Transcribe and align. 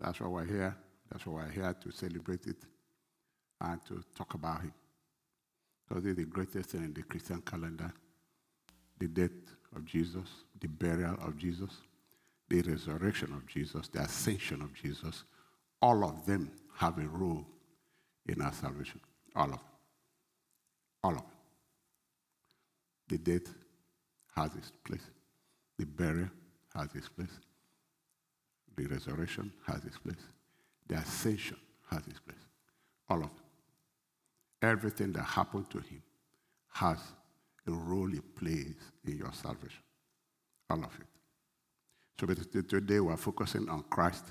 That's 0.00 0.20
why 0.20 0.28
we're 0.28 0.44
here. 0.44 0.76
That's 1.10 1.26
why 1.26 1.44
we're 1.44 1.50
here 1.50 1.74
to 1.82 1.90
celebrate 1.92 2.46
it 2.46 2.64
and 3.60 3.84
to 3.86 4.02
talk 4.16 4.34
about 4.34 4.64
it. 4.64 4.72
Because 5.88 6.04
it's 6.06 6.16
the 6.16 6.24
greatest 6.24 6.70
thing 6.70 6.84
in 6.84 6.94
the 6.94 7.02
Christian 7.02 7.40
calendar 7.42 7.92
the 8.98 9.08
death 9.08 9.30
of 9.74 9.84
Jesus, 9.84 10.28
the 10.60 10.68
burial 10.68 11.16
of 11.20 11.36
Jesus, 11.36 11.70
the 12.48 12.62
resurrection 12.62 13.32
of 13.32 13.46
Jesus, 13.46 13.88
the 13.88 14.00
ascension 14.00 14.62
of 14.62 14.72
Jesus. 14.72 15.24
All 15.82 16.04
of 16.04 16.24
them 16.24 16.50
have 16.76 16.98
a 16.98 17.08
role 17.08 17.44
in 18.26 18.40
our 18.40 18.52
salvation. 18.52 19.00
All 19.34 19.44
of 19.44 19.50
them. 19.50 19.60
All 21.02 21.10
of 21.12 21.16
them. 21.18 21.26
The 23.08 23.18
death 23.18 23.52
has 24.36 24.54
its 24.54 24.72
place. 24.84 25.10
The 25.78 25.86
burial 25.86 26.30
has 26.74 26.94
its 26.94 27.08
place. 27.08 27.38
The 28.76 28.86
resurrection 28.86 29.52
has 29.66 29.84
its 29.84 29.98
place. 29.98 30.16
The 30.88 30.96
ascension 30.96 31.56
has 31.90 32.06
its 32.06 32.18
place. 32.20 32.38
All 33.08 33.18
of 33.18 33.22
them. 33.22 34.70
Everything 34.70 35.12
that 35.12 35.22
happened 35.22 35.70
to 35.70 35.78
him 35.78 36.02
has 36.72 36.98
a 37.66 37.70
role 37.70 38.12
it 38.12 38.36
plays 38.36 38.74
in 39.06 39.18
your 39.18 39.32
salvation. 39.32 39.82
All 40.70 40.78
of 40.78 40.98
it. 40.98 41.06
So 42.18 42.26
today 42.62 43.00
we're 43.00 43.16
focusing 43.16 43.68
on 43.68 43.84
Christ 43.90 44.24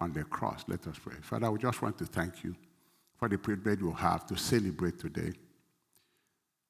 on 0.00 0.12
the 0.12 0.24
cross. 0.24 0.64
Let 0.68 0.86
us 0.86 0.98
pray. 1.02 1.16
Father, 1.22 1.50
we 1.50 1.58
just 1.58 1.80
want 1.80 1.98
to 1.98 2.04
thank 2.04 2.44
you 2.44 2.54
for 3.16 3.28
the 3.28 3.38
privilege 3.38 3.80
we 3.80 3.92
have 3.92 4.26
to 4.26 4.36
celebrate 4.36 4.98
today. 4.98 5.32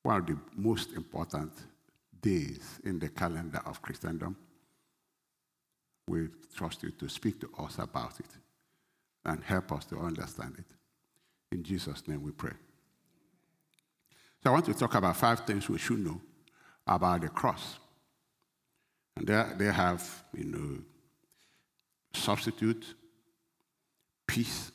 One 0.03 0.21
of 0.21 0.27
the 0.27 0.39
most 0.57 0.93
important 0.93 1.53
days 2.21 2.81
in 2.85 2.99
the 2.99 3.09
calendar 3.09 3.61
of 3.67 3.83
Christendom. 3.83 4.37
We 6.09 6.29
trust 6.55 6.83
you 6.83 6.91
to 6.93 7.09
speak 7.09 7.41
to 7.41 7.51
us 7.59 7.79
about 7.79 8.19
it 8.21 8.27
and 9.25 9.43
help 9.43 9.73
us 9.73 9.85
to 9.87 9.99
understand 9.99 10.55
it. 10.59 10.67
In 11.53 11.63
Jesus' 11.63 12.07
name 12.07 12.23
we 12.23 12.31
pray. 12.31 12.53
So 14.43 14.51
I 14.51 14.53
want 14.53 14.67
to 14.67 14.75
talk 14.75 14.95
about 14.95 15.17
five 15.17 15.41
things 15.41 15.69
we 15.69 15.79
should 15.79 15.99
know 15.99 16.21
about 16.87 17.23
the 17.23 17.29
cross. 17.29 17.79
And 19.17 19.27
they, 19.27 19.45
they 19.57 19.73
have, 19.73 20.25
you 20.33 20.45
know, 20.45 20.79
substitute, 22.13 22.95
peace, 24.27 24.71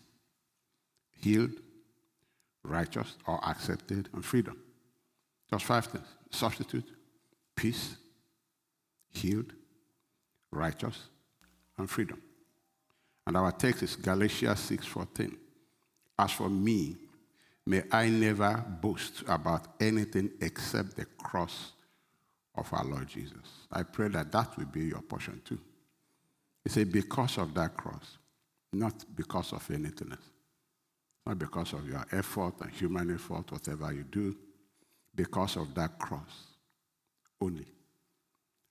healed, 1.21 1.51
righteous 2.63 3.15
or 3.27 3.39
accepted, 3.47 4.09
and 4.13 4.25
freedom. 4.25 4.57
Just 5.49 5.65
five 5.65 5.85
things. 5.85 6.07
Substitute, 6.31 6.89
peace, 7.55 7.95
healed, 9.09 9.53
righteous, 10.51 10.97
and 11.81 11.89
freedom. 11.89 12.21
And 13.27 13.35
our 13.35 13.51
text 13.51 13.83
is 13.83 13.95
Galatians 13.95 14.59
6:14. 14.59 15.37
As 16.17 16.31
for 16.31 16.49
me, 16.49 16.97
may 17.65 17.83
I 17.91 18.09
never 18.09 18.57
boast 18.81 19.23
about 19.27 19.75
anything 19.79 20.31
except 20.39 20.95
the 20.95 21.05
cross 21.05 21.73
of 22.55 22.71
our 22.73 22.85
Lord 22.85 23.07
Jesus. 23.07 23.67
I 23.71 23.83
pray 23.83 24.07
that 24.09 24.31
that 24.31 24.57
will 24.57 24.65
be 24.65 24.85
your 24.85 25.01
portion 25.01 25.41
too. 25.43 25.59
He 26.63 26.69
said, 26.69 26.91
because 26.91 27.37
of 27.37 27.53
that 27.55 27.75
cross, 27.75 28.17
not 28.71 29.03
because 29.15 29.53
of 29.53 29.69
anything 29.71 30.11
else. 30.11 30.29
Not 31.25 31.39
because 31.39 31.73
of 31.73 31.87
your 31.87 32.05
effort 32.11 32.61
and 32.61 32.71
human 32.71 33.13
effort, 33.13 33.51
whatever 33.51 33.91
you 33.93 34.03
do, 34.03 34.35
because 35.15 35.55
of 35.55 35.73
that 35.75 35.97
cross 35.97 36.47
only. 37.39 37.67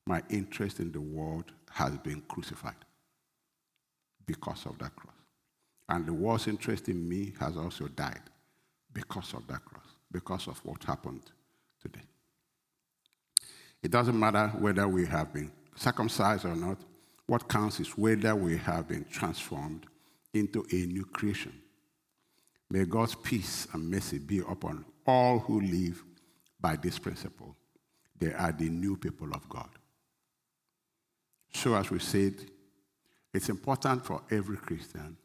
My 0.07 0.23
interest 0.29 0.81
in 0.81 0.93
the 0.93 1.01
world 1.01 1.53
has 1.71 1.97
been 1.99 2.21
crucified 2.23 2.77
because 4.31 4.65
of 4.67 4.79
that 4.79 4.95
cross. 4.95 5.15
And 5.89 6.07
the 6.07 6.13
world's 6.13 6.47
interest 6.47 6.89
in 6.89 7.09
me 7.09 7.33
has 7.41 7.57
also 7.57 7.89
died 7.89 8.23
because 8.93 9.35
of 9.35 9.47
that 9.49 9.65
cross, 9.65 9.87
because 10.13 10.47
of 10.47 10.65
what 10.65 10.85
happened 10.85 11.23
today. 11.83 12.07
It 13.83 13.91
doesn't 13.91 14.19
matter 14.19 14.49
whether 14.59 14.87
we 14.87 15.07
have 15.07 15.33
been 15.33 15.51
circumcised 15.75 16.45
or 16.45 16.55
not. 16.55 16.79
What 17.27 17.49
counts 17.49 17.81
is 17.81 17.99
whether 17.99 18.35
we 18.37 18.57
have 18.59 18.87
been 18.87 19.05
transformed 19.11 19.87
into 20.33 20.65
a 20.71 20.87
new 20.87 21.05
creation. 21.07 21.53
May 22.71 22.85
God's 22.85 23.17
peace 23.17 23.67
and 23.73 23.91
mercy 23.91 24.19
be 24.19 24.39
upon 24.39 24.85
all 25.07 25.41
who 25.41 25.61
live 25.61 26.05
by 26.61 26.77
this 26.77 26.99
principle. 27.01 27.57
They 28.19 28.33
are 28.33 28.53
the 28.53 28.69
new 28.69 28.97
people 28.97 29.33
of 29.33 29.49
God. 29.49 29.71
So, 31.53 31.75
as 31.75 31.91
we 31.91 31.99
said, 31.99 32.35
it's 33.33 33.49
important 33.49 34.05
for 34.05 34.23
every 34.31 34.57
Christian, 34.57 35.17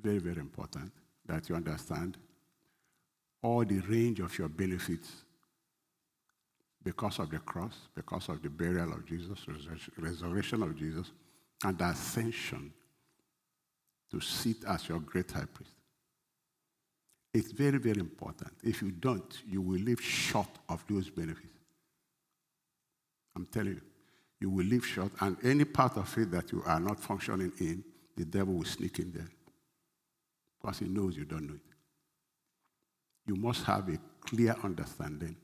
very, 0.00 0.18
very 0.18 0.38
important, 0.38 0.92
that 1.26 1.48
you 1.48 1.54
understand 1.54 2.16
all 3.42 3.64
the 3.64 3.80
range 3.80 4.20
of 4.20 4.36
your 4.38 4.48
benefits 4.48 5.24
because 6.84 7.18
of 7.18 7.30
the 7.30 7.38
cross, 7.38 7.74
because 7.94 8.28
of 8.28 8.42
the 8.42 8.48
burial 8.48 8.92
of 8.92 9.04
Jesus, 9.06 9.46
resurrection 9.98 10.62
of 10.62 10.76
Jesus, 10.76 11.10
and 11.64 11.78
the 11.78 11.84
ascension 11.84 12.72
to 14.10 14.20
sit 14.20 14.64
as 14.66 14.88
your 14.88 15.00
great 15.00 15.30
high 15.30 15.44
priest. 15.44 15.72
It's 17.34 17.52
very, 17.52 17.78
very 17.78 18.00
important. 18.00 18.52
If 18.62 18.80
you 18.80 18.90
don't, 18.90 19.42
you 19.46 19.60
will 19.60 19.80
live 19.80 20.00
short 20.00 20.48
of 20.68 20.82
those 20.88 21.10
benefits. 21.10 21.52
I'm 23.36 23.46
telling 23.46 23.74
you, 23.74 23.80
you 24.40 24.50
will 24.50 24.64
live 24.64 24.86
short, 24.86 25.12
and 25.20 25.36
any 25.42 25.64
part 25.64 25.96
of 25.96 26.16
it 26.18 26.30
that 26.30 26.52
you 26.52 26.62
are 26.64 26.80
not 26.80 27.00
functioning 27.00 27.52
in, 27.58 27.84
the 28.16 28.24
devil 28.24 28.54
will 28.54 28.64
sneak 28.64 28.98
in 28.98 29.12
there 29.12 29.28
because 30.60 30.78
he 30.78 30.86
knows 30.86 31.16
you 31.16 31.24
don't 31.24 31.46
know 31.46 31.54
it. 31.54 31.60
You 33.26 33.36
must 33.36 33.64
have 33.64 33.88
a 33.88 33.98
clear 34.20 34.56
understanding 34.62 35.36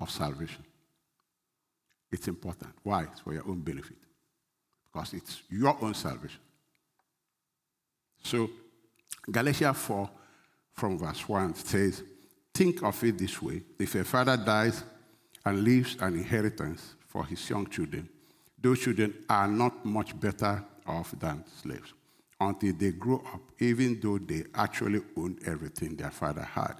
of 0.00 0.10
salvation. 0.10 0.64
It's 2.10 2.28
important. 2.28 2.72
Why? 2.82 3.04
It's 3.04 3.20
for 3.20 3.34
your 3.34 3.46
own 3.46 3.60
benefit. 3.60 3.96
Because 4.90 5.12
it's 5.12 5.42
your 5.50 5.76
own 5.82 5.94
salvation. 5.94 6.40
So, 8.22 8.50
Galatians 9.30 9.76
4 9.76 10.10
from 10.72 10.98
verse 10.98 11.28
1 11.28 11.54
says, 11.54 12.02
Think 12.54 12.82
of 12.82 13.04
it 13.04 13.18
this 13.18 13.40
way 13.40 13.62
if 13.78 13.94
a 13.94 14.04
father 14.04 14.36
dies 14.36 14.82
and 15.44 15.62
leaves 15.62 15.96
an 16.00 16.14
inheritance 16.14 16.94
for 17.06 17.24
his 17.24 17.48
young 17.48 17.66
children, 17.66 18.08
those 18.60 18.80
children 18.80 19.14
are 19.28 19.46
not 19.46 19.84
much 19.84 20.18
better 20.18 20.64
off 20.86 21.14
than 21.18 21.44
slaves 21.62 21.92
until 22.40 22.72
they 22.72 22.92
grow 22.92 23.22
up, 23.32 23.40
even 23.58 23.98
though 24.00 24.18
they 24.18 24.44
actually 24.54 25.00
own 25.16 25.38
everything 25.46 25.96
their 25.96 26.10
father 26.10 26.42
had. 26.42 26.74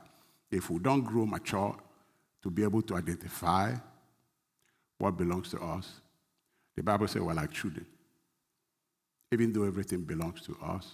If 0.50 0.70
we 0.70 0.78
don't 0.78 1.02
grow 1.02 1.26
mature 1.26 1.76
to 2.42 2.50
be 2.50 2.62
able 2.62 2.82
to 2.82 2.96
identify 2.96 3.74
what 4.98 5.16
belongs 5.16 5.50
to 5.50 5.60
us, 5.60 6.00
the 6.76 6.82
Bible 6.82 7.08
says 7.08 7.22
we're 7.22 7.34
like 7.34 7.52
children. 7.52 7.86
Even 9.32 9.52
though 9.52 9.64
everything 9.64 10.02
belongs 10.02 10.40
to 10.42 10.56
us, 10.64 10.92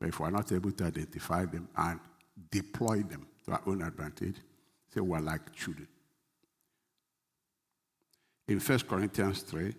but 0.00 0.08
if 0.08 0.18
we're 0.18 0.30
not 0.30 0.50
able 0.50 0.72
to 0.72 0.84
identify 0.84 1.44
them 1.44 1.68
and 1.76 2.00
deploy 2.50 3.02
them 3.02 3.26
to 3.44 3.52
our 3.52 3.62
own 3.66 3.82
advantage, 3.82 4.36
say 4.92 5.00
we're 5.00 5.20
like 5.20 5.54
children. 5.54 5.86
In 8.48 8.58
1 8.58 8.78
Corinthians 8.80 9.42
3, 9.42 9.74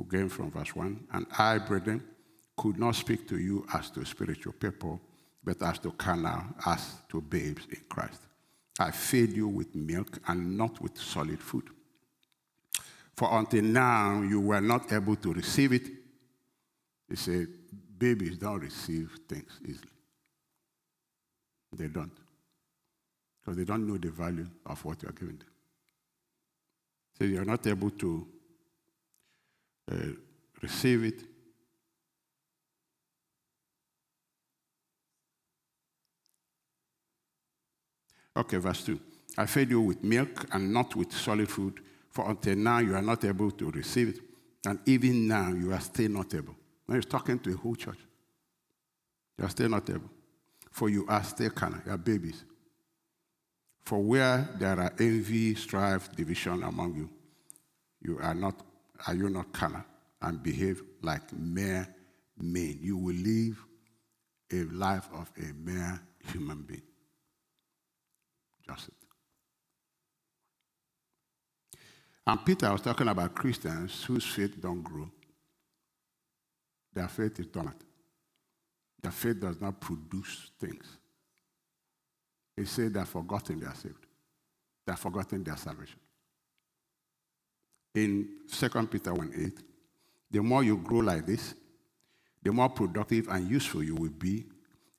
again 0.00 0.28
from 0.28 0.50
verse 0.50 0.74
1, 0.74 1.08
and 1.12 1.26
I, 1.38 1.58
brethren, 1.58 2.02
could 2.56 2.78
not 2.78 2.94
speak 2.94 3.28
to 3.28 3.38
you 3.38 3.66
as 3.74 3.90
to 3.90 4.04
spiritual 4.04 4.52
people, 4.52 5.00
but 5.44 5.60
as 5.62 5.78
to 5.80 5.90
carnal, 5.92 6.44
as 6.66 6.96
to 7.08 7.20
babes 7.20 7.66
in 7.70 7.80
Christ. 7.88 8.20
I 8.78 8.90
fed 8.90 9.32
you 9.32 9.48
with 9.48 9.74
milk 9.74 10.18
and 10.28 10.56
not 10.56 10.80
with 10.80 10.96
solid 10.98 11.40
food. 11.40 11.68
For 13.16 13.28
until 13.38 13.62
now 13.62 14.22
you 14.22 14.40
were 14.40 14.60
not 14.60 14.92
able 14.92 15.16
to 15.16 15.32
receive 15.32 15.72
it. 15.72 15.88
He 17.08 17.16
said, 17.16 17.48
babies 17.98 18.38
don't 18.38 18.60
receive 18.60 19.18
things 19.28 19.60
easily. 19.62 19.90
They 21.74 21.88
don't. 21.88 22.12
Because 23.40 23.56
they 23.56 23.64
don't 23.64 23.86
know 23.86 23.98
the 23.98 24.10
value 24.10 24.48
of 24.66 24.84
what 24.84 25.02
you're 25.02 25.12
giving 25.12 25.36
them. 25.36 25.51
So 27.18 27.24
you're 27.24 27.44
not 27.44 27.66
able 27.66 27.90
to 27.90 28.26
uh, 29.90 29.96
receive 30.60 31.04
it. 31.04 31.22
Okay, 38.36 38.56
verse 38.56 38.84
2. 38.84 38.98
I 39.36 39.46
fed 39.46 39.70
you 39.70 39.80
with 39.80 40.02
milk 40.02 40.46
and 40.52 40.72
not 40.72 40.94
with 40.96 41.12
solid 41.12 41.48
food, 41.48 41.80
for 42.10 42.28
until 42.30 42.56
now 42.56 42.78
you 42.78 42.94
are 42.94 43.02
not 43.02 43.24
able 43.24 43.50
to 43.50 43.70
receive 43.70 44.08
it, 44.08 44.20
and 44.66 44.78
even 44.86 45.28
now 45.28 45.50
you 45.50 45.72
are 45.72 45.80
still 45.80 46.10
not 46.10 46.34
able. 46.34 46.54
Now 46.88 46.96
he's 46.96 47.06
talking 47.06 47.38
to 47.40 47.52
a 47.52 47.56
whole 47.56 47.74
church. 47.74 47.98
You 49.38 49.44
are 49.44 49.50
still 49.50 49.68
not 49.68 49.88
able. 49.88 50.10
For 50.70 50.88
you 50.88 51.06
are 51.08 51.22
still 51.24 51.50
carnal, 51.50 51.80
you 51.84 51.92
are 51.92 51.98
babies. 51.98 52.44
For 53.84 54.00
where 54.00 54.48
there 54.58 54.78
are 54.78 54.92
envy, 54.98 55.54
strife, 55.54 56.14
division 56.14 56.62
among 56.62 56.94
you, 56.94 57.10
you 58.00 58.18
are 58.20 58.34
not 58.34 58.54
are 59.06 59.14
you 59.14 59.28
not 59.28 59.52
carnal 59.52 59.84
and 60.20 60.42
behave 60.42 60.82
like 61.02 61.32
mere 61.32 61.88
men. 62.38 62.78
You 62.80 62.96
will 62.96 63.16
live 63.16 63.64
a 64.52 64.64
life 64.72 65.08
of 65.12 65.30
a 65.38 65.52
mere 65.54 66.00
human 66.32 66.62
being. 66.62 66.82
Just 68.66 68.88
it. 68.88 68.94
And 72.26 72.44
Peter 72.44 72.70
was 72.70 72.82
talking 72.82 73.08
about 73.08 73.34
Christians 73.34 74.04
whose 74.04 74.24
faith 74.24 74.60
don't 74.60 74.82
grow. 74.82 75.10
Their 76.94 77.08
faith 77.08 77.40
is 77.40 77.46
dormant. 77.46 77.82
Their 79.02 79.12
faith 79.12 79.40
does 79.40 79.60
not 79.60 79.80
produce 79.80 80.52
things. 80.60 80.84
He 82.56 82.64
said 82.64 82.94
they're 82.94 83.04
forgotten 83.04 83.60
they 83.60 83.66
are 83.66 83.74
saved. 83.74 84.06
They're 84.86 84.96
forgotten 84.96 85.42
their 85.42 85.56
salvation. 85.56 85.98
In 87.94 88.28
2 88.50 88.86
Peter 88.86 89.12
1 89.12 89.32
8, 89.36 89.52
the 90.30 90.42
more 90.42 90.64
you 90.64 90.76
grow 90.78 91.00
like 91.00 91.26
this, 91.26 91.54
the 92.42 92.52
more 92.52 92.68
productive 92.68 93.28
and 93.28 93.48
useful 93.48 93.82
you 93.82 93.94
will 93.94 94.10
be 94.10 94.44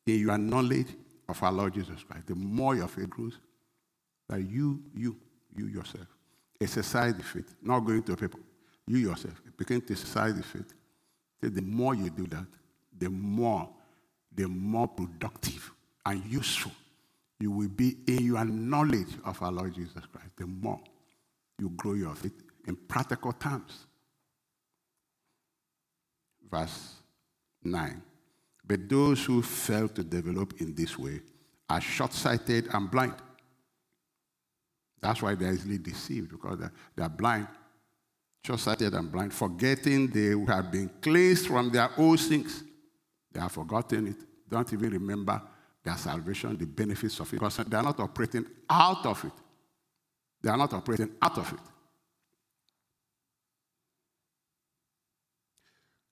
in 0.06 0.20
your 0.20 0.38
knowledge 0.38 0.88
of 1.28 1.42
our 1.42 1.52
Lord 1.52 1.74
Jesus 1.74 2.04
Christ. 2.04 2.28
The 2.28 2.36
more 2.36 2.76
your 2.76 2.88
faith 2.88 3.10
grows, 3.10 3.40
that 4.30 4.42
you, 4.42 4.82
you, 4.96 5.18
you 5.56 5.68
yourself, 5.68 6.08
exercise 6.62 7.16
the 7.16 7.24
faith, 7.24 7.56
not 7.62 7.80
going 7.80 8.04
to 8.04 8.16
people. 8.16 8.40
You 8.88 8.98
yourself 8.98 9.42
begin 9.58 9.82
to 9.82 9.94
exercise 9.94 10.36
the 10.36 10.44
faith. 10.44 10.74
The 11.42 11.62
more 11.62 11.96
you 11.96 12.10
do 12.10 12.26
that, 12.28 12.46
the 12.98 13.10
more, 13.10 13.70
the 14.34 14.48
more 14.48 14.88
productive 14.88 15.72
and 16.06 16.24
useful 16.26 16.72
you 17.44 17.52
will 17.52 17.68
be 17.68 17.98
in 18.08 18.24
your 18.24 18.46
knowledge 18.46 19.18
of 19.26 19.42
our 19.42 19.52
Lord 19.52 19.76
Jesus 19.76 20.06
Christ. 20.10 20.30
The 20.38 20.48
more 20.48 20.80
you 21.60 21.70
grow 21.72 21.94
your 21.94 22.16
faith 22.16 22.42
in 22.66 22.78
practical 22.78 23.34
terms. 23.34 23.86
Verse 26.50 26.94
9. 27.62 28.02
But 28.66 28.88
those 28.88 29.26
who 29.26 29.42
fail 29.42 29.90
to 29.90 30.06
develop 30.06 30.54
in 30.62 30.74
this 30.74 30.98
way 30.98 31.20
are 31.70 31.82
short 31.82 32.14
sighted 32.14 32.70
and 32.74 32.90
blind. 32.90 33.16
That's 35.02 35.22
why 35.22 35.36
they're 35.36 35.52
easily 35.52 35.80
deceived 35.80 36.32
because 36.32 36.60
they're, 36.96 37.10
blind, 37.10 37.50
short 38.46 38.62
sighted 38.62 38.94
and 38.94 39.12
blind, 39.12 39.34
forgetting 39.34 40.08
they 40.08 40.30
have 40.50 40.72
been 40.72 40.90
cleansed 41.02 41.48
from 41.48 41.72
their 41.72 41.90
old 41.98 42.22
sins. 42.22 42.64
They 43.34 43.42
have 43.42 43.52
forgotten 43.52 44.08
it, 44.08 44.16
don't 44.50 44.72
even 44.72 44.92
remember 44.92 45.42
their 45.84 45.98
salvation, 45.98 46.58
the 46.58 46.66
benefits 46.66 47.20
of 47.20 47.28
it, 47.28 47.34
because 47.34 47.58
they 47.58 47.78
are 47.78 47.84
not 47.84 48.00
operating 48.00 48.46
out 48.70 49.06
of 49.06 49.24
it. 49.26 49.32
They 50.42 50.50
are 50.50 50.58
not 50.58 50.74
operating 50.74 51.12
out 51.22 51.38
of 51.38 51.52
it. 51.54 51.60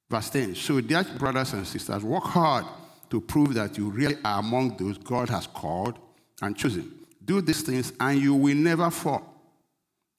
Verse 0.09 0.29
10 0.29 0.55
So, 0.55 0.81
dear 0.81 1.03
brothers 1.17 1.53
and 1.53 1.65
sisters, 1.65 2.03
work 2.03 2.23
hard 2.25 2.65
to 3.09 3.21
prove 3.21 3.53
that 3.53 3.77
you 3.77 3.89
really 3.89 4.17
are 4.23 4.39
among 4.39 4.77
those 4.77 4.97
God 4.97 5.29
has 5.29 5.47
called 5.47 5.97
and 6.41 6.55
chosen. 6.57 6.91
Do 7.23 7.41
these 7.41 7.61
things, 7.61 7.93
and 7.99 8.19
you 8.19 8.33
will 8.33 8.55
never 8.55 8.89
fall. 8.89 9.23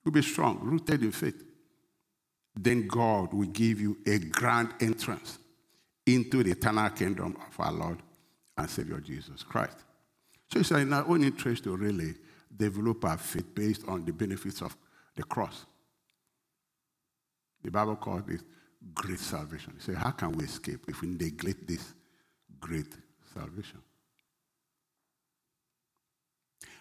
You'll 0.05 0.13
be 0.13 0.23
strong, 0.23 0.61
rooted 0.63 1.03
in 1.03 1.13
faith. 1.13 1.43
Then 2.55 2.87
God 2.87 3.33
will 3.33 3.47
give 3.47 3.81
you 3.81 3.99
a 4.07 4.19
grand 4.19 4.75
entrance 4.81 5.39
into 6.07 6.43
the 6.43 6.53
eternal 6.53 6.91
kingdom 6.91 7.37
of 7.47 7.61
our 7.61 7.73
Lord 7.73 7.99
and 8.57 8.69
Savior 8.69 9.01
Jesus 9.01 9.43
Christ. 9.43 9.79
So 10.53 10.61
it's 10.61 10.71
in 10.71 10.93
our 10.93 11.07
own 11.09 11.25
interest 11.25 11.65
to 11.65 11.77
really 11.77 12.15
develop 12.55 13.05
our 13.05 13.17
faith 13.19 13.55
based 13.55 13.89
on 13.89 14.05
the 14.05 14.13
benefits 14.13 14.61
of 14.61 14.77
the 15.17 15.23
cross. 15.23 15.65
The 17.65 17.71
Bible 17.71 17.97
calls 17.97 18.25
this 18.25 18.43
great 18.95 19.19
salvation. 19.19 19.79
Say, 19.81 19.95
how 19.95 20.11
can 20.11 20.33
we 20.33 20.45
escape 20.45 20.85
if 20.89 21.01
we 21.01 21.09
neglect 21.09 21.67
this 21.67 21.95
great 22.61 22.93
salvation? 23.33 23.79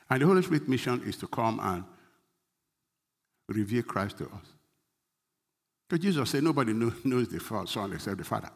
And 0.10 0.22
the 0.22 0.26
Holy 0.26 0.42
Spirit 0.42 0.68
mission 0.68 1.02
is 1.06 1.16
to 1.18 1.28
come 1.28 1.60
and 1.62 1.86
reveal 3.48 3.84
Christ 3.84 4.18
to 4.18 4.26
us. 4.26 4.48
Because 5.88 6.04
Jesus 6.04 6.30
said, 6.30 6.44
nobody 6.44 6.74
knows 6.74 7.30
the 7.30 7.66
Son 7.68 7.94
except 7.94 8.18
the 8.18 8.24
Father. 8.24 8.50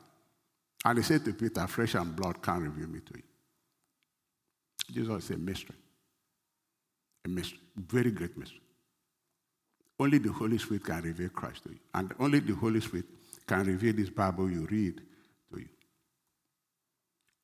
And 0.86 1.00
he 1.00 1.04
said 1.04 1.26
to 1.26 1.34
Peter, 1.34 1.66
flesh 1.66 1.96
and 1.96 2.16
blood 2.16 2.42
can't 2.44 2.62
reveal 2.62 2.88
me 2.88 3.00
to 3.00 3.14
you. 3.16 3.24
Jesus 4.94 5.24
is 5.26 5.32
a 5.32 5.38
mystery. 5.38 5.76
A 7.26 7.28
mystery. 7.28 7.60
Very 7.76 8.12
great 8.12 8.38
mystery. 8.38 8.62
Only 10.00 10.20
the 10.20 10.32
Holy 10.32 10.60
Spirit 10.60 10.86
can 10.86 11.02
reveal 11.02 11.30
Christ 11.30 11.64
to 11.64 11.70
you. 11.70 11.80
And 11.96 12.14
only 12.20 12.40
the 12.40 12.54
Holy 12.54 12.82
Spirit 12.82 13.06
can 13.48 13.66
reveal 13.66 13.94
this 13.94 14.12
Bible 14.12 14.50
you 14.52 14.68
read 14.70 15.02
to 15.52 15.60
you. 15.60 15.70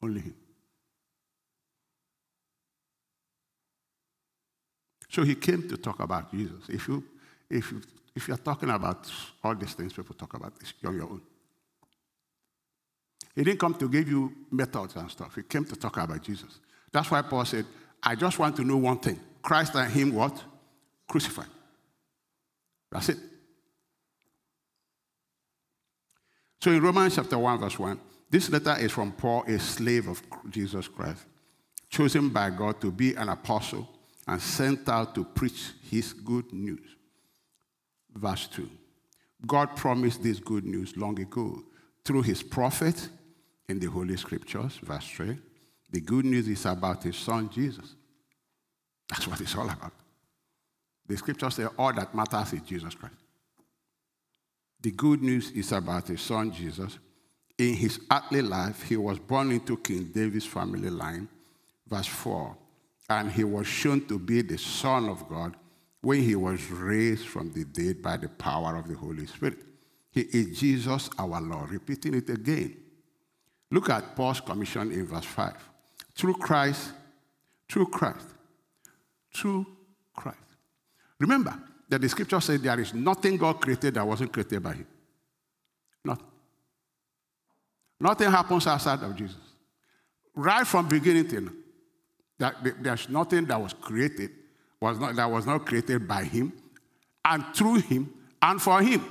Only 0.04 0.22
Him. 0.22 0.36
So 5.10 5.24
he 5.24 5.36
came 5.36 5.68
to 5.68 5.78
talk 5.78 6.00
about 6.00 6.32
Jesus. 6.32 6.70
If 6.70 6.88
you, 6.88 7.04
if 7.50 7.72
you, 7.72 7.82
if 8.16 8.28
you're 8.28 8.38
talking 8.38 8.70
about 8.70 9.12
all 9.44 9.56
these 9.56 9.74
things 9.74 9.94
people 9.94 10.16
talk 10.16 10.36
about, 10.36 10.54
it's 10.62 10.74
on 10.86 10.96
your 10.96 11.10
own. 11.10 11.22
He 13.36 13.44
didn't 13.44 13.60
come 13.60 13.74
to 13.76 13.88
give 13.88 14.10
you 14.10 14.34
methods 14.52 14.96
and 14.96 15.10
stuff. 15.10 15.36
He 15.36 15.44
came 15.44 15.66
to 15.66 15.76
talk 15.76 15.98
about 15.98 16.22
Jesus. 16.22 16.60
That's 16.92 17.10
why 17.10 17.22
Paul 17.22 17.46
said, 17.46 17.66
I 18.04 18.16
just 18.16 18.40
want 18.40 18.56
to 18.58 18.64
know 18.64 18.78
one 18.78 19.00
thing. 19.00 19.20
Christ 19.42 19.76
and 19.76 19.92
him 19.92 20.14
what? 20.14 20.44
Crucified. 21.08 21.48
That's 22.92 23.10
it. 23.10 23.18
So 26.62 26.72
in 26.72 26.82
Romans 26.82 27.16
chapter 27.16 27.38
1, 27.38 27.60
verse 27.60 27.80
1, 27.80 28.00
this 28.30 28.50
letter 28.50 28.76
is 28.80 28.92
from 28.92 29.12
Paul, 29.12 29.44
a 29.44 29.58
slave 29.60 30.08
of 30.08 30.22
Jesus 30.50 30.88
Christ, 30.88 31.26
chosen 31.90 32.30
by 32.30 32.50
God 32.50 32.80
to 32.82 32.92
be 32.92 33.16
an 33.16 33.30
apostle 33.30 33.88
and 34.28 34.42
sent 34.42 34.88
out 34.88 35.16
to 35.16 35.24
preach 35.24 35.72
his 35.90 36.14
good 36.14 36.52
news. 36.54 36.96
Verse 38.14 38.48
2. 38.48 38.70
God 39.46 39.76
promised 39.76 40.22
this 40.22 40.40
good 40.40 40.66
news 40.66 40.96
long 40.96 41.20
ago 41.20 41.64
through 42.06 42.22
his 42.22 42.44
prophet 42.44 43.10
in 43.72 43.80
the 43.80 43.88
Holy 43.88 44.18
Scriptures. 44.18 44.80
Verse 44.84 45.08
3. 45.08 45.38
The 45.92 46.02
good 46.02 46.26
news 46.26 46.48
is 46.48 46.66
about 46.66 47.04
his 47.04 47.18
son 47.18 47.50
Jesus. 47.50 47.96
That's 49.10 49.28
what 49.28 49.42
it's 49.42 49.56
all 49.56 49.70
about. 49.70 49.94
The 51.08 51.18
scriptures 51.18 51.56
say 51.56 51.66
all 51.78 51.92
that 51.94 52.16
matters 52.16 52.54
is 52.54 52.62
Jesus 52.62 52.96
Christ. 52.96 53.16
The 54.82 54.92
good 54.92 55.22
news 55.22 55.52
is 55.52 55.72
about 55.74 56.08
his 56.08 56.22
son 56.22 56.52
Jesus. 56.52 56.98
In 57.58 57.74
his 57.74 58.00
earthly 58.10 58.42
life, 58.42 58.84
he 58.84 58.96
was 58.96 59.20
born 59.20 59.52
into 59.52 59.76
King 59.78 60.12
David's 60.14 60.46
family 60.46 60.90
line. 60.90 61.28
Verse 61.86 62.08
4 62.08 62.56
And 63.10 63.32
he 63.32 63.44
was 63.44 63.68
shown 63.68 64.06
to 64.08 64.18
be 64.18 64.42
the 64.42 64.58
Son 64.58 65.10
of 65.10 65.28
God 65.28 65.56
when 66.02 66.24
he 66.24 66.36
was 66.36 66.72
raised 66.72 67.28
from 67.28 67.52
the 67.52 67.66
dead 67.66 68.02
by 68.02 68.16
the 68.16 68.30
power 68.30 68.78
of 68.78 68.88
the 68.88 68.96
Holy 68.96 69.28
Spirit. 69.28 69.60
He 70.12 70.22
is 70.22 70.58
Jesus 70.58 71.10
our 71.20 71.42
Lord. 71.42 71.72
Repeating 71.72 72.14
it 72.14 72.30
again. 72.30 72.81
Look 73.72 73.90
at 73.90 74.16
Paul's 74.16 74.42
commission 74.42 74.92
in 74.92 75.08
verse 75.08 75.26
5. 75.26 75.54
Through 76.14 76.36
Christ, 76.36 76.92
through 77.70 77.88
Christ, 77.88 78.28
through 79.34 79.66
Christ. 80.14 80.38
Remember, 81.20 81.58
that 81.92 82.00
the 82.00 82.08
scripture 82.08 82.40
says 82.40 82.62
there 82.62 82.80
is 82.80 82.94
nothing 82.94 83.38
God 83.38 83.60
created 83.60 83.96
that 83.96 84.08
wasn't 84.08 84.32
created 84.32 84.64
by 84.64 84.74
Him. 84.74 84.88
Nothing. 86.06 86.26
Nothing 88.00 88.32
happens 88.32 88.66
outside 88.66 89.04
of 89.04 89.16
Jesus. 89.16 89.38
Right 90.34 90.66
from 90.66 90.88
beginning 90.88 91.28
to 91.30 91.52
that 92.40 92.56
there's 92.82 93.10
nothing 93.10 93.46
that 93.46 93.62
was 93.62 93.74
created 93.74 94.32
was 94.80 95.00
not, 95.00 95.16
that 95.18 95.30
was 95.30 95.46
not 95.46 95.66
created 95.66 96.08
by 96.08 96.24
Him, 96.24 96.54
and 97.24 97.46
through 97.54 97.76
Him, 97.76 98.12
and 98.42 98.62
for 98.62 98.82
Him. 98.82 99.04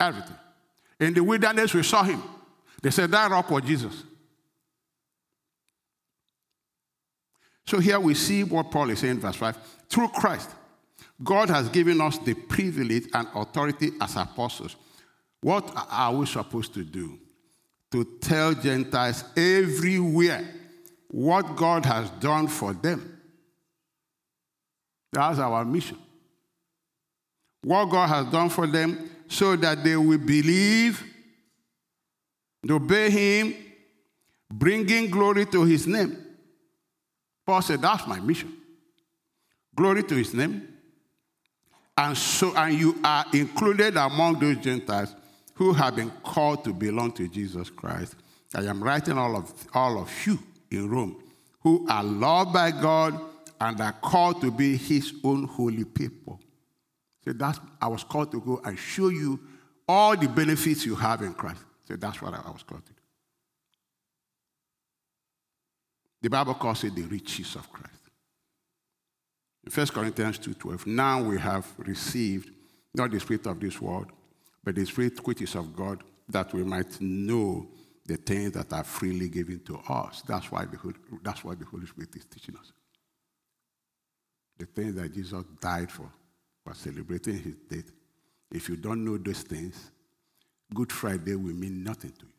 Everything. 0.00 0.36
In 0.98 1.14
the 1.14 1.22
wilderness, 1.22 1.74
we 1.74 1.82
saw 1.82 2.02
Him. 2.02 2.22
They 2.82 2.90
said 2.90 3.10
that 3.10 3.30
rock 3.30 3.50
was 3.50 3.62
Jesus. 3.62 4.04
So 7.66 7.78
here 7.78 8.00
we 8.00 8.14
see 8.14 8.44
what 8.44 8.70
Paul 8.70 8.90
is 8.90 9.00
saying, 9.00 9.20
verse 9.20 9.36
5. 9.36 9.58
Through 9.90 10.08
Christ, 10.08 10.50
God 11.22 11.50
has 11.50 11.68
given 11.68 12.00
us 12.00 12.18
the 12.18 12.34
privilege 12.34 13.04
and 13.12 13.28
authority 13.34 13.90
as 14.00 14.16
apostles. 14.16 14.76
What 15.40 15.70
are 15.90 16.14
we 16.14 16.26
supposed 16.26 16.72
to 16.74 16.84
do? 16.84 17.18
To 17.92 18.04
tell 18.20 18.54
Gentiles 18.54 19.24
everywhere 19.36 20.48
what 21.08 21.56
God 21.56 21.84
has 21.86 22.10
done 22.10 22.48
for 22.48 22.72
them. 22.72 23.20
That's 25.12 25.38
our 25.38 25.64
mission. 25.64 25.98
What 27.62 27.86
God 27.86 28.08
has 28.08 28.26
done 28.26 28.50
for 28.50 28.66
them 28.66 29.10
so 29.28 29.56
that 29.56 29.82
they 29.82 29.96
will 29.96 30.18
believe, 30.18 31.02
obey 32.68 33.10
Him, 33.10 33.54
bringing 34.50 35.10
glory 35.10 35.46
to 35.46 35.64
His 35.64 35.86
name. 35.86 36.16
Paul 37.46 37.62
said, 37.62 37.82
That's 37.82 38.06
my 38.06 38.20
mission. 38.20 38.52
Glory 39.74 40.02
to 40.02 40.14
His 40.14 40.34
name 40.34 40.78
and 41.98 42.16
so 42.16 42.54
and 42.54 42.78
you 42.78 42.96
are 43.02 43.26
included 43.32 43.96
among 43.96 44.38
those 44.38 44.56
Gentiles 44.58 45.14
who 45.54 45.72
have 45.72 45.96
been 45.96 46.10
called 46.22 46.62
to 46.62 46.72
belong 46.72 47.10
to 47.12 47.26
Jesus 47.28 47.70
Christ, 47.70 48.14
I 48.54 48.62
am 48.62 48.82
writing 48.82 49.18
all 49.18 49.36
of, 49.36 49.52
all 49.74 50.00
of 50.00 50.10
you 50.24 50.38
in 50.70 50.88
Rome 50.88 51.20
who 51.60 51.84
are 51.88 52.04
loved 52.04 52.52
by 52.52 52.70
God 52.70 53.20
and 53.60 53.80
are 53.80 53.92
called 53.92 54.40
to 54.42 54.52
be 54.52 54.76
his 54.76 55.12
own 55.24 55.48
holy 55.48 55.84
people. 55.84 56.40
So 57.24 57.32
that's 57.32 57.58
I 57.82 57.88
was 57.88 58.04
called 58.04 58.30
to 58.30 58.40
go 58.40 58.60
and 58.64 58.78
show 58.78 59.08
you 59.08 59.40
all 59.88 60.16
the 60.16 60.28
benefits 60.28 60.86
you 60.86 60.94
have 60.94 61.22
in 61.22 61.34
Christ. 61.34 61.64
So 61.88 61.96
that's 61.96 62.20
what 62.20 62.34
I 62.34 62.50
was 62.50 62.62
do. 62.68 62.76
The 66.20 66.28
Bible 66.28 66.54
calls 66.54 66.84
it 66.84 66.94
the 66.94 67.04
riches 67.04 67.56
of 67.56 67.72
Christ. 67.72 67.94
In 69.64 69.72
1 69.72 69.86
Corinthians 69.86 70.38
2.12, 70.38 70.86
now 70.86 71.22
we 71.22 71.38
have 71.38 71.66
received 71.78 72.50
not 72.94 73.10
the 73.10 73.18
spirit 73.18 73.46
of 73.46 73.58
this 73.58 73.80
world, 73.80 74.12
but 74.62 74.74
the 74.74 74.84
spirit 74.84 75.26
which 75.26 75.40
is 75.40 75.54
of 75.54 75.74
God, 75.74 76.02
that 76.28 76.52
we 76.52 76.62
might 76.62 77.00
know 77.00 77.66
the 78.04 78.16
things 78.16 78.52
that 78.52 78.70
are 78.74 78.84
freely 78.84 79.30
given 79.30 79.60
to 79.60 79.78
us. 79.88 80.22
That's 80.26 80.52
why 80.52 80.66
the 80.66 80.76
Holy, 80.76 80.94
that's 81.22 81.42
what 81.42 81.58
the 81.58 81.64
Holy 81.64 81.86
Spirit 81.86 82.14
is 82.16 82.26
teaching 82.26 82.56
us. 82.56 82.70
The 84.58 84.66
things 84.66 84.94
that 84.96 85.14
Jesus 85.14 85.42
died 85.58 85.90
for, 85.90 86.10
for 86.64 86.74
celebrating 86.74 87.38
his 87.38 87.54
death. 87.70 87.90
If 88.50 88.68
you 88.68 88.76
don't 88.76 89.04
know 89.04 89.16
those 89.16 89.42
things, 89.42 89.90
Good 90.72 90.92
Friday 90.92 91.34
will 91.34 91.54
mean 91.54 91.82
nothing 91.82 92.12
to 92.12 92.26
you. 92.26 92.32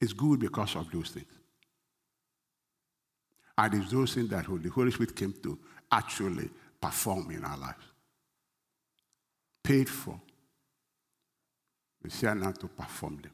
It's 0.00 0.12
good 0.12 0.40
because 0.40 0.76
of 0.76 0.90
those 0.90 1.10
things. 1.10 1.26
And 3.56 3.74
it's 3.74 3.90
those 3.90 4.14
things 4.14 4.30
that 4.30 4.46
the 4.46 4.68
Holy 4.70 4.90
Spirit 4.90 5.14
came 5.14 5.34
to 5.42 5.58
actually 5.90 6.50
perform 6.80 7.30
in 7.30 7.44
our 7.44 7.56
lives. 7.56 7.84
Paid 9.62 9.88
for. 9.88 10.20
We 12.02 12.10
share 12.10 12.34
now 12.34 12.50
to 12.50 12.66
perform 12.66 13.18
them, 13.22 13.32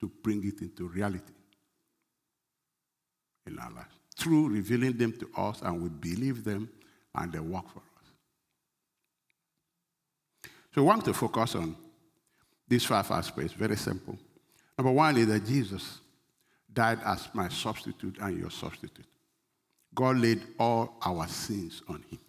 to 0.00 0.10
bring 0.22 0.42
it 0.46 0.62
into 0.62 0.88
reality 0.88 1.34
in 3.46 3.58
our 3.58 3.70
lives. 3.70 3.94
Through 4.16 4.48
revealing 4.48 4.96
them 4.96 5.12
to 5.18 5.28
us, 5.36 5.60
and 5.60 5.82
we 5.82 5.90
believe 5.90 6.42
them, 6.44 6.70
and 7.14 7.32
they 7.32 7.38
work 7.38 7.68
for 7.68 7.80
us. 7.80 7.87
So 10.78 10.82
we 10.82 10.86
want 10.86 11.04
to 11.06 11.12
focus 11.12 11.56
on 11.56 11.74
these 12.68 12.84
five 12.84 13.10
aspects, 13.10 13.52
very 13.52 13.74
simple. 13.74 14.16
Number 14.78 14.92
one 14.92 15.16
is 15.16 15.26
that 15.26 15.44
Jesus 15.44 15.98
died 16.72 17.00
as 17.04 17.28
my 17.32 17.48
substitute 17.48 18.16
and 18.20 18.38
your 18.38 18.52
substitute. 18.52 19.08
God 19.92 20.18
laid 20.18 20.40
all 20.56 20.96
our 21.04 21.26
sins 21.26 21.82
on 21.88 22.04
him. 22.08 22.20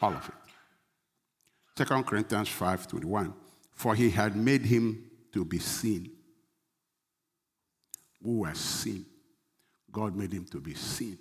All 0.00 0.14
of 0.14 0.32
it. 1.76 1.86
2 1.86 2.02
Corinthians 2.04 2.48
5 2.48 2.86
21. 2.88 3.34
For 3.74 3.94
he 3.94 4.08
had 4.08 4.34
made 4.34 4.62
him 4.62 5.04
to 5.34 5.44
be 5.44 5.58
sin. 5.58 6.10
Who 8.22 8.38
was 8.38 8.56
sin? 8.58 9.04
God 9.92 10.16
made 10.16 10.32
him 10.32 10.46
to 10.46 10.58
be 10.58 10.72
sin. 10.72 11.18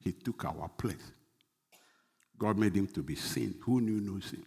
He 0.00 0.10
took 0.10 0.44
our 0.44 0.68
place. 0.76 1.12
God 2.36 2.58
made 2.58 2.74
him 2.74 2.88
to 2.88 3.02
be 3.04 3.14
sin. 3.14 3.54
Who 3.60 3.80
knew 3.80 4.00
no 4.00 4.18
sin? 4.18 4.44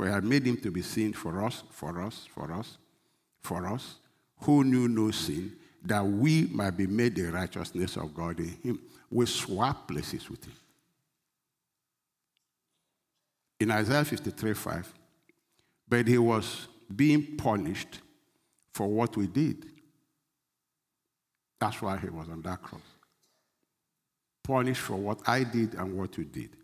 For 0.00 0.06
he 0.06 0.12
had 0.14 0.24
made 0.24 0.46
him 0.46 0.56
to 0.62 0.70
be 0.70 0.80
sin 0.80 1.12
for 1.12 1.44
us, 1.44 1.62
for 1.72 2.00
us, 2.00 2.26
for 2.34 2.50
us, 2.50 2.78
for 3.42 3.66
us, 3.66 3.96
who 4.44 4.64
knew 4.64 4.88
no 4.88 5.10
sin, 5.10 5.52
that 5.84 6.00
we 6.00 6.46
might 6.46 6.70
be 6.70 6.86
made 6.86 7.14
the 7.16 7.24
righteousness 7.24 7.98
of 7.98 8.14
God 8.14 8.40
in 8.40 8.48
him. 8.62 8.80
We 9.10 9.26
swap 9.26 9.88
places 9.88 10.30
with 10.30 10.42
him. 10.42 10.54
In 13.60 13.70
Isaiah 13.72 14.06
53 14.06 14.54
5, 14.54 14.94
but 15.86 16.08
he 16.08 16.16
was 16.16 16.68
being 16.96 17.36
punished 17.36 18.00
for 18.72 18.88
what 18.88 19.14
we 19.18 19.26
did. 19.26 19.66
That's 21.60 21.82
why 21.82 21.98
he 21.98 22.08
was 22.08 22.26
on 22.30 22.40
that 22.40 22.62
cross. 22.62 22.80
Punished 24.44 24.80
for 24.80 24.96
what 24.96 25.20
I 25.28 25.44
did 25.44 25.74
and 25.74 25.98
what 25.98 26.16
you 26.16 26.24
did. 26.24 26.56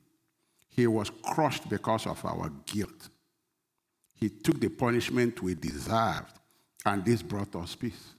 He 0.70 0.86
was 0.86 1.10
crushed 1.22 1.68
because 1.68 2.06
of 2.06 2.24
our 2.24 2.50
guilt. 2.64 3.10
He 4.16 4.30
took 4.30 4.58
the 4.58 4.68
punishment 4.68 5.42
we 5.42 5.54
deserved, 5.54 6.32
and 6.85 7.04
this 7.04 7.23
brought 7.23 7.54
us 7.56 7.75
peace. 7.75 8.14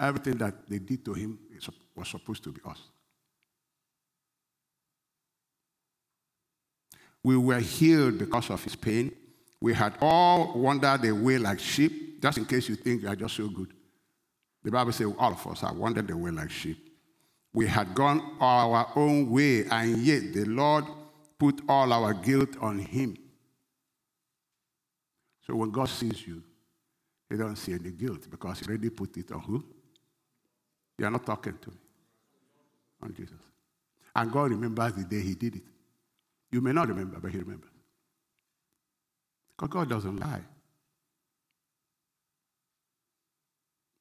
Everything 0.00 0.36
that 0.38 0.68
they 0.68 0.78
did 0.78 1.04
to 1.04 1.14
him 1.14 1.38
was 1.94 2.08
supposed 2.08 2.42
to 2.44 2.50
be 2.50 2.60
us. 2.64 2.80
We 7.22 7.36
were 7.36 7.60
healed 7.60 8.18
because 8.18 8.50
of 8.50 8.62
his 8.62 8.76
pain. 8.76 9.12
We 9.60 9.72
had 9.72 9.94
all 10.00 10.58
wandered 10.58 11.04
away 11.06 11.38
like 11.38 11.60
sheep, 11.60 12.20
just 12.20 12.38
in 12.38 12.44
case 12.44 12.68
you 12.68 12.76
think 12.76 13.02
you 13.02 13.08
are 13.08 13.16
just 13.16 13.36
so 13.36 13.48
good. 13.48 13.72
The 14.62 14.70
Bible 14.70 14.92
says 14.92 15.12
all 15.18 15.32
of 15.32 15.46
us 15.46 15.60
have 15.60 15.76
wandered 15.76 16.10
away 16.10 16.30
like 16.30 16.50
sheep. 16.50 16.78
We 17.52 17.66
had 17.66 17.94
gone 17.94 18.36
our 18.40 18.90
own 18.96 19.30
way, 19.30 19.64
and 19.66 19.98
yet 19.98 20.34
the 20.34 20.44
Lord 20.44 20.84
put 21.44 21.60
all 21.68 21.92
our 21.92 22.14
guilt 22.14 22.56
on 22.62 22.78
him. 22.78 23.18
So 25.46 25.54
when 25.54 25.70
God 25.70 25.90
sees 25.90 26.26
you, 26.26 26.42
he 27.28 27.36
doesn't 27.36 27.56
see 27.56 27.74
any 27.74 27.90
guilt 27.90 28.30
because 28.30 28.60
he 28.60 28.66
already 28.66 28.88
put 28.88 29.14
it 29.18 29.30
on 29.30 29.40
who? 29.40 29.62
You 30.98 31.04
are 31.04 31.10
not 31.10 31.26
talking 31.26 31.58
to 31.60 31.70
me. 31.70 31.76
On 33.02 33.12
Jesus. 33.12 33.42
And 34.16 34.32
God 34.32 34.52
remembers 34.52 34.94
the 34.94 35.04
day 35.04 35.20
he 35.20 35.34
did 35.34 35.56
it. 35.56 35.62
You 36.50 36.62
may 36.62 36.72
not 36.72 36.88
remember, 36.88 37.18
but 37.20 37.30
he 37.30 37.38
remembers. 37.38 37.68
Because 39.54 39.68
God 39.68 39.90
doesn't 39.90 40.16
lie. 40.16 40.44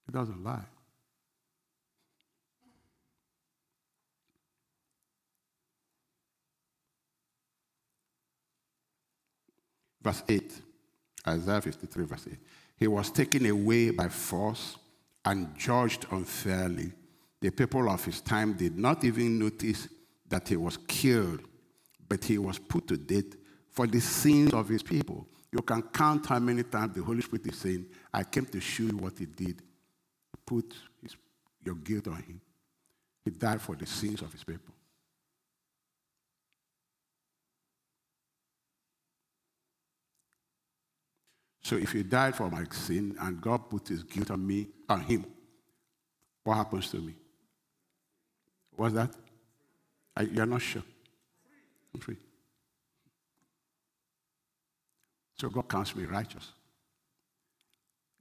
He 0.05 0.13
doesn't 0.13 0.41
lie. 0.41 0.65
Verse 10.03 10.23
8, 10.27 10.61
Isaiah 11.27 11.61
53, 11.61 12.05
verse 12.05 12.27
8. 12.29 12.37
He 12.77 12.87
was 12.87 13.09
taken 13.09 13.45
away 13.45 13.91
by 13.91 14.09
force 14.09 14.77
and 15.23 15.55
judged 15.57 16.05
unfairly. 16.11 16.91
The 17.39 17.51
people 17.51 17.89
of 17.89 18.03
his 18.03 18.19
time 18.21 18.53
did 18.53 18.77
not 18.77 19.03
even 19.03 19.39
notice 19.39 19.87
that 20.27 20.47
he 20.47 20.57
was 20.57 20.77
killed, 20.87 21.41
but 22.09 22.23
he 22.23 22.37
was 22.37 22.59
put 22.59 22.87
to 22.87 22.97
death 22.97 23.35
for 23.69 23.87
the 23.87 24.01
sins 24.01 24.53
of 24.53 24.67
his 24.67 24.83
people. 24.83 25.27
You 25.51 25.61
can 25.61 25.83
count 25.83 26.25
how 26.25 26.39
many 26.39 26.63
times 26.63 26.95
the 26.95 27.03
Holy 27.03 27.21
Spirit 27.21 27.47
is 27.47 27.57
saying, 27.57 27.85
I 28.13 28.23
came 28.23 28.45
to 28.45 28.59
show 28.59 28.83
you 28.83 28.97
what 28.97 29.17
he 29.17 29.25
did. 29.25 29.61
Put 30.45 30.73
his, 31.01 31.15
your 31.63 31.75
guilt 31.75 32.07
on 32.07 32.17
him. 32.17 32.41
He 33.23 33.31
died 33.31 33.61
for 33.61 33.75
the 33.75 33.85
sins 33.85 34.21
of 34.21 34.31
his 34.33 34.43
people. 34.43 34.73
So 41.63 41.77
if 41.77 41.93
he 41.93 42.03
died 42.03 42.35
for 42.35 42.49
my 42.49 42.65
sin 42.71 43.15
and 43.19 43.39
God 43.39 43.69
put 43.69 43.87
his 43.87 44.03
guilt 44.03 44.31
on 44.31 44.45
me, 44.45 44.67
on 44.89 45.01
him, 45.01 45.25
what 46.43 46.55
happens 46.55 46.89
to 46.91 46.97
me? 46.97 47.15
What's 48.75 48.93
that? 48.95 49.11
I, 50.15 50.23
you're 50.23 50.45
not 50.45 50.61
sure. 50.61 50.83
I'm 51.93 52.01
free. 52.01 52.17
So 55.37 55.49
God 55.49 55.67
counts 55.69 55.95
me 55.95 56.05
righteous. 56.05 56.51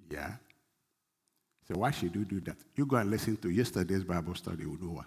Yeah. 0.08 0.32
So 1.68 1.78
why 1.78 1.90
should 1.90 2.14
you 2.14 2.24
do 2.24 2.40
that? 2.40 2.56
You 2.76 2.86
go 2.86 2.96
and 2.96 3.10
listen 3.10 3.36
to 3.38 3.50
yesterday's 3.50 4.04
Bible 4.04 4.34
study, 4.34 4.62
you 4.62 4.78
know 4.80 4.92
why. 4.92 5.04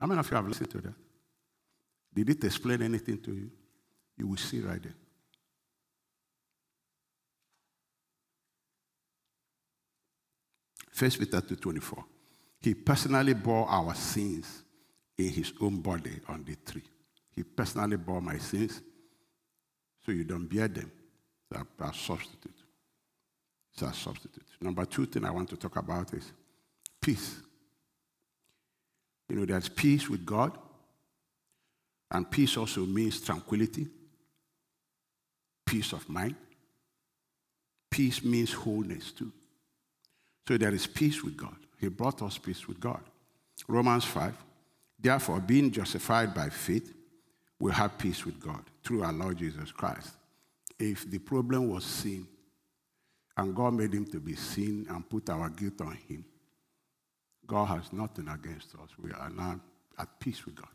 How 0.00 0.06
many 0.06 0.18
of 0.18 0.30
you 0.30 0.36
have 0.36 0.48
listened 0.48 0.70
to 0.70 0.80
that? 0.80 0.94
Did 2.14 2.30
it 2.30 2.44
explain 2.44 2.82
anything 2.82 3.18
to 3.18 3.32
you? 3.32 3.50
You 4.18 4.26
will 4.26 4.36
see 4.36 4.60
right 4.60 4.82
there. 4.82 4.94
First 11.02 11.18
Peter 11.18 11.40
2.24. 11.40 12.04
He 12.60 12.74
personally 12.74 13.34
bore 13.34 13.68
our 13.68 13.92
sins 13.92 14.62
in 15.18 15.30
his 15.30 15.52
own 15.60 15.80
body 15.80 16.20
on 16.28 16.44
the 16.44 16.54
tree. 16.54 16.84
He 17.34 17.42
personally 17.42 17.96
bore 17.96 18.22
my 18.22 18.38
sins, 18.38 18.80
so 20.06 20.12
you 20.12 20.22
don't 20.22 20.46
bear 20.46 20.68
them. 20.68 20.92
Are 21.56 21.66
a 21.80 21.92
substitute. 21.92 22.54
It's 23.72 23.82
a 23.82 23.92
substitute. 23.92 24.46
Number 24.60 24.84
two 24.84 25.06
thing 25.06 25.24
I 25.24 25.32
want 25.32 25.48
to 25.48 25.56
talk 25.56 25.74
about 25.74 26.14
is 26.14 26.32
peace. 27.00 27.40
You 29.28 29.34
know, 29.34 29.44
there's 29.44 29.68
peace 29.68 30.08
with 30.08 30.24
God, 30.24 30.56
and 32.12 32.30
peace 32.30 32.56
also 32.56 32.82
means 32.82 33.20
tranquility, 33.20 33.88
peace 35.66 35.92
of 35.94 36.08
mind. 36.08 36.36
Peace 37.90 38.22
means 38.22 38.52
wholeness 38.52 39.10
too. 39.10 39.32
So 40.46 40.56
there 40.56 40.74
is 40.74 40.86
peace 40.86 41.22
with 41.22 41.36
God. 41.36 41.56
He 41.78 41.88
brought 41.88 42.22
us 42.22 42.38
peace 42.38 42.66
with 42.66 42.80
God. 42.80 43.00
Romans 43.68 44.04
5. 44.04 44.34
Therefore, 45.00 45.40
being 45.40 45.70
justified 45.70 46.34
by 46.34 46.48
faith, 46.48 46.94
we 47.58 47.72
have 47.72 47.98
peace 47.98 48.24
with 48.24 48.40
God 48.40 48.62
through 48.84 49.02
our 49.02 49.12
Lord 49.12 49.38
Jesus 49.38 49.70
Christ. 49.72 50.10
If 50.78 51.10
the 51.10 51.18
problem 51.18 51.68
was 51.68 51.84
sin, 51.84 52.26
and 53.36 53.54
God 53.54 53.74
made 53.74 53.94
him 53.94 54.04
to 54.06 54.20
be 54.20 54.34
sin 54.34 54.86
and 54.90 55.08
put 55.08 55.30
our 55.30 55.48
guilt 55.48 55.80
on 55.80 55.96
him, 56.08 56.24
God 57.46 57.66
has 57.66 57.92
nothing 57.92 58.28
against 58.28 58.74
us. 58.74 58.90
We 58.98 59.10
are 59.12 59.30
now 59.30 59.60
at 59.98 60.20
peace 60.20 60.44
with 60.44 60.56
God. 60.56 60.68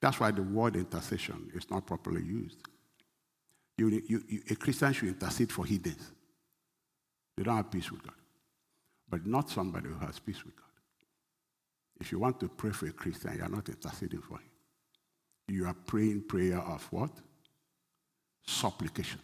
That's 0.00 0.20
why 0.20 0.30
the 0.30 0.42
word 0.42 0.76
intercession 0.76 1.50
is 1.54 1.70
not 1.70 1.86
properly 1.86 2.22
used. 2.22 2.58
You, 3.78 4.02
you, 4.06 4.24
you, 4.28 4.42
a 4.50 4.56
Christian 4.56 4.92
should 4.92 5.08
intercede 5.08 5.52
for 5.52 5.64
heathens. 5.64 6.12
They 7.36 7.42
don't 7.42 7.56
have 7.56 7.70
peace 7.70 7.90
with 7.90 8.02
God. 8.02 8.14
But 9.08 9.26
not 9.26 9.50
somebody 9.50 9.88
who 9.88 10.06
has 10.06 10.18
peace 10.18 10.44
with 10.44 10.56
God. 10.56 10.64
If 12.00 12.12
you 12.12 12.18
want 12.18 12.40
to 12.40 12.48
pray 12.48 12.70
for 12.70 12.86
a 12.86 12.92
Christian, 12.92 13.36
you 13.36 13.42
are 13.42 13.48
not 13.48 13.68
interceding 13.68 14.20
for 14.20 14.38
him. 14.38 14.50
You 15.48 15.66
are 15.66 15.74
praying 15.74 16.22
prayer 16.22 16.58
of 16.58 16.84
what? 16.90 17.10
Supplication. 18.46 19.20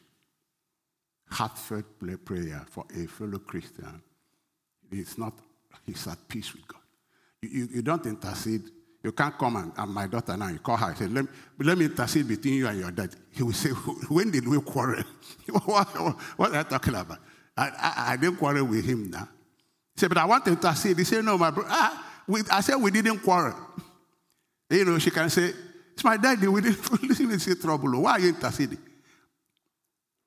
Heartfelt 1.30 1.84
prayer 2.24 2.64
for 2.70 2.84
a 2.94 3.06
fellow 3.06 3.38
Christian. 3.38 4.02
It's 4.90 5.18
not, 5.18 5.32
he's 5.84 6.06
at 6.06 6.28
peace 6.28 6.52
with 6.52 6.66
God. 6.68 6.80
You, 7.40 7.48
you, 7.48 7.68
you 7.74 7.82
don't 7.82 8.04
intercede 8.06 8.70
you 9.02 9.12
can't 9.12 9.36
come 9.36 9.56
and, 9.56 9.72
and, 9.76 9.92
my 9.92 10.06
daughter 10.06 10.36
now, 10.36 10.48
you 10.48 10.60
call 10.60 10.76
her, 10.76 10.94
say, 10.94 11.08
let 11.08 11.24
me, 11.24 11.30
let 11.58 11.76
me 11.76 11.86
intercede 11.86 12.28
between 12.28 12.54
you 12.54 12.68
and 12.68 12.78
your 12.78 12.90
dad. 12.92 13.10
He 13.32 13.42
will 13.42 13.52
say, 13.52 13.70
when 13.70 14.30
did 14.30 14.46
we 14.46 14.60
quarrel? 14.60 15.02
what, 15.64 15.88
what, 16.36 16.52
are 16.52 16.58
you 16.58 16.64
talking 16.64 16.94
about? 16.94 17.18
I, 17.56 17.68
I, 17.68 18.12
I, 18.12 18.16
didn't 18.16 18.36
quarrel 18.36 18.64
with 18.64 18.84
him 18.84 19.10
now. 19.10 19.28
He 19.94 20.00
said, 20.00 20.08
but 20.08 20.18
I 20.18 20.24
want 20.24 20.44
to 20.46 20.52
intercede. 20.52 20.98
He 20.98 21.04
said, 21.04 21.24
no, 21.24 21.36
my 21.36 21.50
brother. 21.50 21.68
Ah, 21.70 22.22
we, 22.26 22.40
I 22.50 22.60
said, 22.60 22.76
we 22.76 22.90
didn't 22.90 23.18
quarrel. 23.18 23.56
You 24.70 24.84
know, 24.86 24.98
she 24.98 25.10
can 25.10 25.28
say, 25.28 25.52
it's 25.92 26.02
my 26.02 26.16
daddy. 26.16 26.48
We 26.48 26.62
didn't 26.62 26.80
even 27.20 27.38
see 27.38 27.54
trouble. 27.54 28.00
Why 28.00 28.12
are 28.12 28.20
you 28.20 28.28
interceding? 28.28 28.78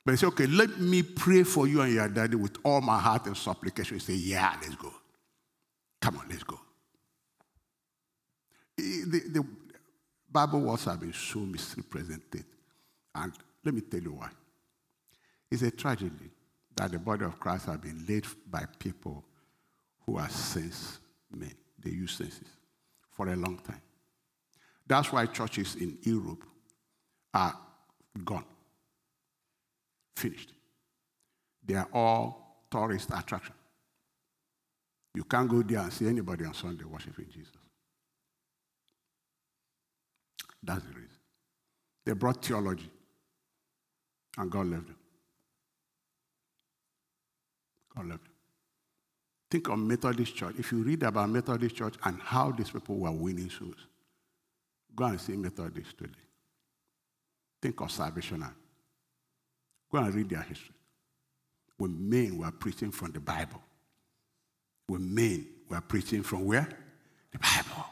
But 0.06 0.12
he 0.12 0.18
said, 0.18 0.28
okay, 0.28 0.46
let 0.46 0.80
me 0.80 1.02
pray 1.02 1.42
for 1.42 1.68
you 1.68 1.82
and 1.82 1.92
your 1.92 2.08
daddy 2.08 2.36
with 2.36 2.58
all 2.64 2.80
my 2.80 3.00
heart 3.00 3.26
and 3.26 3.36
supplication. 3.36 3.96
He 3.96 4.02
said, 4.02 4.16
yeah, 4.16 4.56
let's 4.62 4.76
go. 4.76 4.94
Come 6.00 6.18
on, 6.18 6.28
let's 6.30 6.44
go. 6.44 6.60
The, 8.78 9.22
the 9.32 9.46
Bible 10.32 10.62
words 10.62 10.86
have 10.86 11.00
been 11.00 11.14
so 11.14 11.40
misrepresented. 11.40 12.46
And 13.16 13.34
let 13.64 13.74
me 13.74 13.82
tell 13.82 14.02
you 14.02 14.14
why. 14.14 14.30
It's 15.50 15.64
a 15.64 15.72
tragedy 15.72 16.30
that 16.76 16.92
the 16.92 17.00
body 17.00 17.26
of 17.26 17.40
Christ 17.40 17.66
has 17.68 17.78
been 17.78 18.06
led 18.08 18.26
by 18.50 18.66
people 18.80 19.24
who 20.06 20.18
are 20.18 20.30
sense 20.30 21.00
men. 21.32 21.54
They 21.80 21.92
use 21.92 22.14
senses 22.14 22.48
for 23.12 23.28
a 23.30 23.36
long 23.36 23.58
time. 23.60 23.82
That's 24.88 25.12
why 25.12 25.26
churches 25.26 25.76
in 25.76 25.98
Europe 26.04 26.44
are 27.34 27.58
gone, 28.24 28.46
finished. 30.16 30.52
They 31.66 31.76
are 31.76 31.88
all 31.94 32.66
tourist 32.70 33.10
attraction. 33.16 33.56
You 35.16 35.24
can't 35.24 35.50
go 35.50 35.62
there 35.62 35.80
and 35.80 35.94
see 35.94 36.08
anybody 36.08 36.46
on 36.46 36.54
Sunday 36.54 36.84
worshiping 36.84 37.28
Jesus. 37.34 37.54
That's 40.62 40.84
the 40.84 40.90
reason. 40.90 41.10
They 42.06 42.14
brought 42.14 42.44
theology, 42.44 42.90
and 44.38 44.52
God 44.52 44.68
left 44.68 44.88
them. 44.88 44.96
God. 47.96 48.20
Think 49.50 49.70
of 49.70 49.80
Methodist 49.80 50.36
Church. 50.36 50.56
If 50.58 50.72
you 50.72 50.80
read 50.80 51.04
about 51.04 51.30
Methodist 51.30 51.76
Church 51.76 51.96
and 52.04 52.20
how 52.20 52.52
these 52.52 52.70
people 52.70 52.98
were 52.98 53.12
winning 53.12 53.50
souls, 53.50 53.88
go 54.96 55.06
and 55.06 55.22
see 55.22 55.38
Methodist 55.38 55.98
today. 55.98 56.14
Think 57.62 57.80
of 57.82 57.92
Salvation 57.92 58.44
Army. 58.44 58.56
Go 59.92 60.00
and 60.00 60.14
read 60.14 60.30
their 60.30 60.42
history. 60.42 60.76
When 61.78 62.10
men 62.10 62.38
were 62.38 62.52
preaching 62.52 62.92
from 62.92 63.12
the 63.12 63.20
Bible, 63.20 63.62
when 64.88 65.14
men 65.14 65.48
were 65.70 65.82
preaching 65.82 66.24
from 66.24 66.46
where? 66.46 66.68
The 67.32 67.40
Bible. 67.40 67.86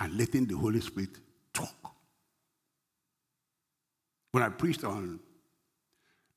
And 0.00 0.16
letting 0.16 0.46
the 0.46 0.56
Holy 0.56 0.80
Spirit 0.80 1.10
talk. 1.52 1.92
When 4.32 4.42
I 4.42 4.48
preached 4.50 4.84
on 4.84 5.20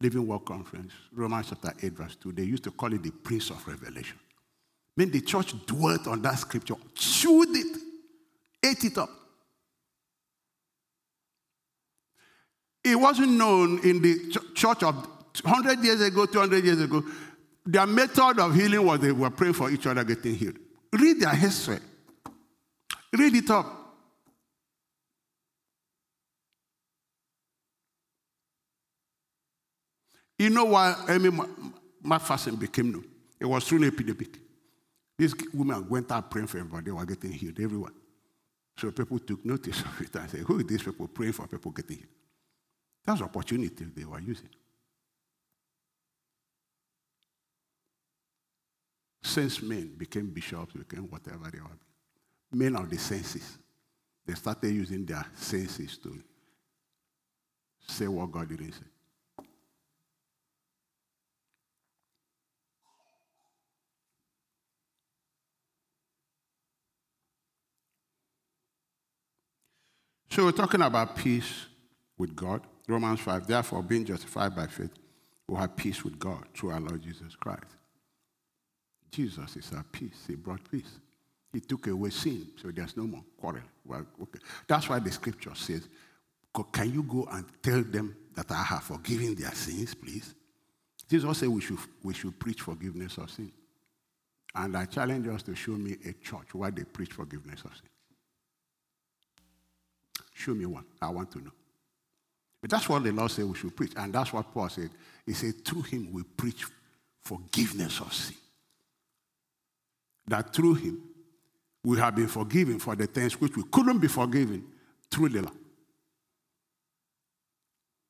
Living 0.02 0.26
Word 0.26 0.46
Conference, 0.46 0.92
Romans 1.14 1.48
chapter 1.50 1.74
8, 1.82 1.94
verse 1.94 2.16
2, 2.16 2.32
they 2.32 2.44
used 2.44 2.64
to 2.64 2.72
call 2.72 2.92
it 2.94 3.04
the 3.04 3.12
Prince 3.12 3.52
of 3.52 3.68
Revelation. 3.68 4.18
I 4.22 5.02
mean, 5.02 5.12
the 5.12 5.22
church 5.22 5.54
dwelt 5.66 6.08
on 6.08 6.22
that 6.24 6.40
scripture, 6.40 6.76
chewed 6.96 7.56
it, 7.56 7.78
ate 8.64 8.84
it 8.84 8.98
up. 8.98 9.10
It 12.84 12.96
wasn't 12.96 13.34
known 13.34 13.80
in 13.84 14.02
the 14.02 14.36
church 14.56 14.84
of 14.84 14.96
100 15.44 15.84
years 15.84 16.02
ago, 16.02 16.26
200 16.26 16.64
years 16.66 16.82
ago. 16.82 17.04
Their 17.66 17.86
method 17.86 18.40
of 18.40 18.56
healing 18.56 18.86
was 18.86 19.00
they 19.00 19.12
were 19.12 19.30
praying 19.30 19.54
for 19.54 19.70
each 19.70 19.86
other 19.86 20.04
getting 20.04 20.36
healed. 20.36 20.58
Read 20.92 21.20
their 21.20 21.36
history. 21.36 21.78
Read 23.14 23.36
it 23.36 23.50
up. 23.52 23.81
You 30.42 30.50
know 30.50 30.66
why 30.66 30.96
Aimee 31.08 31.30
McPherson 32.04 32.58
became 32.58 32.92
known? 32.92 33.06
It 33.40 33.46
was 33.46 33.64
through 33.64 33.84
an 33.84 33.90
epidemic. 33.90 34.40
These 35.16 35.36
women 35.54 35.88
went 35.88 36.12
out 36.12 36.32
praying 36.32 36.48
for 36.48 36.58
everybody. 36.58 36.86
They 36.86 36.92
were 36.92 37.06
getting 37.06 37.32
healed 37.32 37.60
everyone. 37.60 37.94
So 38.76 38.90
people 38.90 39.20
took 39.20 39.46
notice 39.46 39.82
of 39.82 40.02
it 40.02 40.16
and 40.16 40.28
said, 40.28 40.40
Who 40.40 40.60
are 40.60 40.64
these 40.64 40.82
people 40.82 41.08
praying 41.10 41.34
for 41.34 41.46
people 41.46 41.70
getting 41.70 41.98
healed? 41.98 42.10
That's 43.06 43.22
opportunity 43.22 43.86
they 43.86 44.04
were 44.04 44.20
using. 44.20 44.50
Since 49.22 49.62
men 49.62 49.94
became 49.96 50.32
bishops, 50.32 50.74
became 50.74 51.04
whatever 51.04 51.52
they 51.54 51.60
were, 51.60 51.78
men 52.52 52.76
of 52.78 52.90
the 52.90 52.98
senses, 52.98 53.60
they 54.26 54.34
started 54.34 54.74
using 54.74 55.06
their 55.06 55.24
senses 55.36 56.00
to 56.00 56.20
say 57.88 58.08
what 58.08 58.32
God 58.32 58.50
didn't 58.50 58.72
say. 58.72 58.88
So 70.32 70.46
we're 70.46 70.54
talking 70.54 70.82
about 70.82 71.18
peace 71.18 71.66
with 72.18 72.34
God. 72.34 72.62
Romans 72.88 73.20
5, 73.20 73.48
therefore, 73.48 73.84
being 73.84 74.06
justified 74.06 74.56
by 74.56 74.66
faith, 74.66 74.94
we 75.46 75.58
have 75.58 75.76
peace 75.76 76.06
with 76.06 76.18
God 76.18 76.46
through 76.56 76.72
our 76.72 76.80
Lord 76.80 77.02
Jesus 77.02 77.36
Christ. 77.36 77.66
Jesus 79.12 79.58
is 79.58 79.74
our 79.76 79.84
peace. 79.92 80.24
He 80.26 80.36
brought 80.36 80.62
peace. 80.72 81.00
He 81.52 81.60
took 81.60 81.86
away 81.88 82.12
sin, 82.12 82.48
so 82.56 82.72
there's 82.72 82.96
no 82.96 83.04
more 83.04 83.26
quarrel. 83.38 83.60
Well, 83.86 84.06
okay. 84.22 84.40
That's 84.70 84.88
why 84.88 85.00
the 85.00 85.12
scripture 85.12 85.54
says, 85.54 85.90
Can 86.72 86.94
you 86.94 87.04
go 87.04 87.28
and 87.30 87.44
tell 87.62 87.82
them 87.82 88.16
that 88.34 88.50
I 88.52 88.64
have 88.64 88.84
forgiven 88.84 89.36
their 89.36 89.52
sins, 89.52 89.94
please? 89.94 90.34
Jesus 91.10 91.40
said 91.40 91.50
we 91.50 91.60
should, 91.60 91.80
we 92.04 92.14
should 92.14 92.40
preach 92.40 92.62
forgiveness 92.62 93.18
of 93.18 93.30
sin. 93.30 93.52
And 94.56 94.78
I 94.78 94.86
challenge 94.86 95.28
us 95.28 95.44
to 95.44 95.56
show 95.56 95.72
me 95.72 95.98
a 96.06 96.14
church 96.14 96.54
where 96.54 96.72
they 96.72 96.86
preach 96.86 97.12
forgiveness 97.12 97.64
of 97.66 97.76
sin. 97.76 97.91
Show 100.42 100.56
me 100.56 100.66
one. 100.66 100.84
I 101.00 101.10
want 101.10 101.32
to 101.34 101.40
know. 101.40 101.52
But 102.62 102.72
that's 102.72 102.90
what 102.90 103.04
the 103.04 103.12
Lord 103.12 103.30
said 103.30 103.46
we 103.46 103.56
should 103.56 103.76
preach. 103.76 103.94
And 103.96 104.12
that's 104.12 104.34
what 104.34 104.52
Paul 104.52 104.70
said. 104.70 104.90
He 105.26 105.34
said, 105.34 105.64
through 105.64 105.84
him 105.84 106.12
we 106.12 106.24
preach 106.24 106.66
forgiveness 107.22 108.00
of 108.00 108.12
sin. 108.12 108.36
That 110.28 110.52
through 110.54 110.76
him 110.76 111.02
we 111.84 112.00
have 112.00 112.16
been 112.16 112.28
forgiven 112.28 112.80
for 112.80 112.96
the 112.96 113.06
things 113.06 113.40
which 113.40 113.56
we 113.56 113.64
couldn't 113.72 114.00
be 114.00 114.08
forgiven 114.08 114.64
through 115.12 115.30
the 115.30 115.42
law. 115.44 115.52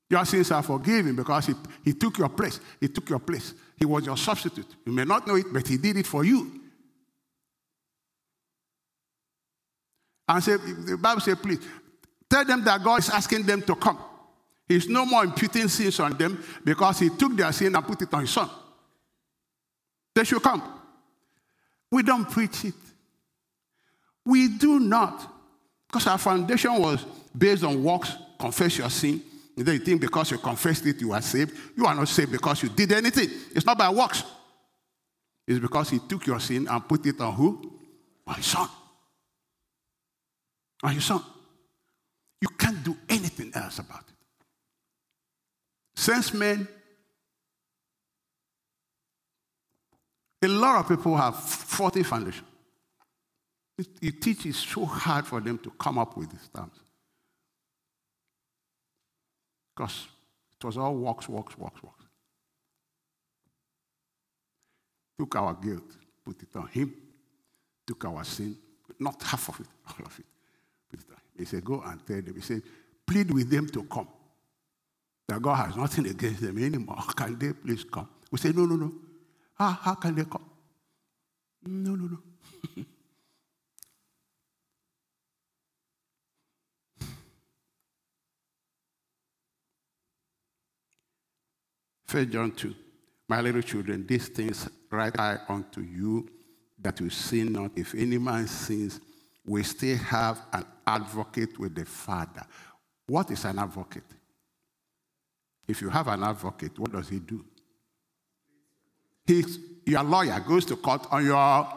Your 0.09 0.25
sins 0.25 0.51
are 0.51 0.63
forgiven 0.63 1.15
because 1.15 1.47
he, 1.47 1.53
he 1.83 1.93
took 1.93 2.17
your 2.17 2.29
place. 2.29 2.61
He 2.79 2.87
took 2.87 3.09
your 3.09 3.19
place. 3.19 3.53
He 3.77 3.85
was 3.85 4.05
your 4.05 4.17
substitute. 4.17 4.67
You 4.85 4.93
may 4.93 5.05
not 5.05 5.27
know 5.27 5.35
it, 5.35 5.47
but 5.51 5.67
he 5.67 5.77
did 5.77 5.97
it 5.97 6.07
for 6.07 6.23
you. 6.23 6.61
And 10.27 10.41
say, 10.41 10.55
the 10.55 10.97
Bible 10.97 11.19
says, 11.19 11.37
please, 11.41 11.59
Tell 12.31 12.45
them 12.45 12.63
that 12.63 12.81
God 12.81 12.99
is 12.99 13.09
asking 13.09 13.43
them 13.43 13.61
to 13.63 13.75
come. 13.75 13.99
He's 14.65 14.87
no 14.87 15.05
more 15.05 15.25
imputing 15.25 15.67
sins 15.67 15.99
on 15.99 16.17
them 16.17 16.41
because 16.63 16.99
he 16.99 17.09
took 17.09 17.35
their 17.35 17.51
sin 17.51 17.75
and 17.75 17.85
put 17.85 18.01
it 18.01 18.13
on 18.13 18.21
his 18.21 18.29
son. 18.29 18.49
They 20.15 20.23
should 20.23 20.41
come. 20.41 20.63
We 21.91 22.03
don't 22.03 22.23
preach 22.23 22.63
it. 22.63 22.73
We 24.25 24.47
do 24.47 24.79
not. 24.79 25.29
Because 25.87 26.07
our 26.07 26.17
foundation 26.17 26.73
was 26.81 27.05
based 27.37 27.65
on 27.65 27.83
works, 27.83 28.15
confess 28.39 28.77
your 28.77 28.89
sin. 28.89 29.21
And 29.57 29.65
then 29.65 29.75
you 29.75 29.81
think 29.81 29.99
because 29.99 30.31
you 30.31 30.37
confessed 30.37 30.85
it, 30.85 31.01
you 31.01 31.11
are 31.11 31.21
saved. 31.21 31.53
You 31.75 31.85
are 31.85 31.93
not 31.93 32.07
saved 32.07 32.31
because 32.31 32.63
you 32.63 32.69
did 32.69 32.93
anything. 32.93 33.27
It's 33.53 33.65
not 33.65 33.77
by 33.77 33.89
works. 33.89 34.23
It's 35.45 35.59
because 35.59 35.89
he 35.89 35.99
took 35.99 36.25
your 36.25 36.39
sin 36.39 36.65
and 36.69 36.87
put 36.87 37.05
it 37.05 37.19
on 37.19 37.33
who? 37.33 37.73
On 38.25 38.35
his 38.35 38.45
son. 38.45 38.69
On 40.81 40.93
his 40.93 41.03
son. 41.03 41.21
You 42.41 42.49
can't 42.49 42.83
do 42.83 42.97
anything 43.07 43.51
else 43.53 43.79
about 43.79 44.03
it. 44.07 44.15
Since 45.95 46.33
men, 46.33 46.67
a 50.41 50.47
lot 50.47 50.79
of 50.79 50.87
people 50.87 51.15
have 51.15 51.37
faulty 51.37 52.03
foundation. 52.03 52.45
You 53.99 54.11
teach 54.11 54.45
it's 54.45 54.57
so 54.57 54.85
hard 54.85 55.27
for 55.27 55.39
them 55.39 55.57
to 55.59 55.69
come 55.71 55.97
up 55.97 56.17
with 56.17 56.31
these 56.31 56.49
terms. 56.53 56.79
Because 59.75 60.07
it 60.59 60.65
was 60.65 60.77
all 60.77 60.95
works, 60.95 61.29
works, 61.29 61.57
works, 61.57 61.81
works. 61.81 62.05
Took 65.17 65.35
our 65.35 65.53
guilt, 65.53 65.97
put 66.25 66.41
it 66.41 66.55
on 66.55 66.67
him, 66.67 66.93
took 67.85 68.03
our 68.05 68.23
sin, 68.23 68.57
not 68.99 69.21
half 69.21 69.49
of 69.49 69.59
it, 69.59 69.67
all 69.87 70.05
of 70.05 70.19
it. 70.19 70.25
Put 70.89 70.99
it 70.99 71.05
on 71.09 71.15
him. 71.15 71.30
He 71.41 71.45
said, 71.45 71.65
Go 71.65 71.81
and 71.81 72.05
tell 72.05 72.21
them. 72.21 72.35
He 72.35 72.41
said, 72.41 72.61
Plead 73.05 73.31
with 73.31 73.49
them 73.49 73.67
to 73.69 73.83
come. 73.83 74.07
That 75.27 75.41
God 75.41 75.55
has 75.55 75.75
nothing 75.75 76.05
against 76.07 76.41
them 76.41 76.63
anymore. 76.63 76.97
Can 77.15 77.39
they 77.39 77.51
please 77.53 77.83
come? 77.83 78.07
We 78.31 78.37
say, 78.37 78.51
No, 78.51 78.65
no, 78.65 78.75
no. 78.75 78.91
How, 79.55 79.71
how 79.71 79.95
can 79.95 80.13
they 80.13 80.25
come? 80.25 80.45
No, 81.63 81.95
no, 81.95 82.05
no. 82.05 82.19
First 92.05 92.29
John 92.29 92.51
2. 92.51 92.75
My 93.27 93.41
little 93.41 93.61
children, 93.63 94.05
these 94.05 94.27
things 94.27 94.69
write 94.91 95.19
I 95.19 95.39
unto 95.49 95.81
you 95.81 96.29
that 96.79 96.99
you 96.99 97.09
sin 97.09 97.53
not. 97.53 97.71
If 97.75 97.95
any 97.95 98.19
man 98.19 98.45
sins, 98.47 98.99
we 99.51 99.63
still 99.63 99.97
have 99.97 100.41
an 100.53 100.63
advocate 100.87 101.59
with 101.59 101.75
the 101.75 101.83
Father. 101.83 102.41
What 103.05 103.29
is 103.31 103.43
an 103.43 103.59
advocate? 103.59 104.05
If 105.67 105.81
you 105.81 105.89
have 105.89 106.07
an 106.07 106.23
advocate, 106.23 106.79
what 106.79 106.93
does 106.93 107.09
he 107.09 107.19
do? 107.19 107.43
He's, 109.25 109.59
your 109.85 110.03
lawyer 110.03 110.39
goes 110.39 110.63
to 110.67 110.77
court 110.77 111.05
on 111.11 111.25
your 111.25 111.67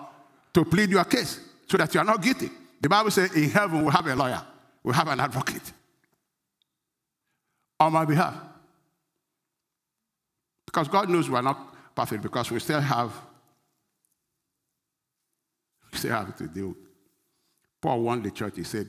to 0.52 0.64
plead 0.64 0.90
your 0.90 1.04
case 1.04 1.40
so 1.66 1.76
that 1.76 1.92
you 1.92 1.98
are 1.98 2.04
not 2.04 2.22
guilty. 2.22 2.48
The 2.80 2.88
Bible 2.88 3.10
says 3.10 3.34
in 3.34 3.50
heaven 3.50 3.84
we 3.84 3.90
have 3.90 4.06
a 4.06 4.14
lawyer, 4.14 4.42
we 4.84 4.94
have 4.94 5.08
an 5.08 5.18
advocate 5.18 5.72
on 7.80 7.92
my 7.92 8.04
behalf. 8.04 8.36
Because 10.64 10.86
God 10.86 11.10
knows 11.10 11.28
we're 11.28 11.42
not 11.42 11.74
perfect 11.92 12.22
because 12.22 12.52
we 12.52 12.60
still 12.60 12.80
have 12.80 13.12
we 15.90 15.98
still 15.98 16.12
have 16.12 16.36
to 16.36 16.46
deal. 16.46 16.76
Paul 17.84 18.00
warned 18.00 18.24
the 18.24 18.30
church, 18.30 18.54
he 18.56 18.64
said, 18.64 18.88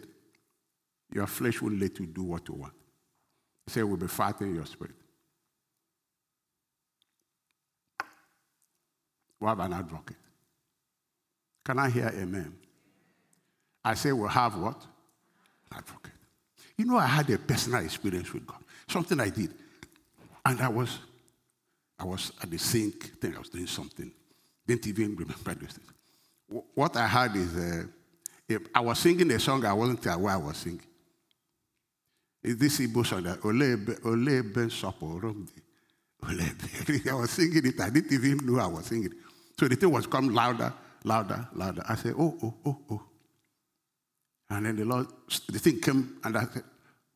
Your 1.11 1.27
flesh 1.27 1.61
will 1.61 1.73
let 1.73 1.99
you 1.99 2.05
do 2.05 2.23
what 2.23 2.47
you 2.47 2.53
want. 2.53 2.71
He 3.65 3.71
said, 3.73 3.83
We'll 3.83 3.97
be 3.97 4.07
fighting 4.07 4.55
your 4.55 4.65
spirit. 4.65 4.95
We 9.37 9.47
have 9.49 9.59
an 9.59 9.73
advocate. 9.73 10.15
Can 11.65 11.77
I 11.77 11.89
hear 11.89 12.07
amen? 12.07 12.55
I 13.83 13.95
say 13.95 14.13
we'll 14.13 14.29
have 14.29 14.57
what? 14.57 14.81
Advocate. 15.73 16.13
You 16.77 16.85
know, 16.85 16.97
I 16.97 17.07
had 17.07 17.29
a 17.31 17.37
personal 17.37 17.83
experience 17.83 18.31
with 18.31 18.47
God. 18.47 18.63
Something 18.87 19.19
I 19.19 19.27
did. 19.27 19.53
And 20.45 20.61
I 20.61 20.69
was 20.69 20.99
I 21.99 22.05
was 22.05 22.31
at 22.41 22.49
the 22.49 22.57
sink, 22.57 23.19
think 23.19 23.35
I 23.35 23.39
was 23.39 23.49
doing 23.49 23.67
something. 23.67 24.09
Didn't 24.65 24.87
even 24.87 25.17
remember 25.17 25.53
this. 25.53 25.79
What 26.73 26.95
I 26.95 27.07
had 27.07 27.35
is 27.35 27.57
uh, 27.57 27.83
uh, 28.51 28.57
I 28.73 28.79
was 28.79 28.99
singing 28.99 29.31
a 29.31 29.39
song 29.39 29.65
I 29.65 29.73
wasn't 29.73 30.05
aware 30.05 30.33
I 30.33 30.37
was 30.37 30.57
singing. 30.57 30.85
Is 32.43 32.57
this 32.57 32.79
Igbo 32.79 33.05
song 33.05 33.23
that 33.23 33.43
Ole 33.43 34.43
Ben 34.43 34.69
Sopo 34.69 35.23
Ole 35.23 35.35
I 37.09 37.13
was 37.13 37.29
singing 37.31 37.65
it. 37.65 37.79
I 37.79 37.89
didn't 37.89 38.11
even 38.11 38.45
know 38.45 38.59
I 38.59 38.67
was 38.67 38.85
singing 38.85 39.05
it. 39.05 39.17
So 39.59 39.67
the 39.67 39.75
thing 39.75 39.91
was 39.91 40.07
coming 40.07 40.33
louder, 40.33 40.73
louder, 41.03 41.47
louder. 41.53 41.83
I 41.87 41.95
said, 41.95 42.13
oh, 42.17 42.37
oh, 42.43 42.53
oh, 42.65 42.79
oh. 42.91 43.01
And 44.49 44.65
then 44.65 44.75
the 44.75 44.85
Lord, 44.85 45.07
the 45.49 45.59
thing 45.59 45.79
came, 45.79 46.17
and 46.23 46.37
I 46.37 46.45
said, 46.45 46.63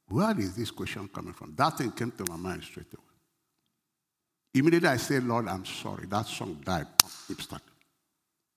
where 0.07 0.37
is 0.39 0.55
this 0.55 0.71
question 0.71 1.07
coming 1.13 1.33
from? 1.33 1.53
That 1.55 1.77
thing 1.77 1.91
came 1.91 2.11
to 2.11 2.25
my 2.29 2.37
mind 2.37 2.63
straight 2.63 2.91
away. 2.93 3.03
Immediately 4.53 4.89
I 4.89 4.97
said, 4.97 5.23
Lord, 5.23 5.47
I'm 5.47 5.65
sorry. 5.65 6.07
That 6.07 6.25
song 6.25 6.61
died. 6.63 6.87
Instant. 7.29 7.61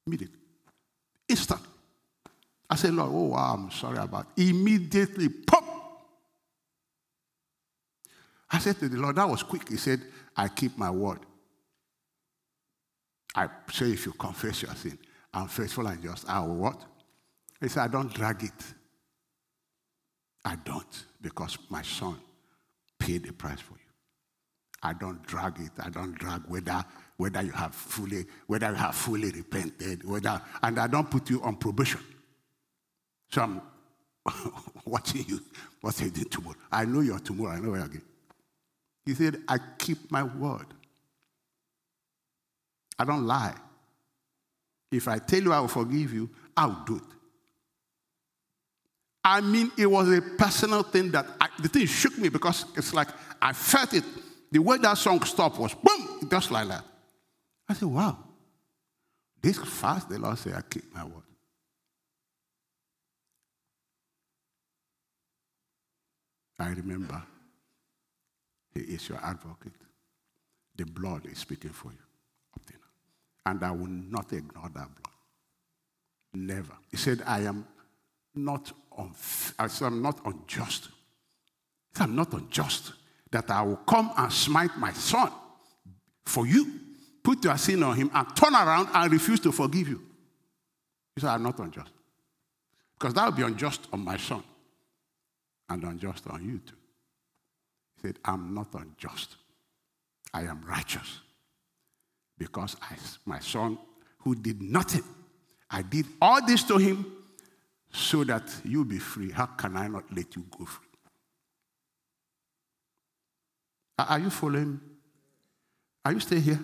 Immediately. 0.07 0.39
Instant. 1.29 1.61
I 2.73 2.75
said, 2.75 2.95
Lord, 2.95 3.11
oh, 3.13 3.35
I'm 3.35 3.71
sorry 3.71 3.99
about 3.99 4.29
it. 4.35 4.49
Immediately, 4.49 5.29
pop. 5.29 5.63
I 8.51 8.59
said 8.61 8.79
to 8.79 8.89
the 8.89 8.97
Lord, 8.97 9.17
that 9.17 9.29
was 9.29 9.43
quick. 9.43 9.69
He 9.69 9.77
said, 9.77 10.01
I 10.35 10.49
keep 10.49 10.79
my 10.79 10.91
word. 10.91 11.19
I 13.35 13.47
say, 13.71 13.91
if 13.91 14.07
you 14.07 14.13
confess 14.13 14.63
your 14.63 14.75
sin, 14.75 14.99
I'm 15.35 15.49
faithful 15.49 15.87
and 15.87 16.03
just. 16.03 16.27
I 16.27 16.41
will 16.41 16.55
what? 16.57 16.83
He 17.61 17.69
said, 17.69 17.83
I 17.83 17.89
don't 17.89 18.11
drag 18.15 18.43
it. 18.43 18.65
I 20.43 20.57
don't, 20.57 21.05
because 21.21 21.59
my 21.69 21.83
son 21.83 22.17
paid 22.99 23.25
the 23.25 23.35
price 23.35 23.61
for 23.61 23.75
you. 23.75 23.81
I 24.83 24.95
don't 24.95 25.23
drag 25.27 25.61
it. 25.61 25.73
I 25.79 25.91
don't 25.91 26.19
drag 26.19 26.41
whether 26.49 26.83
whether 27.19 27.43
you 27.43 27.53
have 27.53 27.75
fully 27.75 28.25
whether 28.47 28.71
you 28.71 28.77
have 28.77 28.95
fully 28.95 29.31
repented, 29.31 30.09
whether 30.09 30.41
and 30.63 30.79
I 30.79 30.87
don't 30.87 31.11
put 31.11 31.29
you 31.29 31.43
on 31.43 31.57
probation. 31.57 32.01
So 33.33 33.43
I'm 33.43 33.61
watching 34.85 35.25
you. 35.27 35.41
What 35.81 36.01
you 36.01 36.11
did 36.11 36.31
tomorrow? 36.31 36.57
I 36.71 36.85
know 36.85 37.01
you're 37.01 37.19
tomorrow. 37.19 37.57
I 37.57 37.61
know 37.61 37.71
where 37.71 37.85
again. 37.85 38.03
He 39.05 39.15
said, 39.15 39.39
I 39.49 39.59
keep 39.79 40.11
my 40.11 40.23
word. 40.23 40.67
I 42.99 43.05
don't 43.05 43.27
lie. 43.27 43.55
If 44.93 45.09
I 45.09 45.19
tell 45.19 45.43
you 45.43 45.53
I 45.53 45.61
will 45.61 45.69
forgive 45.69 46.13
you, 46.13 46.31
I'll 46.57 46.85
do 46.87 46.97
it. 46.97 47.03
I 49.25 49.41
mean, 49.41 49.73
it 49.79 49.87
was 49.87 50.09
a 50.09 50.21
personal 50.21 50.83
thing 50.83 51.11
that 51.13 51.27
I, 51.41 51.49
the 51.61 51.69
thing 51.69 51.87
shook 51.87 52.19
me 52.19 52.29
because 52.29 52.65
it's 52.77 52.93
like 52.93 53.09
I 53.41 53.53
felt 53.53 53.95
it 53.95 54.05
the 54.51 54.59
way 54.59 54.77
that 54.79 54.99
song 54.99 55.23
stopped 55.23 55.59
was 55.59 55.75
boom, 55.75 56.29
just 56.29 56.51
like 56.51 56.69
that. 56.69 56.85
I 57.69 57.75
said, 57.75 57.89
wow. 57.89 58.19
This 59.41 59.59
fast, 59.59 60.09
the 60.11 60.19
Lord 60.19 60.39
said, 60.39 60.55
I 60.55 60.61
keep 60.63 60.93
my 60.95 61.05
word. 61.05 61.23
I 66.63 66.69
remember 66.71 67.23
He 68.75 68.81
is 68.81 69.09
your 69.09 69.19
advocate. 69.23 69.73
The 70.77 70.87
blood 70.87 71.27
is 71.27 71.39
speaking 71.39 71.71
for 71.71 71.91
you. 71.91 71.99
And 73.45 73.63
I 73.65 73.73
will 73.73 73.89
not 73.89 74.33
ignore 74.33 74.71
that 74.75 74.89
blood. 74.89 75.15
Never. 76.35 76.73
He 76.91 76.97
said, 76.97 77.23
I 77.27 77.41
am 77.41 77.67
not 78.35 78.73
unf- 78.97 79.53
I 79.59 79.67
said, 79.67 79.87
I'm 79.87 80.01
not 80.01 80.25
unjust. 80.25 80.89
I'm 81.99 82.15
not 82.15 82.33
unjust 82.33 82.93
that 83.31 83.51
I 83.51 83.63
will 83.63 83.77
come 83.77 84.13
and 84.17 84.33
smite 84.33 84.77
my 84.79 84.93
son 84.93 85.31
for 86.25 86.47
you. 86.47 86.81
Put 87.23 87.45
your 87.45 87.57
sin 87.59 87.83
on 87.83 87.97
him 87.97 88.11
and 88.15 88.37
turn 88.37 88.55
around 88.55 88.89
and 88.95 89.13
refuse 89.13 89.41
to 89.41 89.53
forgive 89.53 89.89
you. 89.89 90.01
He 91.17 91.21
said, 91.21 91.31
I'm 91.31 91.43
not 91.43 91.59
unjust. 91.59 91.91
Because 92.99 93.15
that 93.15 93.27
would 93.27 93.37
be 93.37 93.43
unjust 93.43 93.89
on 93.93 94.05
my 94.05 94.17
son 94.17 94.43
and 95.69 95.85
unjust 95.85 96.27
on 96.29 96.45
you 96.45 96.59
too. 96.59 96.77
He 97.97 98.09
said, 98.09 98.19
I'm 98.25 98.55
not 98.55 98.69
unjust. 98.75 99.37
I 100.35 100.43
am 100.43 100.63
righteous. 100.67 101.21
Because 102.39 102.77
I, 102.83 102.97
my 103.25 103.39
son, 103.39 103.79
who 104.19 104.35
did 104.35 104.61
nothing, 104.63 105.05
I 105.71 105.83
did 105.83 106.07
all 106.21 106.45
this 106.45 106.63
to 106.65 106.77
him 106.79 107.07
so 107.93 108.25
that 108.25 108.43
you 108.65 108.85
be 108.85 108.99
free. 108.99 109.31
How 109.31 109.47
can 109.47 109.77
I 109.77 109.89
not 109.89 110.05
let 110.15 110.35
you 110.35 110.45
go 110.57 110.65
free? 110.65 110.89
Are 113.99 114.19
you 114.19 114.31
following? 114.31 114.81
Are 116.05 116.13
you 116.13 116.21
still 116.21 116.41
here? 116.41 116.61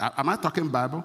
Am 0.00 0.28
I 0.28 0.36
talking 0.36 0.68
Bible? 0.68 1.04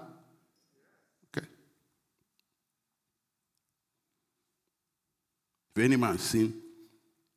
If 5.75 5.83
any 5.83 5.95
man 5.95 6.17
sin, 6.17 6.53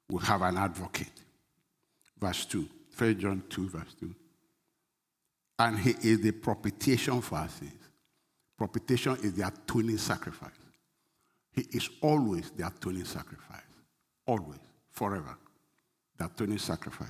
we 0.08 0.22
have 0.22 0.42
an 0.42 0.56
advocate. 0.56 1.12
Verse 2.18 2.44
2. 2.46 2.68
1 2.96 3.18
John 3.18 3.42
2, 3.48 3.68
verse 3.68 3.94
2. 4.00 4.14
And 5.58 5.78
he 5.78 5.90
is 5.90 6.20
the 6.20 6.32
propitiation 6.32 7.20
for 7.20 7.36
our 7.38 7.48
sins. 7.48 7.72
Propitiation 8.56 9.16
is 9.22 9.34
the 9.34 9.46
atoning 9.46 9.98
sacrifice. 9.98 10.50
He 11.52 11.62
is 11.72 11.88
always 12.00 12.50
the 12.50 12.66
atoning 12.66 13.04
sacrifice. 13.04 13.60
Always. 14.26 14.58
Forever 14.90 15.36
the 16.18 16.26
atoning 16.26 16.58
sacrifice 16.58 17.08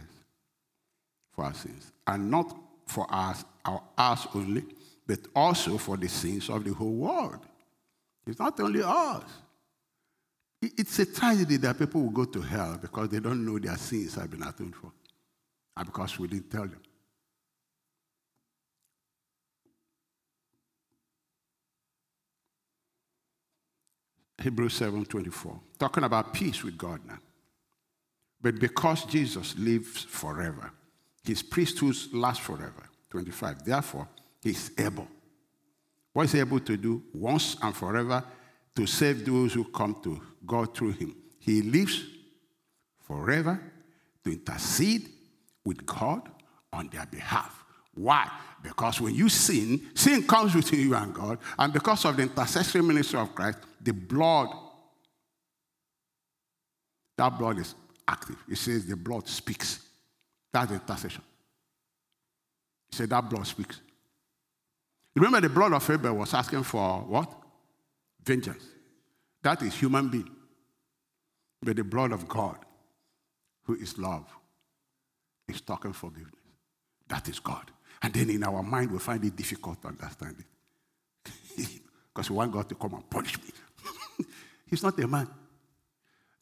for 1.33 1.45
our 1.45 1.55
sins. 1.55 1.93
And 2.07 2.31
not 2.31 2.57
for 2.87 3.07
us, 3.11 3.45
our 3.65 3.83
us 3.97 4.27
only, 4.35 4.65
but 5.07 5.21
also 5.35 5.79
for 5.79 5.97
the 5.97 6.09
sins 6.09 6.49
of 6.49 6.65
the 6.65 6.73
whole 6.73 6.93
world. 6.93 7.41
It's 8.27 8.39
not 8.39 8.59
only 8.61 8.83
us. 8.83 9.25
It's 10.77 10.99
a 10.99 11.07
tragedy 11.07 11.57
that 11.59 11.79
people 11.79 12.03
will 12.03 12.11
go 12.11 12.25
to 12.25 12.41
hell 12.41 12.79
because 12.81 13.09
they 13.09 13.21
don't 13.21 13.45
know 13.45 13.59
their 13.59 13.77
sins 13.77 14.15
have 14.15 14.31
been 14.31 14.43
atoned 14.43 14.75
for, 14.75 14.93
and 15.77 15.87
because 15.87 16.19
we 16.19 16.29
didn't 16.29 16.51
tell 16.51 16.67
them. 16.67 16.81
Hebrews 24.43 24.75
7:24, 24.75 25.61
talking 25.79 26.05
about 26.05 26.35
peace 26.35 26.63
with 26.63 26.77
God 26.77 27.01
now. 27.07 27.19
But 28.41 28.61
because 28.61 29.07
Jesus 29.07 29.57
lives 29.57 30.03
forever, 30.03 30.71
his 31.23 31.43
priesthood 31.43 31.97
lasts 32.13 32.45
forever. 32.45 32.91
25. 33.09 33.65
Therefore, 33.65 34.09
he's 34.43 34.71
able. 34.77 35.09
What 36.13 36.25
is 36.25 36.33
he 36.33 36.41
able 36.41 36.61
to 36.61 36.77
do 36.77 37.03
once 37.15 37.57
and 37.63 37.75
forever 37.75 38.23
to 38.77 38.87
save 38.87 39.25
those 39.25 39.53
who 39.53 39.65
come 39.65 39.97
to 40.03 40.21
God 40.47 40.77
through 40.77 40.93
him? 40.93 41.17
He 41.39 41.63
lives 41.63 42.05
forever 43.07 43.61
to 44.25 44.33
intercede 44.33 45.09
with 45.65 45.85
God 45.85 46.29
on 46.73 46.89
their 46.89 47.07
behalf. 47.07 47.65
Why? 47.95 48.29
Because 48.63 49.01
when 49.01 49.15
you 49.15 49.29
sin, 49.29 49.89
sin 49.95 50.27
comes 50.27 50.55
between 50.55 50.81
you 50.81 50.95
and 50.95 51.15
God, 51.15 51.39
and 51.59 51.73
because 51.73 52.05
of 52.05 52.17
the 52.17 52.23
intercessory 52.23 52.83
ministry 52.83 53.21
of 53.21 53.35
Christ, 53.35 53.59
the 53.81 53.93
blood, 53.93 54.49
that 57.17 57.39
blood 57.39 57.59
is 57.59 57.75
active. 58.09 58.37
It 58.49 58.57
says 58.57 58.87
the 58.87 58.97
blood 58.97 59.29
speaks. 59.29 59.81
That's 60.53 60.69
the 60.69 60.75
intercession. 60.75 61.23
He 62.91 62.97
said 62.97 63.11
that 63.11 63.29
blood 63.29 63.47
speaks. 63.47 63.81
Remember, 65.15 65.41
the 65.41 65.49
blood 65.49 65.73
of 65.73 65.89
Abel 65.89 66.15
was 66.15 66.35
asking 66.35 66.65
for 66.65 67.01
what? 67.01 67.33
Vengeance. 68.25 68.65
That 69.43 69.63
is 69.63 69.75
human 69.75 70.09
being. 70.09 70.31
But 71.63 71.77
the 71.77 71.85
blood 71.85 72.13
of 72.13 72.29
God, 72.29 72.57
who 73.65 73.75
is 73.75 73.99
love, 73.99 74.27
is 75.49 75.61
talking 75.61 75.93
forgiveness. 75.93 76.35
That 77.09 77.29
is 77.29 77.39
God. 77.39 77.71
And 78.03 78.13
then 78.13 78.31
in 78.31 78.45
our 78.45 78.63
mind, 78.63 78.91
we 78.91 78.99
find 78.99 79.25
it 79.25 79.37
difficult 79.37 79.81
to 79.83 79.89
understand 79.89 80.37
it. 80.39 80.47
because 82.15 82.31
we 82.31 82.37
want 82.37 82.53
God 82.53 82.69
to 82.69 82.75
come 82.75 82.95
and 82.95 83.09
punish 83.09 83.37
me. 83.39 83.51
He's 84.67 84.83
not 84.83 84.99
a 84.99 85.09
man. 85.09 85.29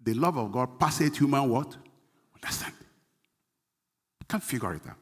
The 0.00 0.14
love 0.14 0.36
of 0.36 0.50
God 0.50 0.78
passes 0.78 1.16
human 1.16 1.48
what? 1.48 1.76
Understand. 2.34 2.74
Can't 4.28 4.42
figure 4.42 4.74
it 4.74 4.82
out. 4.88 4.96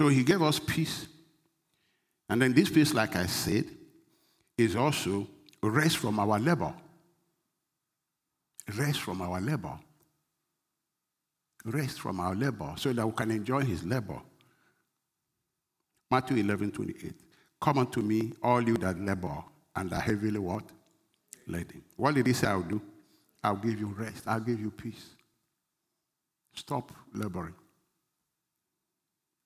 So 0.00 0.08
he 0.08 0.24
gave 0.24 0.40
us 0.40 0.58
peace. 0.58 1.08
And 2.30 2.40
then 2.40 2.54
this 2.54 2.70
peace, 2.70 2.94
like 2.94 3.16
I 3.16 3.26
said, 3.26 3.66
is 4.56 4.74
also 4.74 5.28
rest 5.62 5.98
from 5.98 6.18
our 6.18 6.38
labor. 6.38 6.72
Rest 8.78 9.02
from 9.02 9.20
our 9.20 9.38
labor. 9.42 9.78
Rest 11.66 12.00
from 12.00 12.18
our 12.18 12.34
labor 12.34 12.72
so 12.78 12.94
that 12.94 13.06
we 13.06 13.12
can 13.12 13.30
enjoy 13.30 13.60
his 13.60 13.84
labor. 13.84 14.18
Matthew 16.10 16.38
11, 16.38 16.70
28. 16.70 17.12
Come 17.60 17.76
unto 17.76 18.00
me, 18.00 18.32
all 18.42 18.62
you 18.62 18.78
that 18.78 18.98
labor 18.98 19.44
and 19.76 19.92
are 19.92 20.00
heavily 20.00 20.38
what? 20.38 20.64
Laden. 21.46 21.82
What 21.96 22.14
did 22.14 22.26
he 22.26 22.32
say 22.32 22.46
I'll 22.46 22.62
do? 22.62 22.80
I'll 23.44 23.56
give 23.56 23.78
you 23.78 23.88
rest. 23.88 24.24
I'll 24.26 24.40
give 24.40 24.60
you 24.60 24.70
peace. 24.70 25.10
Stop 26.54 26.90
laboring. 27.12 27.54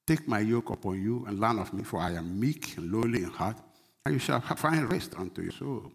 Take 0.07 0.29
my 0.29 0.41
yoke 0.41 0.71
upon 0.71 1.03
you 1.03 1.25
and 1.27 1.41
learn 1.41 1.59
of 1.59 1.73
me, 1.73 1.83
for 1.83 2.01
I 2.01 2.13
am 2.13 2.39
meek 2.39 2.77
and 2.77 2.93
lowly 2.93 3.23
in 3.23 3.31
heart, 3.31 3.57
and 4.05 4.15
you 4.15 4.19
shall 4.19 4.41
find 4.41 4.91
rest 4.91 5.15
unto 5.17 5.43
your 5.43 5.53
soul. 5.53 5.91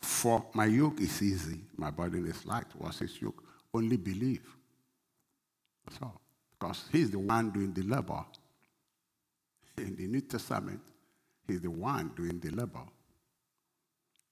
For 0.00 0.44
my 0.54 0.66
yoke 0.66 1.00
is 1.00 1.22
easy, 1.22 1.60
my 1.76 1.90
burden 1.90 2.26
is 2.26 2.44
light. 2.46 2.66
What's 2.76 3.00
his 3.00 3.20
yoke? 3.20 3.42
Only 3.72 3.96
believe. 3.96 4.46
That's 5.84 6.00
all. 6.02 6.20
Because 6.58 6.84
he's 6.90 7.10
the 7.10 7.18
one 7.18 7.50
doing 7.50 7.72
the 7.72 7.82
labor. 7.82 8.24
In 9.76 9.96
the 9.96 10.06
New 10.06 10.20
Testament, 10.22 10.80
he's 11.46 11.60
the 11.60 11.70
one 11.70 12.12
doing 12.16 12.38
the 12.38 12.50
labor. 12.50 12.84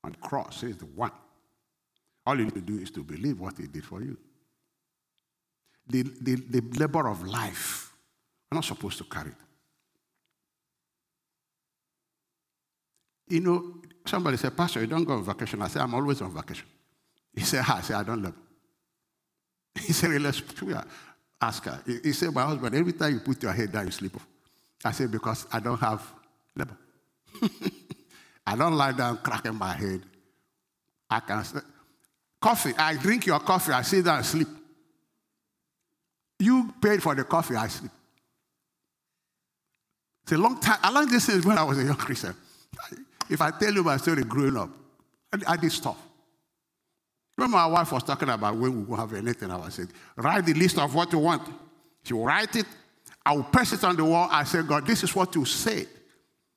On 0.05 0.13
the 0.13 0.19
cross, 0.19 0.63
he's 0.63 0.77
the 0.77 0.87
one. 0.87 1.13
All 2.25 2.39
you 2.39 2.45
need 2.45 2.55
to 2.55 2.61
do 2.61 2.79
is 2.79 2.91
to 2.93 3.03
believe 3.03 3.41
what 3.41 3.59
he 3.59 3.67
did 3.67 3.85
for 3.85 4.03
you. 4.03 4.17
The, 5.89 6.03
the, 6.03 6.37
the 6.37 6.79
labor 6.79 7.09
of 7.09 7.27
life, 7.27 7.92
we're 8.53 8.57
not 8.57 8.65
supposed 8.65 8.99
to 8.99 9.05
carry 9.05 9.31
it. 9.31 9.35
You 13.29 13.41
know, 13.41 13.77
somebody 14.05 14.37
said, 14.37 14.55
Pastor, 14.55 14.83
you 14.83 14.87
don't 14.87 15.05
go 15.05 15.15
on 15.15 15.25
vacation. 15.25 15.63
I 15.63 15.69
said, 15.69 15.81
I'm 15.81 15.95
always 15.95 16.21
on 16.21 16.35
vacation. 16.35 16.67
He 17.35 17.41
said, 17.41 17.65
I 17.67 17.81
said, 17.81 17.97
I 17.97 18.03
don't 18.03 18.23
love. 18.23 18.35
He 19.81 19.95
said, 19.95 20.21
let's 20.21 20.43
ask 21.41 21.65
her. 21.65 21.83
He 21.87 22.13
said, 22.13 22.35
my 22.35 22.43
husband, 22.43 22.75
every 22.75 22.93
time 22.93 23.15
you 23.15 23.21
put 23.21 23.43
your 23.43 23.55
head 23.55 23.73
down, 23.73 23.87
you 23.87 23.91
sleep 23.91 24.15
off. 24.17 24.27
I 24.85 24.91
said, 24.91 25.11
because 25.11 25.47
I 25.51 25.59
don't 25.59 25.81
have 25.81 26.13
labor. 26.55 26.77
I 28.47 28.55
don't 28.55 28.75
lie 28.75 28.93
down 28.93 29.17
cracking 29.17 29.55
my 29.55 29.73
head. 29.73 30.03
I 31.09 31.21
can 31.21 31.43
say, 31.43 31.61
coffee. 32.39 32.75
I 32.77 32.97
drink 32.97 33.25
your 33.25 33.41
coffee. 33.41 33.73
I 33.73 33.81
sit 33.81 34.05
down 34.05 34.19
and 34.19 34.27
sleep. 34.27 34.49
You 36.39 36.75
paid 36.83 37.03
for 37.03 37.15
the 37.15 37.25
coffee. 37.25 37.57
I 37.57 37.69
sleep. 37.69 37.93
It's 40.23 40.33
a 40.33 40.39
long 40.39 40.61
time. 40.61 40.79
I 40.83 40.91
learned 40.91 41.11
this 41.11 41.29
when 41.45 41.59
I 41.59 41.65
was 41.65 41.79
a 41.79 41.85
young 41.85 41.97
Christian. 41.97 42.35
If 43.29 43.41
I 43.41 43.51
tell 43.51 43.73
you 43.73 43.83
my 43.83 43.97
story 43.97 44.25
growing 44.25 44.57
up, 44.57 44.71
I, 45.33 45.53
I 45.53 45.57
did 45.57 45.73
stuff. 45.73 45.97
Remember, 47.37 47.57
my 47.57 47.67
wife 47.67 47.93
was 47.93 48.03
talking 48.03 48.29
about 48.29 48.57
when 48.57 48.77
we 48.77 48.85
will 48.85 48.97
have 48.97 49.13
anything. 49.15 49.51
I 49.51 49.69
saying, 49.71 49.91
write 50.17 50.45
the 50.45 50.55
list 50.55 50.79
of 50.79 50.95
what 50.95 51.13
you 51.13 51.19
want. 51.19 51.43
She 52.05 52.15
will 52.15 52.25
write 52.25 52.55
it. 52.57 52.67
I 53.25 53.33
will 53.35 53.45
press 53.45 53.73
it 53.73 53.83
on 53.85 53.97
the 53.97 54.05
wall. 54.05 54.29
I 54.31 54.45
said, 54.45 54.67
God, 54.67 54.87
this 54.87 55.03
is 55.03 55.15
what 55.15 55.35
you 55.35 55.45
said. 55.45 55.87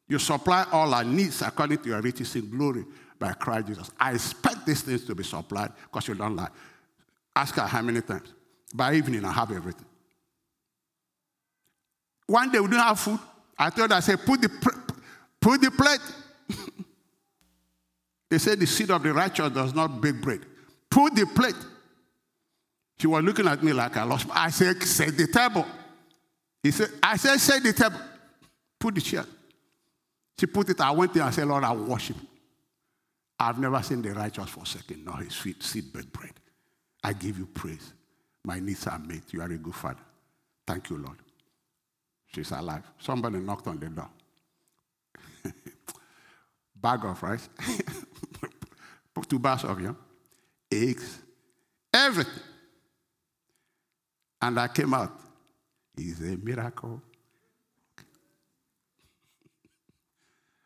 You 0.08 0.19
supply 0.19 0.65
all 0.71 0.93
our 0.93 1.04
needs 1.04 1.41
according 1.41 1.80
to 1.80 1.89
your 1.89 2.01
riches 2.01 2.36
in 2.36 2.49
glory 2.49 2.86
by 3.17 3.34
Christ 3.34 3.67
Jesus. 3.67 3.91
I 3.99 4.13
expect 4.13 4.65
these 4.65 4.82
things 4.82 5.06
to 5.06 5.15
be 5.15 5.23
supplied 5.23 5.71
because 5.84 6.08
you 6.08 6.15
don't 6.15 6.36
lie. 6.36 6.49
Ask 7.36 7.56
her 7.56 7.63
how 7.63 7.82
many 7.82 8.01
times. 8.01 8.34
By 8.73 8.95
evening, 8.95 9.23
I 9.25 9.32
have 9.32 9.51
everything. 9.51 9.86
One 12.28 12.51
day 12.51 12.60
we 12.60 12.67
didn't 12.67 12.82
have 12.82 12.99
food. 12.99 13.19
I 13.58 13.70
told 13.70 13.91
her, 13.91 13.98
I 13.98 14.00
said, 14.02 14.20
put 14.26 14.41
the, 14.41 14.50
put 15.39 15.62
the 15.62 15.72
plate 15.72 16.02
they 18.30 18.38
said 18.38 18.60
the 18.60 18.68
seed 18.68 18.91
of 18.91 19.02
the 19.04 19.13
righteous 19.13 19.50
does 19.52 19.74
not 19.74 20.02
bake 20.02 20.22
bread. 20.22 20.41
Put 20.89 21.15
the 21.15 21.26
plate. 21.26 21.56
She 23.00 23.08
was 23.08 23.24
looking 23.24 23.48
at 23.48 23.62
me 23.62 23.74
like 23.74 23.98
I 23.98 24.04
lost. 24.04 24.28
I 24.32 24.50
said, 24.50 24.82
set 24.84 25.18
the 25.18 25.28
table. 25.28 25.65
He 26.63 26.72
said, 26.72 26.89
I 27.04 27.18
said, 27.18 27.38
set 27.38 27.63
the 27.63 27.74
table. 27.74 28.00
Put 28.80 28.96
the 28.96 29.02
chair. 29.02 29.26
She 30.39 30.46
put 30.46 30.70
it. 30.70 30.82
I 30.82 30.91
went 30.91 31.13
there 31.13 31.24
and 31.24 31.34
said, 31.34 31.48
Lord, 31.48 31.63
I 31.63 31.74
worship. 31.74 32.18
I've 33.39 33.60
never 33.60 33.82
seen 33.84 34.02
the 34.02 34.12
righteous 34.12 34.50
forsaken, 34.50 35.04
nor 35.04 35.18
his 35.18 35.36
feet 35.36 35.62
seed 35.62 35.91
bake 35.91 36.12
bread. 36.12 36.34
I 37.04 37.13
give 37.13 37.38
you 37.38 37.46
praise. 37.46 37.94
My 38.44 38.60
needs 38.60 38.88
are 38.88 39.00
met. 39.00 39.22
You 39.32 39.41
are 39.41 39.52
a 39.52 39.58
good 39.58 39.76
father. 39.76 40.00
Thank 40.65 40.89
you, 40.89 40.98
Lord. 40.98 41.18
She's 42.36 42.52
alive. 42.52 42.84
Somebody 43.00 43.39
knocked 43.39 43.67
on 43.67 43.80
the 43.80 43.88
door. 43.88 44.10
Bag 46.76 47.06
of 47.06 47.24
rice. 47.24 47.50
two 49.28 49.39
bags 49.39 49.63
of 49.63 49.82
yam, 49.82 49.98
eggs, 50.71 51.19
everything. 51.93 52.34
And 54.41 54.60
I 54.60 54.67
came 54.67 54.93
out. 54.93 55.19
It's 55.98 56.19
a 56.19 56.38
miracle. 56.38 57.02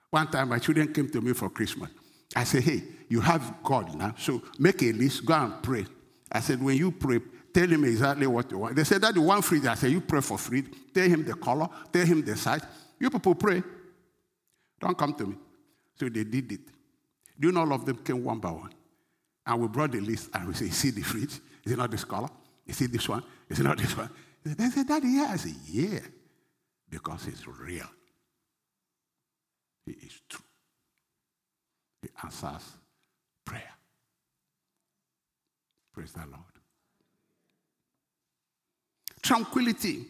One 0.10 0.27
time, 0.27 0.49
my 0.49 0.60
children 0.60 0.91
came 0.93 1.10
to 1.10 1.21
me 1.21 1.34
for 1.34 1.49
Christmas. 1.49 1.89
I 2.36 2.43
said, 2.43 2.63
Hey, 2.63 2.84
you 3.08 3.21
have 3.21 3.63
God 3.63 3.95
now, 3.95 4.13
so 4.17 4.41
make 4.58 4.82
a 4.84 4.91
list, 4.91 5.25
go 5.25 5.34
and 5.34 5.63
pray. 5.63 5.86
I 6.32 6.39
said, 6.41 6.62
When 6.62 6.75
you 6.77 6.91
pray, 6.91 7.19
tell 7.53 7.67
him 7.67 7.83
exactly 7.85 8.27
what 8.27 8.49
you 8.51 8.57
want. 8.57 8.75
They 8.75 8.83
said, 8.83 9.01
that 9.01 9.13
the 9.13 9.21
one 9.21 9.41
free. 9.41 9.65
I 9.67 9.75
said, 9.75 9.91
You 9.91 10.01
pray 10.01 10.21
for 10.21 10.38
free. 10.38 10.63
Tell 10.93 11.07
him 11.07 11.23
the 11.25 11.33
color, 11.33 11.67
tell 11.91 12.05
him 12.05 12.23
the 12.23 12.35
size. 12.35 12.62
You 12.99 13.09
people 13.09 13.35
pray. 13.35 13.63
Don't 14.79 14.97
come 14.97 15.13
to 15.15 15.27
me. 15.27 15.35
So 15.99 16.07
they 16.09 16.23
did 16.23 16.51
it. 16.51 16.62
Know 17.39 17.62
all 17.62 17.73
of 17.73 17.85
them 17.85 17.97
came 17.97 18.23
one 18.23 18.39
by 18.39 18.51
one? 18.51 18.73
And 19.45 19.62
we 19.62 19.67
brought 19.67 19.91
the 19.91 20.01
list 20.01 20.29
and 20.33 20.47
we 20.47 20.53
say, 20.53 20.69
see 20.69 20.91
the 20.91 21.01
fridge? 21.01 21.39
Is 21.65 21.71
it 21.71 21.77
not 21.77 21.91
this 21.91 22.03
color? 22.03 22.29
Is 22.67 22.79
it 22.81 22.91
this 22.91 23.07
one? 23.07 23.23
Is 23.49 23.59
it 23.59 23.63
not 23.63 23.77
this 23.77 23.95
one? 23.95 24.09
They 24.43 24.69
said, 24.69 24.88
Daddy, 24.88 25.07
yeah. 25.09 25.29
I 25.31 25.35
said, 25.38 25.55
yeah. 25.65 25.99
Because 26.89 27.27
it's 27.27 27.45
real. 27.47 27.89
He 29.85 29.91
is 29.93 30.21
true. 30.29 30.45
He 32.01 32.09
answers 32.23 32.77
prayer. 33.45 33.73
Praise 35.93 36.13
the 36.13 36.19
Lord. 36.19 36.58
Tranquility. 39.21 40.05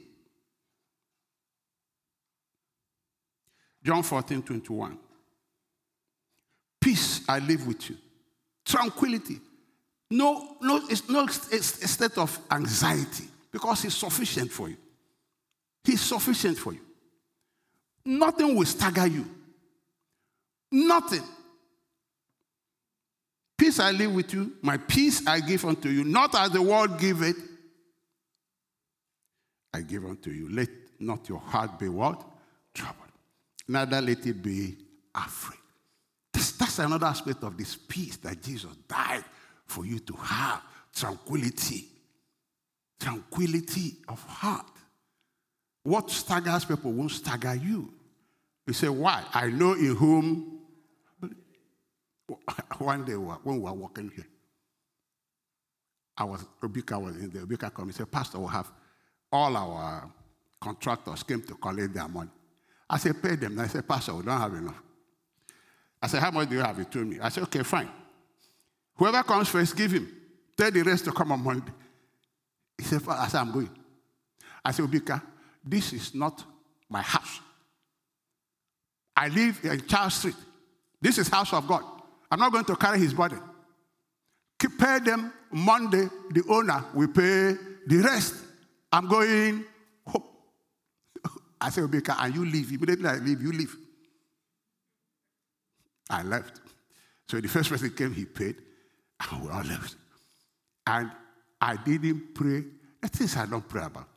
John 3.84 4.04
14, 4.04 4.42
21. 4.42 4.98
Peace 6.80 7.22
I 7.28 7.40
live 7.40 7.66
with 7.68 7.90
you. 7.90 7.98
Tranquility. 8.66 9.40
No, 10.12 10.58
no, 10.62 10.82
it's 10.90 11.08
no 11.08 11.24
it's 11.24 11.84
a 11.84 11.88
state 11.88 12.18
of 12.18 12.38
anxiety 12.50 13.26
because 13.52 13.86
it's 13.86 13.96
sufficient 13.96 14.52
for 14.52 14.70
you. 14.70 14.78
He's 15.84 16.02
sufficient 16.02 16.58
for 16.58 16.74
you. 16.74 16.82
Nothing 18.06 18.56
will 18.56 18.66
stagger 18.66 19.08
you. 19.08 19.26
Nothing. 20.72 21.24
Peace 23.58 23.80
I 23.80 23.92
live 23.92 24.14
with 24.14 24.34
you, 24.34 24.54
my 24.62 24.78
peace 24.78 25.28
I 25.28 25.42
give 25.42 25.66
unto 25.66 25.90
you, 25.90 26.04
not 26.04 26.34
as 26.34 26.52
the 26.52 26.62
world 26.62 26.98
giveth, 26.98 27.36
I 29.74 29.82
give 29.82 30.06
unto 30.06 30.32
you. 30.32 30.50
Let 30.50 30.70
not 31.00 31.28
your 31.30 31.40
heart 31.40 31.80
be 31.80 31.90
what? 31.90 32.24
Troubled. 32.74 32.96
Neither 33.68 34.02
let 34.02 34.26
it 34.26 34.42
be 34.42 34.78
afraid. 35.14 35.60
That's, 36.34 36.52
that's 36.54 36.80
another 36.80 37.06
aspect 37.06 37.44
of 37.44 37.58
this 37.58 37.76
peace 37.76 38.18
that 38.18 38.42
Jesus 38.42 38.76
died 38.88 39.24
for 39.66 39.86
you 39.86 40.00
to 40.00 40.14
have. 40.14 40.62
Tranquility. 40.94 41.88
Tranquility 43.00 43.98
of 44.08 44.22
heart. 44.24 44.66
What 45.84 46.10
staggers 46.10 46.66
people 46.66 46.92
won't 46.92 47.12
stagger 47.12 47.56
you. 47.56 47.94
You 48.68 48.74
say, 48.74 48.90
why? 48.90 49.24
I 49.34 49.48
know 49.48 49.74
in 49.74 49.96
whom. 49.96 50.60
One 52.78 53.06
day 53.06 53.16
when 53.16 53.38
we 53.44 53.60
were 53.60 53.74
walking 53.74 54.12
here, 54.16 54.28
I 56.18 56.26
was, 56.26 56.46
Obika 56.62 57.02
was 57.02 57.16
in 57.16 57.30
there. 57.30 57.44
Obika 57.44 57.74
called 57.74 57.88
me 57.88 57.92
and 57.92 57.96
said, 57.96 58.12
Pastor, 58.12 58.40
we 58.40 58.48
have 58.48 58.70
all 59.32 59.56
our 59.56 60.10
contractors 60.60 61.24
came 61.24 61.42
to 61.44 61.56
collect 61.56 61.94
their 61.94 62.08
money. 62.08 62.30
I 62.90 62.98
said, 62.98 63.22
pay 63.22 63.36
them. 63.36 63.54
And 63.54 63.62
I 63.62 63.68
said, 63.68 63.88
Pastor, 63.88 64.16
we 64.16 64.24
don't 64.24 64.40
have 64.40 64.54
enough. 64.54 64.82
I 66.02 66.08
said, 66.08 66.22
how 66.22 66.32
much 66.32 66.50
do 66.50 66.56
you 66.56 66.62
have? 66.62 66.78
He 66.78 66.86
told 66.86 67.08
me. 67.08 67.20
I 67.20 67.30
said, 67.30 67.44
okay, 67.44 67.64
fine. 67.64 67.90
Whoever 68.96 69.22
comes 69.24 69.50
first, 69.50 69.76
give 69.76 69.92
him. 69.92 70.12
Tell 70.58 70.72
the 70.72 70.82
rest 70.82 71.06
to 71.06 71.12
come 71.12 71.32
on 71.32 71.44
Monday. 71.44 71.72
He 72.78 72.84
said, 72.84 73.02
I 73.08 73.28
said, 73.28 73.42
I'm 73.42 73.52
going. 73.52 73.70
I 74.64 74.72
said, 74.72 74.86
Obika, 74.86 75.22
this 75.64 75.94
is 75.94 76.16
not 76.16 76.44
my 76.90 77.02
house. 77.02 77.40
I 79.16 79.28
live 79.28 79.60
in 79.64 79.86
Charles 79.86 80.16
Street. 80.16 80.36
This 81.02 81.18
is 81.18 81.28
house 81.28 81.54
of 81.54 81.68
God. 81.68 81.84
I'm 82.32 82.40
not 82.40 82.52
going 82.52 82.66
to 82.66 82.76
carry 82.76 83.00
his 83.00 83.14
body. 83.14 83.36
Pay 84.58 85.00
them 85.00 85.34
Monday, 85.52 86.08
the 86.32 86.44
owner 86.50 86.86
will 86.94 87.08
pay 87.08 87.56
the 87.88 87.98
rest. 88.04 88.36
I'm 88.92 89.08
going. 89.08 89.66
I 91.62 91.70
said, 91.70 91.84
Obika, 91.84 92.16
and 92.20 92.36
you 92.36 92.46
leave. 92.46 92.72
Immediately 92.72 93.08
I 93.08 93.16
leave, 93.16 93.42
you 93.42 93.52
leave. 93.52 93.76
I 96.10 96.24
left. 96.24 96.60
So 97.28 97.40
the 97.40 97.48
first 97.50 97.70
person 97.70 97.92
came, 97.92 98.14
he 98.14 98.26
paid, 98.26 98.56
and 99.32 99.44
we 99.44 99.50
all 99.50 99.64
left. 99.64 99.96
And 100.88 101.12
I 101.62 101.76
didn't 101.76 102.34
pray. 102.34 102.64
The 103.02 103.08
things 103.08 103.38
I 103.38 103.46
don't 103.46 103.68
pray 103.68 103.84
about. 103.84 104.08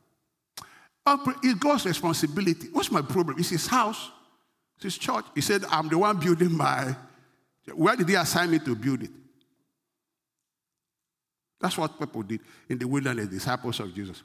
It's 1.43 1.59
God's 1.59 1.85
responsibility. 1.85 2.67
What's 2.71 2.91
my 2.91 3.01
problem? 3.01 3.37
It's 3.37 3.49
his 3.49 3.67
house, 3.67 4.11
it's 4.75 4.83
his 4.83 4.97
church. 4.97 5.25
He 5.35 5.41
said, 5.41 5.63
I'm 5.69 5.89
the 5.89 5.97
one 5.97 6.17
building 6.17 6.55
my. 6.55 6.95
Where 7.73 7.95
did 7.95 8.09
he 8.09 8.15
assign 8.15 8.51
me 8.51 8.59
to 8.59 8.75
build 8.75 9.03
it? 9.03 9.11
That's 11.59 11.77
what 11.77 11.97
people 11.97 12.23
did 12.23 12.41
in 12.67 12.77
the 12.77 12.85
wilderness, 12.85 13.27
disciples 13.27 13.79
of 13.79 13.93
Jesus. 13.93 14.21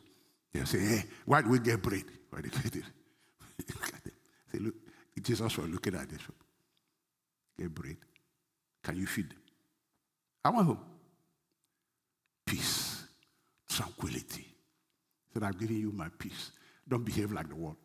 They 0.52 0.64
say, 0.64 0.78
hey, 0.78 1.04
why 1.24 1.42
do 1.42 1.50
we 1.50 1.58
get 1.58 1.82
bread? 1.82 2.04
Why 2.30 2.40
did 2.40 2.54
we 2.56 2.70
get 2.70 2.84
say, 4.52 4.58
look, 4.58 4.74
Jesus 5.22 5.56
was 5.56 5.68
looking 5.68 5.94
at 5.94 6.08
this. 6.08 6.20
Get 7.58 7.74
bread. 7.74 7.96
Can 8.82 8.96
you 8.96 9.06
feed 9.06 9.30
them? 9.30 9.38
I 10.44 10.50
want 10.50 10.66
home. 10.66 10.80
Peace, 12.46 13.04
tranquility. 13.68 14.46
Said, 15.32 15.42
I'm 15.42 15.52
giving 15.52 15.76
you 15.76 15.92
my 15.92 16.08
peace. 16.18 16.52
Don't 16.88 17.04
behave 17.04 17.32
like 17.32 17.48
the 17.48 17.56
world. 17.56 17.76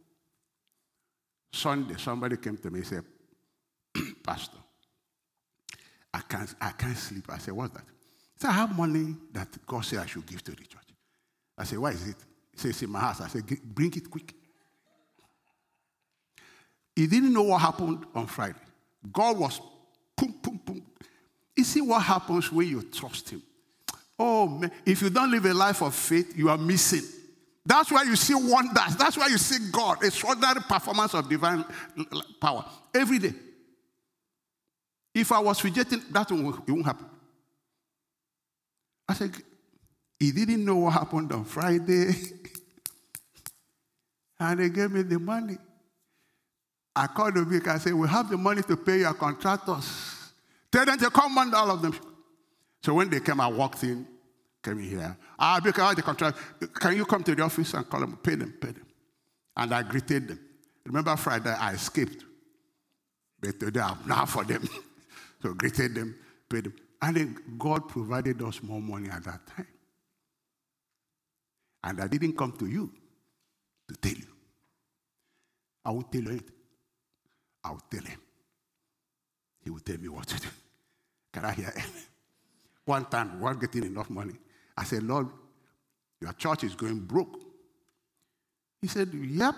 Sunday, 1.51 1.95
somebody 1.97 2.37
came 2.37 2.57
to 2.57 2.71
me 2.71 2.79
and 2.79 2.87
said, 2.87 3.03
Pastor, 4.23 4.57
I 6.13 6.19
can't, 6.21 6.55
I 6.61 6.69
can't 6.71 6.97
sleep. 6.97 7.25
I 7.29 7.37
said, 7.37 7.53
What's 7.53 7.73
that? 7.73 7.83
He 7.83 8.39
said, 8.39 8.49
I 8.49 8.53
have 8.53 8.77
money 8.77 9.15
that 9.33 9.49
God 9.67 9.83
said 9.83 9.99
I 9.99 10.05
should 10.05 10.25
give 10.25 10.43
to 10.45 10.51
the 10.51 10.63
church. 10.63 10.87
I 11.57 11.63
said, 11.65 11.79
Why 11.79 11.91
is 11.91 12.07
it? 12.07 12.17
He 12.53 12.71
said, 12.71 12.83
in 12.83 12.91
my 12.91 12.99
house. 12.99 13.21
I 13.21 13.27
said, 13.27 13.45
Bring 13.63 13.93
it 13.95 14.09
quick. 14.09 14.33
He 16.95 17.07
didn't 17.07 17.33
know 17.33 17.43
what 17.43 17.61
happened 17.61 18.05
on 18.13 18.27
Friday. 18.27 18.59
God 19.11 19.37
was 19.37 19.59
boom, 20.15 20.35
boom, 20.41 20.61
boom. 20.63 20.83
You 21.55 21.63
see 21.63 21.81
what 21.81 22.01
happens 22.01 22.51
when 22.51 22.67
you 22.67 22.83
trust 22.83 23.31
Him. 23.31 23.41
Oh, 24.17 24.47
man. 24.47 24.71
If 24.85 25.01
you 25.01 25.09
don't 25.09 25.31
live 25.31 25.45
a 25.45 25.53
life 25.53 25.81
of 25.81 25.95
faith, 25.95 26.37
you 26.37 26.49
are 26.49 26.57
missing. 26.57 27.03
That's 27.65 27.91
why 27.91 28.03
you 28.03 28.15
see 28.15 28.35
wonders. 28.35 28.95
That's 28.97 29.17
why 29.17 29.27
you 29.27 29.37
see 29.37 29.71
God, 29.71 30.03
extraordinary 30.03 30.61
performance 30.61 31.13
of 31.13 31.29
divine 31.29 31.65
power 32.39 32.65
every 32.93 33.19
day. 33.19 33.33
If 35.15 35.31
I 35.31 35.39
was 35.39 35.63
rejecting, 35.63 36.01
that 36.11 36.31
won't, 36.31 36.67
it 36.67 36.71
won't 36.71 36.85
happen. 36.85 37.05
I 39.07 39.13
said, 39.13 39.31
he 40.19 40.31
didn't 40.31 40.65
know 40.65 40.77
what 40.77 40.93
happened 40.93 41.31
on 41.31 41.45
Friday. 41.45 42.11
and 44.43 44.59
they 44.59 44.69
gave 44.69 44.91
me 44.91 45.03
the 45.03 45.19
money. 45.19 45.57
I 46.95 47.07
called 47.07 47.35
the 47.35 47.43
week. 47.43 47.67
I 47.67 47.77
said, 47.77 47.93
We 47.93 48.07
have 48.07 48.29
the 48.29 48.37
money 48.37 48.61
to 48.63 48.75
pay 48.77 48.99
your 48.99 49.13
contractors. 49.13 50.31
Tell 50.71 50.85
them 50.85 50.97
to 50.97 51.09
come 51.09 51.37
on, 51.37 51.53
all 51.53 51.71
of 51.71 51.81
them. 51.81 51.97
So 52.83 52.93
when 52.93 53.09
they 53.09 53.19
came, 53.19 53.39
I 53.39 53.47
walked 53.47 53.83
in, 53.83 54.05
came 54.61 54.79
in 54.79 54.89
here. 54.89 55.17
Ah, 55.39 55.59
because 55.63 55.95
the 55.95 56.01
contract, 56.01 56.37
can 56.75 56.95
you 56.95 57.05
come 57.05 57.23
to 57.23 57.33
the 57.33 57.41
office 57.41 57.73
and 57.73 57.89
call 57.89 58.01
them, 58.01 58.17
pay 58.21 58.35
them, 58.35 58.53
pay 58.59 58.71
them? 58.71 58.85
And 59.55 59.73
I 59.73 59.83
greeted 59.83 60.27
them. 60.27 60.39
Remember 60.85 61.15
Friday, 61.15 61.55
I 61.57 61.73
escaped. 61.73 62.25
But 63.39 63.59
today 63.59 63.79
I'm 63.79 63.99
now 64.05 64.25
for 64.25 64.43
them. 64.43 64.67
so 65.41 65.53
greeted 65.53 65.95
them, 65.95 66.15
paid 66.49 66.65
them. 66.65 66.73
And 67.01 67.15
then 67.15 67.37
God 67.57 67.87
provided 67.87 68.41
us 68.41 68.61
more 68.61 68.81
money 68.81 69.09
at 69.09 69.23
that 69.23 69.45
time. 69.47 69.67
And 71.83 72.01
I 72.01 72.07
didn't 72.07 72.37
come 72.37 72.51
to 72.53 72.65
you 72.65 72.91
to 73.87 73.95
tell 73.95 74.17
you. 74.17 74.32
I 75.85 75.91
will 75.91 76.03
tell 76.03 76.21
you 76.21 76.31
it. 76.31 76.49
I 77.63 77.71
will 77.71 77.81
tell 77.89 78.03
him. 78.03 78.19
He 79.63 79.69
will 79.69 79.79
tell 79.79 79.97
me 79.97 80.09
what 80.09 80.27
to 80.27 80.39
do. 80.39 80.47
Can 81.31 81.45
I 81.45 81.51
hear 81.53 81.71
him? 81.71 81.89
One 82.85 83.05
time, 83.05 83.39
we 83.39 83.55
getting 83.55 83.85
enough 83.85 84.09
money. 84.09 84.33
I 84.77 84.83
said, 84.83 85.03
Lord, 85.03 85.27
your 86.21 86.33
church 86.33 86.65
is 86.65 86.75
going 86.75 86.99
broke. 86.99 87.39
He 88.81 88.87
said, 88.87 89.09
Yep. 89.13 89.55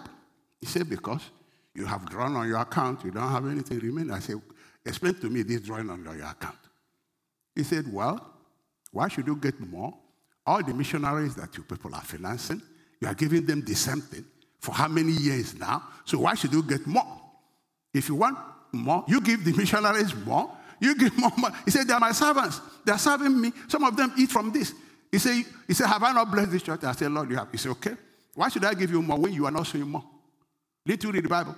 He 0.60 0.68
said, 0.68 0.90
Because 0.90 1.22
you 1.74 1.86
have 1.86 2.08
drawn 2.10 2.36
on 2.36 2.48
your 2.48 2.60
account, 2.60 3.04
you 3.04 3.12
don't 3.12 3.30
have 3.30 3.48
anything 3.48 3.80
remaining. 3.80 4.12
I 4.12 4.20
said, 4.20 4.42
Explain 4.86 5.16
to 5.16 5.30
me 5.30 5.42
this 5.42 5.62
drawing 5.62 5.90
on 5.90 6.04
your 6.04 6.14
account. 6.28 6.58
He 7.56 7.64
said, 7.64 7.92
Well, 7.92 8.34
why 8.92 9.08
should 9.08 9.26
you 9.26 9.36
get 9.36 9.60
more? 9.60 9.94
All 10.46 10.64
the 10.64 10.74
missionaries 10.74 11.36
that 11.36 11.58
you 11.58 11.64
people 11.64 11.96
are 11.96 12.02
financing, 12.02 12.62
you 13.02 13.08
are 13.08 13.16
giving 13.16 13.46
them 13.46 13.62
the 13.62 13.74
same 13.74 14.02
thing 14.02 14.26
for 14.66 14.74
how 14.74 14.88
many 14.88 15.12
years 15.12 15.54
now? 15.58 15.84
So 16.04 16.20
why 16.20 16.34
should 16.34 16.52
you 16.52 16.64
get 16.64 16.86
more? 16.88 17.22
If 17.94 18.10
you 18.10 18.16
want 18.16 18.38
more, 18.72 19.06
you 19.08 19.22
give 19.22 19.46
the 19.46 19.54
missionaries 19.58 20.14
more. 20.16 20.52
You 20.80 20.96
give 20.96 21.18
more 21.18 21.32
money. 21.38 21.56
He 21.64 21.72
said, 21.72 21.88
They 21.88 21.94
are 21.94 22.00
my 22.00 22.12
servants. 22.12 22.60
They 22.84 22.92
are 22.92 22.98
serving 22.98 23.40
me. 23.40 23.54
Some 23.68 23.84
of 23.84 23.96
them 23.96 24.12
eat 24.18 24.30
from 24.30 24.52
this. 24.52 24.74
He 25.12 25.20
said, 25.20 25.46
he 25.68 25.74
said 25.74 25.88
Have 25.88 26.04
I 26.04 26.12
not 26.12 26.30
blessed 26.32 26.52
this 26.52 26.64
church? 26.64 26.84
I 26.84 26.92
said, 26.92 27.12
Lord, 27.12 27.30
you 27.30 27.38
have. 27.38 27.50
He 27.52 27.58
said, 27.58 27.72
Okay. 27.72 27.96
Why 28.34 28.50
should 28.50 28.66
I 28.66 28.74
give 28.74 28.92
you 28.92 29.02
more 29.02 29.18
when 29.18 29.32
you 29.32 29.46
are 29.46 29.52
not 29.52 29.68
showing 29.68 29.90
more? 29.90 30.04
Need 30.86 31.00
to 31.02 31.12
read 31.12 31.24
the 31.24 31.30
Bible. 31.30 31.56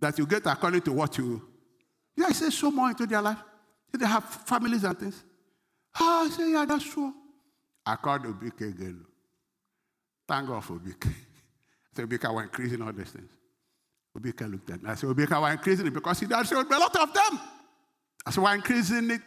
That 0.00 0.18
you 0.18 0.26
get 0.26 0.44
according 0.46 0.80
to 0.82 0.92
what 0.92 1.16
you. 1.18 1.40
Yeah, 2.16 2.28
he 2.28 2.34
said, 2.34 2.52
so 2.52 2.70
more 2.70 2.88
into 2.88 3.06
their 3.06 3.22
life. 3.22 3.38
They 3.96 4.06
have 4.06 4.24
families 4.24 4.82
and 4.84 4.98
things. 4.98 5.22
Ah, 5.94 6.24
I 6.24 6.30
said, 6.30 6.48
Yeah, 6.48 6.64
that's 6.64 6.84
true. 6.84 7.12
I 7.86 7.96
called 7.96 8.22
Obike 8.22 8.68
again. 8.68 9.04
Thank 10.26 10.48
God 10.48 10.64
for 10.64 10.74
Obike. 10.74 11.12
Said, 12.00 12.08
Obike, 12.08 12.34
we're 12.34 12.42
increasing 12.44 12.82
all 12.82 12.92
these 12.92 13.10
things. 13.10 13.30
Obika 14.16 14.50
looked 14.50 14.70
at 14.70 14.82
me. 14.82 14.90
I 14.90 14.94
said, 14.94 15.10
Obika, 15.10 15.40
we're 15.40 15.52
increasing 15.52 15.86
it 15.86 15.94
because 15.94 16.20
he 16.20 16.26
does 16.26 16.48
say, 16.48 16.56
a 16.56 16.58
lot 16.58 16.96
of 16.96 17.12
them. 17.12 17.40
I 18.24 18.30
said, 18.30 18.42
we're 18.42 18.54
increasing 18.54 19.10
it. 19.10 19.20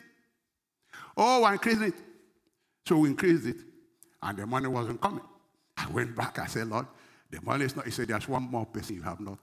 Oh, 1.15 1.43
we're 1.43 1.53
increasing 1.53 1.83
it. 1.83 1.93
So 2.87 2.97
we 2.97 3.09
increased 3.09 3.45
it. 3.45 3.57
And 4.21 4.37
the 4.37 4.47
money 4.47 4.67
wasn't 4.67 4.99
coming. 4.99 5.23
I 5.77 5.87
went 5.91 6.15
back. 6.15 6.39
I 6.39 6.47
said, 6.47 6.67
Lord, 6.67 6.87
the 7.29 7.41
money 7.41 7.65
is 7.65 7.75
not. 7.75 7.85
He 7.85 7.91
said, 7.91 8.07
there's 8.07 8.27
one 8.27 8.43
more 8.43 8.65
person 8.65 8.95
you 8.95 9.03
have 9.03 9.19
not. 9.19 9.39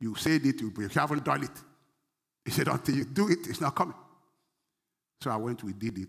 You 0.00 0.14
said 0.14 0.44
it, 0.44 0.60
you 0.60 0.72
haven't 0.94 1.24
done 1.24 1.44
it. 1.44 1.62
He 2.44 2.50
said, 2.50 2.68
until 2.68 2.94
you 2.94 3.04
do 3.04 3.28
it, 3.28 3.38
it's 3.48 3.60
not 3.60 3.74
coming. 3.74 3.94
So 5.22 5.30
I 5.30 5.36
went, 5.36 5.64
we 5.64 5.72
did 5.72 5.98
it. 5.98 6.08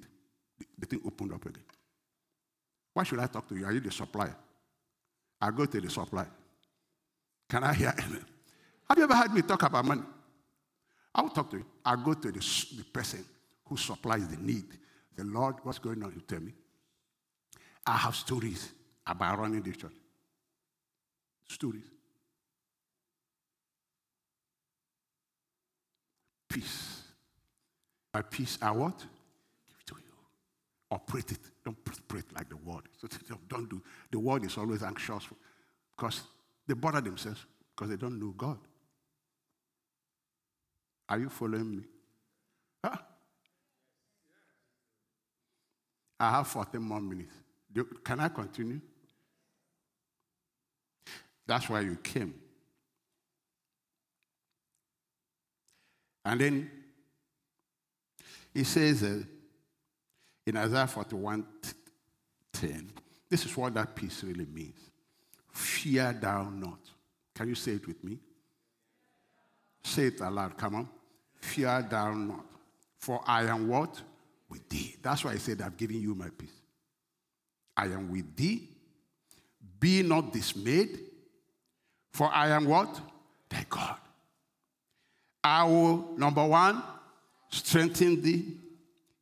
The 0.77 0.85
thing 0.85 1.01
opened 1.05 1.33
up 1.33 1.45
again. 1.45 1.63
Why 2.93 3.03
should 3.03 3.19
I 3.19 3.27
talk 3.27 3.47
to 3.47 3.55
you? 3.55 3.65
Are 3.65 3.71
you 3.71 3.79
the 3.79 3.91
supplier? 3.91 4.35
I 5.39 5.51
go 5.51 5.65
to 5.65 5.79
the 5.79 5.89
supplier. 5.89 6.29
Can 7.49 7.63
I 7.63 7.73
hear 7.73 7.93
amen? 7.97 8.25
Have 8.89 8.97
you 8.97 9.03
ever 9.03 9.15
heard 9.15 9.33
me 9.33 9.41
talk 9.41 9.63
about 9.63 9.85
money? 9.85 10.03
I 11.13 11.21
will 11.21 11.29
talk 11.29 11.49
to 11.51 11.57
you. 11.57 11.65
I 11.83 11.95
go 11.95 12.13
to 12.13 12.31
the, 12.31 12.39
the 12.77 12.83
person 12.91 13.23
who 13.65 13.77
supplies 13.77 14.27
the 14.27 14.37
need. 14.37 14.65
The 15.15 15.23
Lord, 15.23 15.55
what's 15.63 15.79
going 15.79 16.03
on? 16.03 16.13
You 16.13 16.21
tell 16.21 16.39
me. 16.39 16.53
I 17.85 17.97
have 17.97 18.15
stories 18.15 18.71
about 19.05 19.39
running 19.39 19.61
this 19.61 19.77
church. 19.77 19.93
Stories. 21.49 21.83
Peace. 26.49 27.01
My 28.13 28.21
peace, 28.21 28.57
I 28.61 28.71
what? 28.71 28.97
Give 28.99 29.77
it 29.79 29.87
to 29.87 29.95
you. 29.95 30.13
Operate 30.91 31.31
it. 31.31 31.39
Don't 31.63 31.77
operate 31.87 32.25
like 32.35 32.49
the 32.49 32.57
world. 32.57 32.83
Don't 33.47 33.69
do. 33.69 33.81
The 34.11 34.19
world 34.19 34.45
is 34.45 34.57
always 34.57 34.83
anxious 34.83 35.23
because 35.95 36.21
they 36.67 36.73
bother 36.73 37.01
themselves 37.01 37.45
because 37.75 37.89
they 37.89 37.95
don't 37.95 38.19
know 38.19 38.33
God. 38.37 38.57
Are 41.09 41.19
you 41.19 41.29
following 41.29 41.77
me? 41.77 41.83
Huh? 42.83 42.97
I 46.19 46.31
have 46.31 46.47
14 46.47 46.81
more 46.81 46.99
minutes. 46.99 47.33
Can 48.03 48.19
I 48.19 48.27
continue? 48.29 48.81
That's 51.45 51.69
why 51.69 51.81
you 51.81 51.95
came. 51.95 52.33
And 56.25 56.41
then 56.41 56.71
he 58.53 58.65
says 58.65 59.03
uh, 59.03 59.21
in 60.45 60.57
Isaiah 60.57 60.87
41 60.87 61.45
10, 62.51 62.91
this 63.29 63.45
is 63.45 63.55
what 63.55 63.73
that 63.75 63.95
peace 63.95 64.23
really 64.23 64.45
means. 64.45 64.86
Fear 65.57 66.19
thou 66.21 66.49
not. 66.51 66.77
Can 67.33 67.49
you 67.49 67.55
say 67.55 67.71
it 67.71 67.87
with 67.87 68.03
me? 68.03 68.19
Say 69.83 70.03
it 70.03 70.21
aloud. 70.21 70.55
Come 70.55 70.75
on. 70.75 70.89
Fear 71.41 71.87
thou 71.89 72.13
not. 72.13 72.45
For 72.99 73.21
I 73.25 73.45
am 73.45 73.67
what? 73.67 73.99
With 74.49 74.69
thee. 74.69 74.95
That's 75.01 75.25
why 75.25 75.31
I 75.31 75.37
said, 75.37 75.61
I've 75.61 75.75
given 75.75 75.99
you 75.99 76.13
my 76.13 76.29
peace. 76.29 76.61
I 77.75 77.85
am 77.85 78.11
with 78.11 78.35
thee. 78.35 78.69
Be 79.79 80.03
not 80.03 80.31
dismayed. 80.31 80.99
For 82.11 82.31
I 82.31 82.49
am 82.49 82.65
what? 82.65 83.01
Thy 83.49 83.65
God. 83.67 83.97
I 85.43 85.63
will, 85.63 86.13
number 86.17 86.45
one, 86.45 86.83
strengthen 87.49 88.21
thee. 88.21 88.57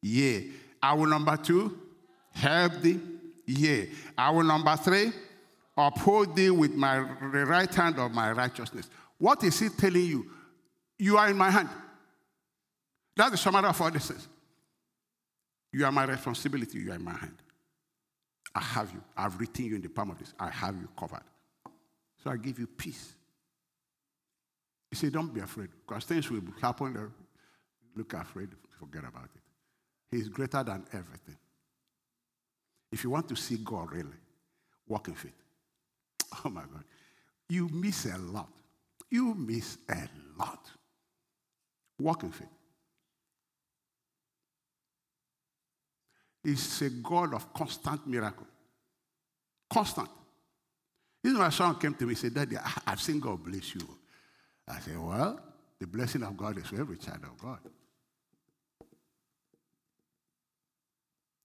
Yeah. 0.02 0.40
I 0.84 0.94
will, 0.96 1.08
number 1.08 1.38
two, 1.38 1.80
help 2.34 2.82
thee. 2.82 3.00
Yeah. 3.46 3.86
I 4.18 4.32
will, 4.32 4.44
number 4.44 4.76
three, 4.76 5.14
uphold 5.78 6.36
thee 6.36 6.50
with 6.50 6.74
my 6.74 7.00
right 7.00 7.74
hand 7.74 8.00
of 8.00 8.12
my 8.12 8.32
righteousness. 8.32 8.90
What 9.18 9.44
is 9.44 9.60
he 9.60 9.70
telling 9.70 10.06
you? 10.06 10.32
You 10.98 11.18
are 11.18 11.30
in 11.30 11.38
my 11.38 11.50
hand. 11.50 11.70
That's 13.16 13.32
the 13.32 13.38
summary 13.38 13.66
of 13.66 13.82
all 13.82 13.92
this 13.92 14.10
is. 14.10 14.28
You 15.72 15.86
are 15.86 15.92
my 15.92 16.06
responsibility. 16.06 16.80
You 16.80 16.92
are 16.92 16.96
in 16.96 17.04
my 17.04 17.14
hand. 17.14 17.36
I 18.54 18.62
have 18.62 18.92
you. 18.94 19.02
I've 19.18 19.38
written 19.40 19.66
you 19.66 19.76
in 19.76 19.82
the 19.82 19.90
palm 19.90 20.12
of 20.12 20.20
this. 20.20 20.34
I 20.40 20.50
have 20.50 20.76
you 20.76 20.88
covered. 20.98 21.24
So 22.24 22.32
I 22.32 22.38
give 22.38 22.58
you 22.60 22.68
peace. 22.68 23.14
He 24.90 24.96
said, 24.96 25.12
Don't 25.12 25.34
be 25.34 25.42
afraid, 25.42 25.70
because 25.86 26.06
things 26.06 26.30
will 26.30 26.42
happen. 26.62 27.12
Look 27.96 28.14
afraid, 28.14 28.50
forget 28.80 29.04
about 29.04 29.26
it. 29.36 29.42
He's 30.16 30.30
greater 30.30 30.64
than 30.64 30.86
everything. 30.94 31.38
If 32.92 33.04
you 33.04 33.10
want 33.10 33.28
to 33.30 33.36
see 33.36 33.58
God 33.58 33.92
really, 33.92 34.10
walk 34.88 35.10
in 35.10 35.16
faith. 35.16 35.34
Oh 36.46 36.50
my 36.50 36.62
God. 36.62 36.84
You 37.50 37.70
miss 37.70 38.06
a 38.06 38.18
lot. 38.18 38.50
You 39.10 39.34
miss 39.36 39.78
a 39.90 40.10
lot. 40.38 40.70
Walk 42.00 42.24
in 42.24 42.32
faith. 42.32 42.48
A 46.48 46.90
God 47.02 47.34
of 47.34 47.54
constant 47.54 48.06
miracle. 48.06 48.46
Constant. 49.70 50.10
This 51.24 51.34
is 51.34 51.40
my 51.40 51.50
son 51.50 51.76
came 51.80 51.96
to 51.96 52.04
me 52.06 52.12
and 52.12 52.18
said, 52.18 52.34
Daddy, 52.36 52.58
I've 52.86 53.02
seen 53.02 53.20
God 53.20 53.44
bless 53.44 53.74
you. 53.74 53.82
I 54.68 54.80
said, 54.80 55.00
Well, 55.00 55.40
the 55.80 55.88
blessing 55.88 56.24
of 56.24 56.38
God 56.38 56.58
is 56.58 56.68
for 56.68 56.80
every 56.80 56.98
child 56.98 57.24
of 57.24 57.38
God. 57.40 57.60
It's 57.66 57.74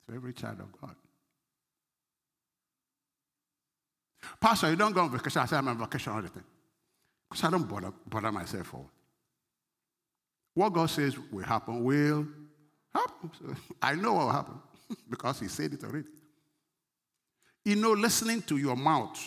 For 0.06 0.14
every 0.14 0.32
child 0.34 0.60
of 0.60 0.80
God. 0.80 0.96
Pastor, 4.40 4.70
you 4.70 4.76
don't 4.76 4.92
go 4.92 5.00
on 5.02 5.10
vacation. 5.10 5.42
I 5.42 5.46
say 5.46 5.56
I'm 5.56 5.68
on 5.68 5.78
vacation 5.78 6.12
all 6.12 6.22
the 6.22 6.28
time. 6.28 6.44
Because 7.28 7.44
I 7.44 7.50
don't 7.50 7.68
bother, 7.68 7.92
bother 8.06 8.32
myself 8.32 8.66
for 8.66 8.86
what 10.54 10.72
God 10.72 10.86
says 10.90 11.16
will 11.30 11.44
happen 11.44 11.84
will 11.84 12.26
happen. 12.94 13.30
So 13.38 13.54
I 13.82 13.94
know 13.94 14.14
what 14.14 14.26
will 14.26 14.32
happen 14.32 14.58
because 15.10 15.40
He 15.40 15.48
said 15.48 15.72
it 15.72 15.84
already. 15.84 16.08
You 17.64 17.76
know, 17.76 17.92
listening 17.92 18.42
to 18.42 18.56
your 18.56 18.76
mouth, 18.76 19.18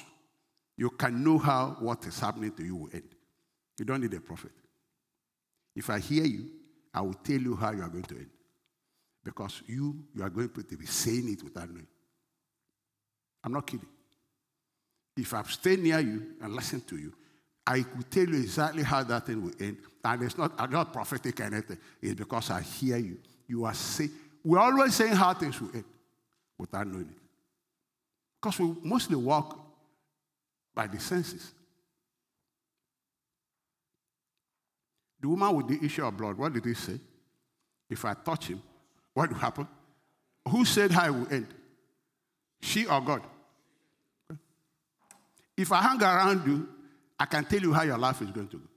you 0.78 0.90
can 0.90 1.24
know 1.24 1.38
how 1.38 1.78
what 1.80 2.06
is 2.06 2.20
happening 2.20 2.52
to 2.54 2.64
you 2.64 2.76
will 2.76 2.90
end. 2.94 3.16
You 3.80 3.86
don't 3.86 4.02
need 4.02 4.14
a 4.14 4.20
prophet. 4.20 4.52
If 5.76 5.90
I 5.90 6.00
hear 6.00 6.24
you, 6.24 6.50
I 6.94 7.02
will 7.02 7.14
tell 7.14 7.40
you 7.40 7.56
how 7.56 7.72
you 7.72 7.82
are 7.82 7.90
going 7.90 8.04
to 8.04 8.16
end. 8.16 8.30
Because 9.24 9.62
you, 9.68 10.04
you 10.14 10.24
are 10.24 10.30
going 10.30 10.50
to 10.50 10.78
be 10.78 10.86
saying 10.86 11.32
it 11.32 11.44
without 11.44 11.70
knowing. 11.70 11.88
I'm 13.44 13.54
not 13.54 13.66
kidding. 13.66 13.88
If 15.16 15.34
I 15.34 15.44
stay 15.44 15.76
near 15.76 16.00
you 16.00 16.36
and 16.42 16.56
listen 16.56 16.82
to 16.82 16.98
you, 16.98 17.14
I 17.66 17.82
could 17.82 18.10
tell 18.10 18.26
you 18.26 18.42
exactly 18.42 18.84
how 18.84 19.04
that 19.04 19.26
thing 19.26 19.44
will 19.44 19.54
end. 19.60 19.78
And 20.04 20.24
it's 20.24 20.38
not, 20.38 20.52
I'm 20.58 20.72
not 20.72 20.92
prophetic 20.92 21.40
or 21.40 21.44
anything. 21.44 21.78
It's 22.02 22.16
because 22.16 22.50
I 22.50 22.62
hear 22.62 22.98
you. 22.98 23.20
You 23.48 23.66
are 23.66 23.74
saying, 23.74 24.12
we're 24.44 24.60
always 24.60 24.96
saying 24.96 25.14
how 25.14 25.34
things 25.34 25.60
will 25.62 25.70
end 25.74 25.86
without 26.58 26.88
knowing 26.88 27.10
it. 27.10 27.18
Because 28.42 28.60
we 28.60 28.76
mostly 28.84 29.16
walk 29.16 29.58
by 30.76 30.88
the 30.88 31.00
senses. 31.00 31.54
The 35.22 35.30
woman 35.30 35.56
with 35.56 35.68
the 35.70 35.86
issue 35.86 36.04
of 36.04 36.18
blood, 36.18 36.38
what 36.38 36.52
did 36.52 36.66
he 36.66 36.74
say? 36.74 37.00
If 37.90 38.04
I 38.04 38.14
touch 38.14 38.48
him, 38.48 38.62
what 39.14 39.30
will 39.32 39.38
happen? 39.38 39.68
Who 40.50 40.66
said 40.66 40.92
how 40.92 41.06
it 41.06 41.12
will 41.12 41.32
end? 41.32 41.48
She 42.62 42.86
or 42.86 43.00
God? 43.00 43.22
If 45.56 45.72
I 45.72 45.82
hang 45.82 46.02
around 46.02 46.48
you, 46.48 46.68
I 47.20 47.26
can 47.26 47.46
tell 47.46 47.62
you 47.62 47.74
how 47.74 47.84
your 47.84 47.98
life 47.98 48.22
is 48.22 48.32
going 48.32 48.48
to 48.48 48.58
go 48.58 48.68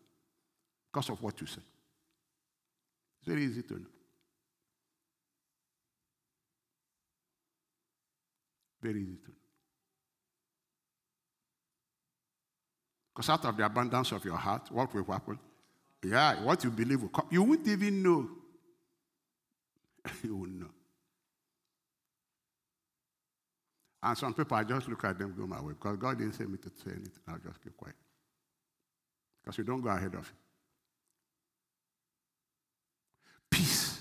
because 0.93 1.11
of 1.11 1.23
what 1.23 1.41
you 1.41 1.47
say. 1.47 1.63
It's 3.19 3.29
very 3.29 3.45
easy 3.45 3.63
to 3.63 3.75
know. 3.75 3.87
Very 8.83 9.01
easy 9.01 9.17
to 9.17 9.29
know. 9.29 9.37
Because 13.15 13.31
out 13.31 13.45
of 13.47 13.57
the 13.57 13.65
abundance 13.65 14.13
of 14.13 14.25
your 14.25 14.37
heart, 14.37 14.71
what 14.71 14.93
will 14.95 15.05
happen? 15.05 15.39
Yeah, 16.05 16.43
what 16.43 16.63
you 16.63 16.71
believe 16.71 17.01
will 17.01 17.09
come. 17.09 17.27
You 17.31 17.43
wouldn't 17.43 17.67
even 17.67 18.03
know. 18.03 18.29
you 20.23 20.37
wouldn't 20.37 20.61
know. 20.61 20.76
And 24.07 24.17
some 24.17 24.33
people, 24.35 24.57
I 24.57 24.63
just 24.63 24.89
look 24.89 25.03
at 25.03 25.19
them 25.19 25.35
go 25.37 25.49
my 25.49 25.61
way 25.61 25.73
because 25.73 25.97
God 25.97 26.17
didn't 26.17 26.35
say 26.35 26.45
me 26.45 26.59
to 26.59 26.69
say 26.69 26.93
anything. 26.93 27.11
I'll 27.27 27.39
just 27.39 27.61
keep 27.61 27.77
quiet. 27.77 27.97
Because 29.43 29.59
you 29.59 29.65
don't 29.65 29.81
go 29.81 29.89
ahead 29.89 30.15
of 30.15 30.29
Him. 30.29 30.37
Peace. 33.51 34.01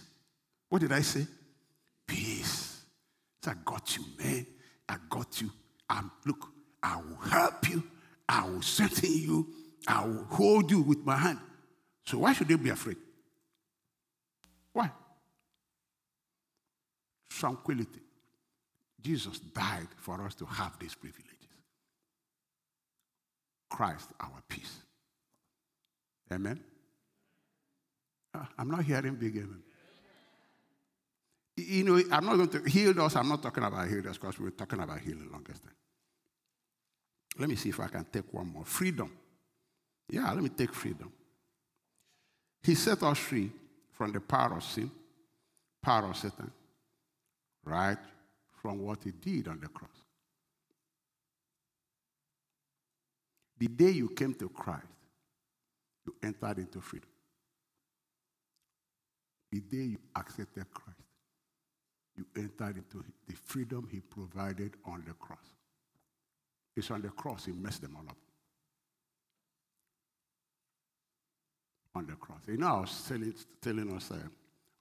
What 0.69 0.81
did 0.81 0.91
I 0.91 1.01
say? 1.01 1.25
Peace. 2.05 2.81
So 3.41 3.49
I 3.49 3.55
got 3.65 3.97
you, 3.97 4.03
man. 4.19 4.45
I 4.87 4.97
got 5.09 5.41
you. 5.41 5.49
I'm, 5.89 6.11
look, 6.23 6.49
I 6.83 6.97
will 6.97 7.27
help 7.27 7.67
you. 7.67 7.81
I 8.29 8.47
will 8.47 8.61
strengthen 8.61 9.11
you. 9.11 9.47
I 9.87 10.05
will 10.05 10.25
hold 10.25 10.69
you 10.69 10.81
with 10.81 10.99
my 10.99 11.17
hand. 11.17 11.39
So 12.05 12.19
why 12.19 12.33
should 12.33 12.47
they 12.47 12.57
be 12.57 12.69
afraid? 12.69 12.97
Why? 14.71 14.91
Tranquility. 17.27 18.04
Jesus 19.05 19.37
died 19.37 19.87
for 19.97 20.19
us 20.23 20.33
to 20.33 20.45
have 20.45 20.79
these 20.79 20.95
privileges. 20.95 21.31
Christ, 23.69 24.09
our 24.19 24.41
peace. 24.49 24.79
Amen? 26.31 26.59
Uh, 28.33 28.45
I'm 28.57 28.71
not 28.71 28.83
hearing 28.83 29.13
big 29.13 29.37
amen. 29.37 29.61
You 31.57 31.83
know, 31.83 32.01
I'm 32.11 32.25
not 32.25 32.35
going 32.35 32.49
to 32.49 32.67
heal 32.67 32.99
us. 32.99 33.15
I'm 33.15 33.29
not 33.29 33.43
talking 33.43 33.63
about 33.63 33.87
heal 33.87 34.09
us 34.09 34.17
because 34.17 34.39
we're 34.39 34.49
talking 34.49 34.79
about 34.79 34.99
healing 34.99 35.27
the 35.27 35.31
longest 35.31 35.61
time. 35.61 35.75
Let 37.37 37.47
me 37.47 37.55
see 37.57 37.69
if 37.69 37.79
I 37.79 37.87
can 37.87 38.05
take 38.05 38.33
one 38.33 38.47
more. 38.47 38.65
Freedom. 38.65 39.11
Yeah, 40.09 40.31
let 40.31 40.41
me 40.41 40.49
take 40.49 40.73
freedom. 40.73 41.11
He 42.63 42.73
set 42.73 43.03
us 43.03 43.19
free 43.19 43.51
from 43.91 44.13
the 44.13 44.19
power 44.19 44.57
of 44.57 44.63
sin, 44.63 44.89
power 45.83 46.09
of 46.09 46.17
Satan, 46.17 46.49
right 47.63 47.99
from 48.65 48.79
what 48.79 49.03
he 49.03 49.11
did 49.11 49.47
on 49.47 49.59
the 49.61 49.67
cross. 49.67 49.91
The 53.59 53.67
day 53.67 53.91
you 53.91 54.09
came 54.09 54.33
to 54.33 54.49
Christ, 54.49 54.87
you 56.03 56.15
entered 56.23 56.57
into 56.57 56.81
freedom. 56.81 57.07
The 59.51 59.59
day 59.59 59.83
you 59.83 59.97
accepted 60.15 60.65
Christ, 60.73 60.97
you 62.17 62.25
entered 62.35 62.77
into 62.77 63.05
the 63.27 63.35
freedom 63.35 63.87
he 63.91 63.99
provided 63.99 64.73
on 64.83 65.03
the 65.05 65.13
cross. 65.13 65.45
It's 66.75 66.89
on 66.89 67.03
the 67.03 67.09
cross 67.09 67.45
he 67.45 67.51
messed 67.51 67.83
them 67.83 67.95
all 67.95 68.09
up. 68.09 68.17
On 71.93 72.07
the 72.07 72.15
cross. 72.15 72.41
You 72.47 72.57
know, 72.57 72.77
I 72.77 72.79
was 72.79 73.05
telling, 73.07 73.35
telling 73.61 73.95
us 73.95 74.09
uh, 74.09 74.15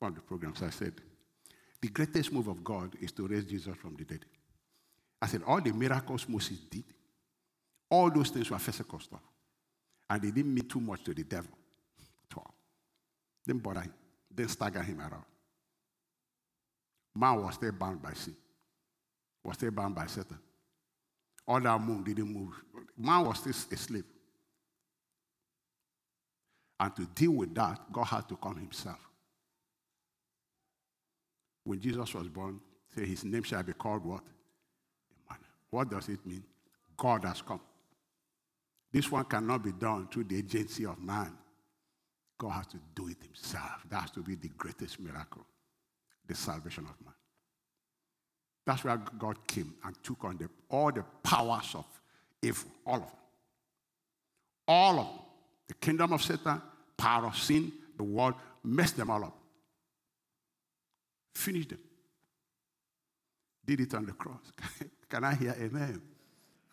on 0.01 0.14
the 0.14 0.22
programs, 0.22 0.62
I 0.62 0.70
said, 0.70 0.95
the 1.85 1.91
greatest 1.91 2.32
move 2.32 2.49
of 2.49 2.64
God 2.64 2.97
is 3.03 3.12
to 3.12 3.26
raise 3.26 3.45
Jesus 3.45 3.76
from 3.76 3.95
the 3.95 4.05
dead. 4.05 4.24
I 5.20 5.26
said, 5.26 5.43
all 5.47 5.61
the 5.61 5.70
miracles 5.70 6.26
Moses 6.26 6.57
did, 6.70 6.85
all 7.91 8.11
those 8.11 8.30
things 8.30 8.51
were 8.51 8.59
physical 8.59 8.99
stuff. 8.99 9.20
And 10.09 10.22
they 10.22 10.30
didn't 10.30 10.55
mean 10.55 10.66
too 10.66 10.80
much 10.80 11.05
to 11.05 11.12
the 11.12 11.24
devil 11.24 11.51
at 12.30 12.39
all. 12.39 12.55
Didn't 13.47 13.62
bother 13.62 13.82
him, 13.82 13.93
didn't 14.35 14.53
stagger 14.53 14.80
him 14.80 14.99
at 15.01 15.12
all. 15.12 15.26
Man 17.14 17.43
was 17.43 17.55
still 17.57 17.72
bound 17.72 18.01
by 18.01 18.14
sin, 18.14 18.35
was 19.45 19.55
still 19.57 19.70
bound 19.70 19.95
by 19.95 20.07
Satan. 20.07 20.39
All 21.47 21.61
that 21.61 21.80
moon 21.82 22.03
didn't 22.03 22.32
move. 22.32 22.55
Man 22.97 23.26
was 23.26 23.41
still 23.41 23.53
a 23.72 23.76
slave. 23.76 24.05
And 26.80 26.97
to 26.97 27.05
deal 27.14 27.32
with 27.32 27.55
that, 27.55 27.93
God 27.93 28.05
had 28.05 28.26
to 28.30 28.37
come 28.37 28.57
himself. 28.57 29.07
When 31.64 31.80
Jesus 31.80 32.14
was 32.14 32.28
born, 32.28 32.60
say 32.94 33.06
his 33.06 33.24
name 33.24 33.42
shall 33.42 33.62
be 33.62 33.72
called 33.72 34.04
what? 34.04 34.22
Emmanuel. 35.26 35.48
What 35.70 35.90
does 35.90 36.08
it 36.08 36.24
mean? 36.24 36.44
God 36.96 37.24
has 37.24 37.42
come. 37.42 37.60
This 38.92 39.10
one 39.10 39.24
cannot 39.24 39.64
be 39.64 39.72
done 39.72 40.06
through 40.08 40.24
the 40.24 40.38
agency 40.38 40.86
of 40.86 41.00
man. 41.00 41.32
God 42.38 42.50
has 42.50 42.66
to 42.68 42.76
do 42.94 43.08
it 43.08 43.16
himself. 43.22 43.84
That 43.90 44.02
has 44.02 44.10
to 44.12 44.20
be 44.20 44.36
the 44.36 44.48
greatest 44.56 45.00
miracle, 45.00 45.44
the 46.26 46.34
salvation 46.34 46.84
of 46.84 47.04
man. 47.04 47.14
That's 48.66 48.84
where 48.84 48.96
God 49.18 49.46
came 49.46 49.74
and 49.84 49.96
took 50.02 50.24
on 50.24 50.36
the, 50.36 50.48
all 50.68 50.92
the 50.92 51.04
powers 51.22 51.74
of 51.74 51.84
evil, 52.40 52.70
all 52.86 52.96
of 52.96 53.00
them. 53.00 53.10
All 54.66 54.98
of 55.00 55.06
them. 55.06 55.18
The 55.68 55.74
kingdom 55.74 56.12
of 56.12 56.22
Satan, 56.22 56.60
power 56.96 57.26
of 57.26 57.36
sin, 57.36 57.72
the 57.96 58.04
world, 58.04 58.34
messed 58.62 58.96
them 58.96 59.10
all 59.10 59.24
up. 59.24 59.36
Finished 61.35 61.70
them. 61.70 61.78
Did 63.64 63.80
it 63.80 63.95
on 63.95 64.07
the 64.07 64.12
cross. 64.12 64.53
Can 65.09 65.24
I 65.24 65.35
hear 65.35 65.57
amen? 65.61 66.01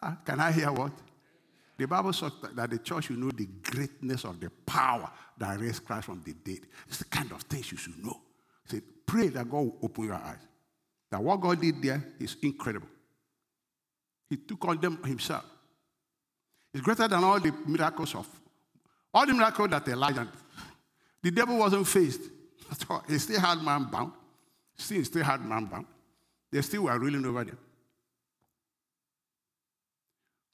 Ah, 0.01 0.17
can 0.25 0.39
I 0.39 0.51
hear 0.51 0.71
what? 0.71 0.91
The 1.77 1.85
Bible 1.85 2.11
says 2.11 2.31
that 2.55 2.69
the 2.69 2.79
church 2.79 3.05
should 3.05 3.19
know 3.19 3.29
the 3.29 3.45
greatness 3.45 4.25
of 4.25 4.39
the 4.39 4.49
power 4.65 5.09
that 5.37 5.59
raised 5.59 5.85
Christ 5.85 6.05
from 6.05 6.21
the 6.25 6.33
dead. 6.33 6.61
It's 6.87 6.97
the 6.97 7.05
kind 7.05 7.31
of 7.31 7.41
things 7.43 7.71
you 7.71 7.77
should 7.77 8.03
know. 8.03 8.19
Say, 8.65 8.81
pray 9.05 9.27
that 9.27 9.49
God 9.49 9.59
will 9.59 9.77
open 9.83 10.05
your 10.05 10.15
eyes. 10.15 10.39
That 11.11 11.21
what 11.21 11.39
God 11.39 11.61
did 11.61 11.81
there 11.81 12.03
is 12.19 12.35
incredible. 12.41 12.87
He 14.29 14.37
took 14.37 14.65
on 14.65 14.79
them 14.79 15.03
himself. 15.03 15.45
It's 16.73 16.81
greater 16.81 17.07
than 17.07 17.23
all 17.23 17.39
the 17.39 17.53
miracles 17.67 18.15
of 18.15 18.27
all 19.13 19.25
the 19.25 19.33
miracles 19.33 19.69
that 19.69 19.87
Elijah. 19.87 20.27
The 21.21 21.31
devil 21.31 21.57
wasn't 21.57 21.87
faced 21.87 22.21
at 22.71 22.89
all. 22.89 23.03
He 23.07 23.17
still 23.19 23.39
had 23.39 23.61
man 23.61 23.85
bound. 23.91 24.13
Still, 24.81 25.05
still 25.05 25.23
had 25.23 25.47
bound. 25.47 25.85
They 26.51 26.61
still 26.63 26.83
were 26.83 26.97
ruling 26.97 27.23
over 27.23 27.43
them. 27.43 27.57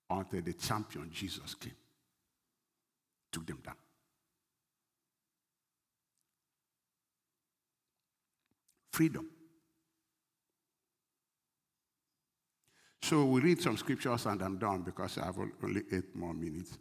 Until 0.09 0.41
the 0.41 0.53
champion 0.53 1.09
Jesus 1.11 1.55
came, 1.55 1.75
took 3.31 3.45
them 3.45 3.59
down. 3.63 3.75
Freedom. 8.91 9.29
So 13.01 13.25
we 13.25 13.39
read 13.39 13.61
some 13.61 13.77
scriptures 13.77 14.25
and 14.25 14.41
I'm 14.41 14.57
done 14.57 14.81
because 14.81 15.17
I 15.17 15.25
have 15.25 15.37
only 15.63 15.83
eight 15.91 16.13
more 16.13 16.33
minutes. 16.33 16.77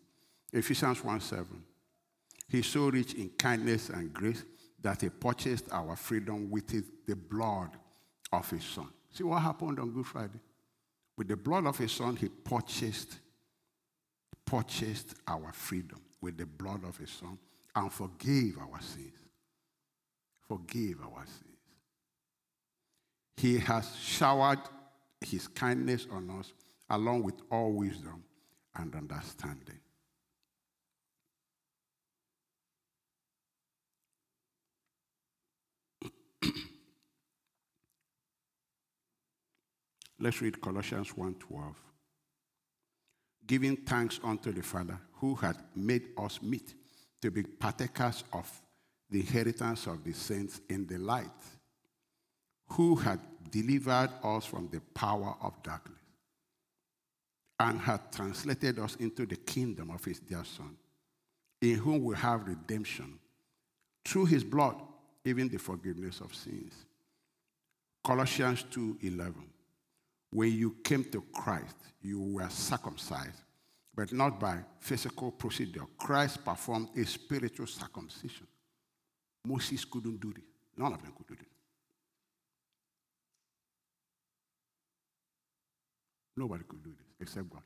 Ephesians 0.52 1.02
1 1.04 1.20
7. 1.20 1.46
He's 2.48 2.66
so 2.66 2.88
rich 2.88 3.14
in 3.14 3.30
kindness 3.30 3.90
and 3.90 4.12
grace 4.12 4.44
that 4.80 5.00
he 5.00 5.08
purchased 5.08 5.66
our 5.72 5.96
freedom 5.96 6.50
with 6.50 6.70
his, 6.70 6.84
the 7.06 7.16
blood 7.16 7.70
of 8.32 8.48
his 8.50 8.64
son. 8.64 8.88
See 9.10 9.24
what 9.24 9.42
happened 9.42 9.78
on 9.80 9.90
Good 9.90 10.06
Friday? 10.06 10.40
With 11.16 11.28
the 11.28 11.36
blood 11.36 11.66
of 11.66 11.78
his 11.78 11.92
son, 11.92 12.16
he 12.16 12.28
purchased, 12.28 13.18
purchased 14.44 15.14
our 15.26 15.52
freedom 15.52 16.00
with 16.20 16.36
the 16.36 16.46
blood 16.46 16.84
of 16.84 16.96
his 16.98 17.10
son 17.10 17.38
and 17.74 17.92
forgave 17.92 18.58
our 18.58 18.80
sins. 18.80 19.12
Forgave 20.46 20.98
our 21.02 21.24
sins. 21.24 21.56
He 23.36 23.58
has 23.58 23.96
showered 23.96 24.60
his 25.20 25.48
kindness 25.48 26.06
on 26.10 26.30
us, 26.30 26.52
along 26.90 27.22
with 27.22 27.34
all 27.50 27.72
wisdom 27.72 28.22
and 28.76 28.94
understanding. 28.94 29.80
Let's 40.18 40.40
read 40.40 40.60
Colossians 40.60 41.10
1:12. 41.16 41.74
Giving 43.46 43.76
thanks 43.76 44.18
unto 44.22 44.52
the 44.52 44.62
Father 44.62 44.98
who 45.14 45.34
had 45.34 45.56
made 45.74 46.12
us 46.16 46.42
meet 46.42 46.74
to 47.20 47.30
be 47.30 47.42
partakers 47.42 48.24
of 48.32 48.62
the 49.08 49.20
inheritance 49.20 49.86
of 49.86 50.02
the 50.02 50.12
saints 50.12 50.60
in 50.68 50.86
the 50.86 50.98
light, 50.98 51.30
who 52.68 52.96
had 52.96 53.20
delivered 53.50 54.10
us 54.24 54.44
from 54.44 54.68
the 54.68 54.80
power 54.80 55.36
of 55.40 55.62
darkness 55.62 56.00
and 57.58 57.80
had 57.80 58.12
translated 58.12 58.78
us 58.78 58.96
into 58.96 59.24
the 59.24 59.36
kingdom 59.36 59.90
of 59.90 60.04
his 60.04 60.18
dear 60.18 60.44
Son, 60.44 60.76
in 61.60 61.76
whom 61.76 62.02
we 62.02 62.16
have 62.16 62.46
redemption 62.46 63.18
through 64.04 64.26
his 64.26 64.44
blood, 64.44 64.80
even 65.24 65.48
the 65.48 65.58
forgiveness 65.58 66.20
of 66.20 66.34
sins. 66.34 66.86
Colossians 68.04 68.64
2:11. 68.64 69.52
When 70.30 70.52
you 70.52 70.76
came 70.82 71.04
to 71.04 71.22
Christ, 71.32 71.76
you 72.02 72.20
were 72.20 72.48
circumcised, 72.50 73.42
but 73.94 74.12
not 74.12 74.38
by 74.38 74.58
physical 74.80 75.30
procedure. 75.32 75.84
Christ 75.98 76.44
performed 76.44 76.88
a 76.96 77.04
spiritual 77.06 77.66
circumcision. 77.66 78.46
Moses 79.44 79.84
couldn't 79.84 80.20
do 80.20 80.32
this. 80.32 80.44
None 80.76 80.92
of 80.92 81.02
them 81.02 81.12
could 81.16 81.26
do 81.28 81.36
this. 81.36 81.46
Nobody 86.36 86.64
could 86.68 86.82
do 86.82 86.90
this 86.90 87.06
except 87.20 87.48
God. 87.48 87.62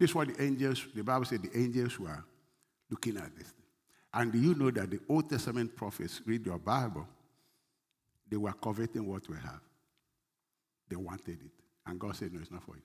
This 0.00 0.10
is 0.10 0.14
what 0.14 0.28
the 0.28 0.42
angels, 0.42 0.86
the 0.94 1.02
Bible 1.02 1.24
said 1.24 1.42
the 1.42 1.56
angels 1.56 1.98
were 1.98 2.24
looking 2.90 3.16
at 3.16 3.36
this. 3.36 3.52
And 4.12 4.34
you 4.34 4.54
know 4.54 4.70
that 4.70 4.90
the 4.90 5.00
Old 5.08 5.28
Testament 5.28 5.76
prophets 5.76 6.20
read 6.24 6.46
your 6.46 6.58
Bible? 6.58 7.06
They 8.30 8.36
were 8.36 8.52
coveting 8.52 9.06
what 9.06 9.28
we 9.28 9.36
have. 9.36 9.60
They 10.88 10.96
wanted 10.96 11.40
it. 11.42 11.52
And 11.86 11.98
God 11.98 12.16
said, 12.16 12.32
No, 12.32 12.40
it's 12.40 12.50
not 12.50 12.64
for 12.64 12.76
you. 12.76 12.82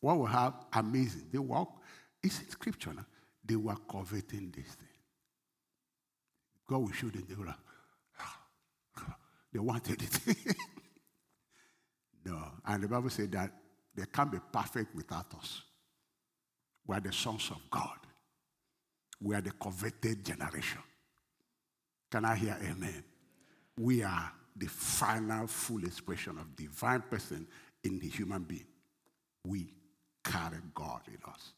What 0.00 0.18
we 0.18 0.30
have, 0.30 0.54
amazing. 0.72 1.26
They 1.32 1.38
walk, 1.38 1.80
it's 2.22 2.40
in 2.40 2.50
scripture 2.50 2.92
now. 2.92 3.06
They 3.44 3.56
were 3.56 3.76
coveting 3.90 4.52
this 4.56 4.74
thing. 4.74 4.88
God 6.66 6.78
will 6.78 6.92
show 6.92 7.08
them, 7.08 7.24
they 7.28 7.34
were 7.34 7.46
like, 7.46 9.06
they 9.52 9.58
wanted 9.58 10.02
it. 10.02 10.56
No. 12.24 12.38
And 12.66 12.82
the 12.82 12.88
Bible 12.88 13.10
said 13.10 13.32
that 13.32 13.50
they 13.94 14.04
can't 14.12 14.30
be 14.30 14.38
perfect 14.52 14.94
without 14.94 15.32
us. 15.38 15.62
We 16.86 16.96
are 16.96 17.00
the 17.00 17.12
sons 17.12 17.50
of 17.50 17.58
God. 17.70 17.98
We 19.20 19.34
are 19.34 19.40
the 19.40 19.52
coveted 19.52 20.24
generation. 20.24 20.80
Can 22.10 22.24
I 22.24 22.36
hear 22.36 22.56
amen? 22.62 23.04
We 23.78 24.02
are 24.02 24.32
the 24.56 24.66
final 24.66 25.46
full 25.46 25.84
expression 25.84 26.38
of 26.38 26.54
divine 26.56 27.02
person 27.02 27.46
in 27.84 27.98
the 27.98 28.08
human 28.08 28.42
being. 28.42 28.66
We 29.46 29.72
carry 30.24 30.58
God 30.74 31.00
in 31.08 31.18
us. 31.30 31.52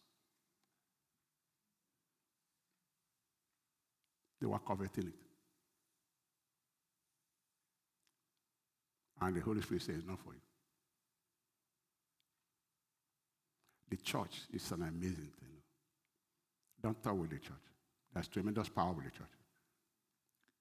They 4.40 4.46
were 4.46 4.58
coveting 4.58 5.08
it. 5.08 5.14
And 9.20 9.36
the 9.36 9.40
Holy 9.40 9.62
Spirit 9.62 9.82
says, 9.82 10.02
not 10.06 10.18
for 10.18 10.32
you. 10.32 10.40
The 13.90 13.96
church 13.98 14.42
is 14.52 14.70
an 14.72 14.82
amazing 14.82 15.30
thing. 15.38 15.60
Don't 16.82 17.00
talk 17.02 17.16
with 17.16 17.30
the 17.30 17.38
church. 17.38 17.54
There's 18.12 18.28
tremendous 18.28 18.68
power 18.68 18.92
with 18.92 19.04
the 19.04 19.10
church. 19.10 19.28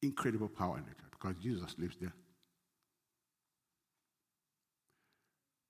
Incredible 0.01 0.49
power 0.49 0.77
in 0.77 0.83
the 0.83 0.89
church 0.89 1.11
because 1.11 1.35
Jesus 1.41 1.75
lives 1.77 1.97
there. 1.99 2.13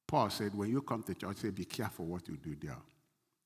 Paul 0.08 0.30
said, 0.30 0.54
when 0.54 0.70
you 0.70 0.82
come 0.82 1.04
to 1.04 1.14
church, 1.14 1.38
say, 1.38 1.50
be 1.50 1.66
careful 1.66 2.06
what 2.06 2.28
you 2.28 2.38
do 2.38 2.56
there. 2.62 2.78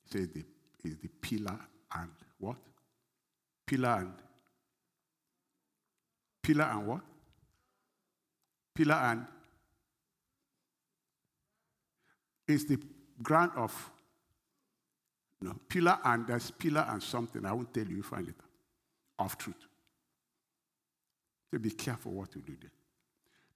He 0.04 0.18
says, 0.18 0.30
the 0.30 0.44
is 0.86 0.98
the 0.98 1.08
pillar 1.08 1.60
and 1.96 2.10
what? 2.38 2.58
Pillar 3.66 3.98
and 4.00 4.14
pillar 6.42 6.66
and 6.66 6.88
what? 6.88 7.02
Pillar 8.74 8.96
and 8.96 9.26
is 12.48 12.66
the 12.66 12.78
ground 13.22 13.52
of 13.56 13.92
no 15.42 15.56
pillar 15.68 15.98
and 16.04 16.28
there's 16.28 16.52
pillar 16.52 16.86
and 16.90 17.02
something. 17.02 17.46
I 17.46 17.52
won't 17.52 17.74
tell 17.74 17.86
you, 17.86 17.98
you 17.98 18.04
find 18.04 18.28
it 18.28 18.36
of 19.18 19.38
truth. 19.38 19.56
So 21.52 21.60
be 21.60 21.72
careful 21.72 22.12
what 22.12 22.34
you 22.36 22.41
do 22.41 22.56
there. 22.60 22.72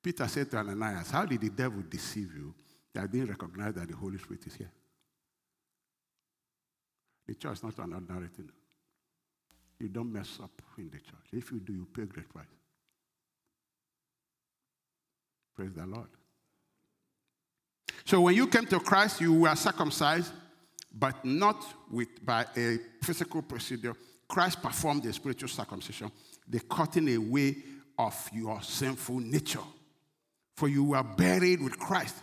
Peter 0.02 0.28
said 0.28 0.50
to 0.52 0.58
Ananias, 0.58 1.12
How 1.12 1.26
did 1.26 1.42
the 1.42 1.50
devil 1.50 1.84
deceive 1.88 2.34
you 2.36 2.54
that 2.94 3.12
didn't 3.12 3.30
recognize 3.30 3.74
that 3.74 3.88
the 3.88 3.96
Holy 3.96 4.18
Spirit 4.18 4.46
is 4.48 4.56
here? 4.56 4.72
The 7.28 7.36
church 7.36 7.58
is 7.58 7.64
not 7.64 7.78
an 7.80 7.94
ordinary 7.94 8.28
thing. 8.28 8.50
You 9.80 9.88
don't 9.90 10.12
mess 10.12 10.40
up 10.42 10.62
in 10.78 10.90
the 10.90 10.98
church. 10.98 11.28
If 11.32 11.52
you 11.52 11.60
do, 11.60 11.74
you 11.74 11.88
pay 11.94 12.04
great 12.06 12.30
price. 12.30 12.46
Praise 15.56 15.74
the 15.74 15.86
Lord. 15.86 16.08
So 18.06 18.22
when 18.22 18.36
you 18.36 18.48
came 18.48 18.66
to 18.68 18.80
Christ, 18.80 19.22
you 19.22 19.34
were 19.34 19.56
circumcised, 19.56 20.32
but 20.92 21.24
not 21.24 21.64
with, 21.92 22.26
by 22.26 22.46
a 22.58 22.80
physical 23.04 23.42
procedure. 23.42 23.94
Christ 24.28 24.62
performed 24.62 25.04
the 25.04 25.14
spiritual 25.14 25.50
circumcision, 25.50 26.12
the 26.48 26.60
cutting 26.62 27.16
away 27.16 27.58
of 28.00 28.30
your 28.34 28.62
sinful 28.64 29.20
nature. 29.20 29.60
For 30.56 30.68
you 30.68 30.84
were 30.84 31.04
buried 31.04 31.62
with 31.62 31.78
Christ 31.78 32.16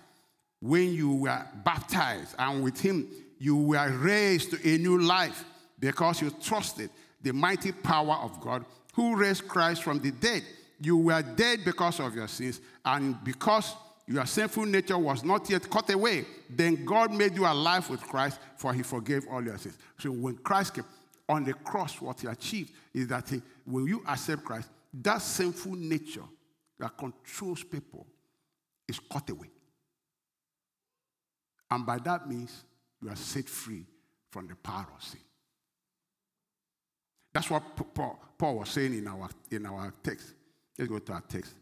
when 0.60 0.92
you 0.92 1.14
were 1.14 1.46
baptized, 1.64 2.34
and 2.38 2.64
with 2.64 2.80
him 2.80 3.06
you 3.38 3.56
were 3.56 3.90
raised 3.98 4.50
to 4.50 4.74
a 4.74 4.78
new 4.78 4.98
life 4.98 5.44
because 5.78 6.22
you 6.22 6.30
trusted 6.30 6.90
the 7.22 7.32
mighty 7.32 7.72
power 7.72 8.14
of 8.22 8.40
God 8.40 8.64
who 8.94 9.16
raised 9.16 9.46
Christ 9.46 9.82
from 9.82 10.00
the 10.00 10.10
dead. 10.10 10.42
You 10.80 10.96
were 10.96 11.22
dead 11.22 11.60
because 11.64 12.00
of 12.00 12.14
your 12.14 12.28
sins, 12.28 12.60
and 12.84 13.22
because 13.22 13.74
your 14.06 14.24
sinful 14.24 14.64
nature 14.64 14.98
was 14.98 15.24
not 15.24 15.48
yet 15.50 15.68
cut 15.68 15.90
away, 15.90 16.24
then 16.48 16.84
God 16.84 17.12
made 17.12 17.34
you 17.34 17.44
alive 17.44 17.88
with 17.90 18.00
Christ, 18.00 18.38
for 18.56 18.72
he 18.72 18.82
forgave 18.82 19.26
all 19.30 19.44
your 19.44 19.58
sins. 19.58 19.76
So 19.98 20.10
when 20.10 20.36
Christ 20.38 20.74
came 20.74 20.84
on 21.28 21.44
the 21.44 21.52
cross, 21.52 22.00
what 22.00 22.20
he 22.20 22.28
achieved 22.28 22.72
is 22.94 23.08
that 23.08 23.28
he, 23.28 23.42
when 23.64 23.86
you 23.86 24.02
accept 24.06 24.44
Christ, 24.44 24.68
that 24.94 25.18
sinful 25.18 25.74
nature 25.74 26.24
that 26.78 26.96
controls 26.96 27.62
people 27.62 28.06
is 28.88 28.98
cut 28.98 29.28
away. 29.30 29.50
And 31.70 31.84
by 31.84 31.98
that 31.98 32.28
means, 32.28 32.64
you 33.02 33.08
are 33.08 33.16
set 33.16 33.48
free 33.48 33.84
from 34.30 34.46
the 34.46 34.54
power 34.54 34.86
of 34.96 35.02
sin. 35.02 35.20
That's 37.32 37.50
what 37.50 37.62
Paul, 37.94 38.56
was 38.56 38.70
saying 38.70 38.96
in 38.96 39.06
our, 39.08 39.28
in 39.50 39.66
our 39.66 39.92
text. 40.02 40.32
Let's 40.78 40.90
go 40.90 40.98
to 40.98 41.12
our 41.12 41.22
text. 41.22 41.54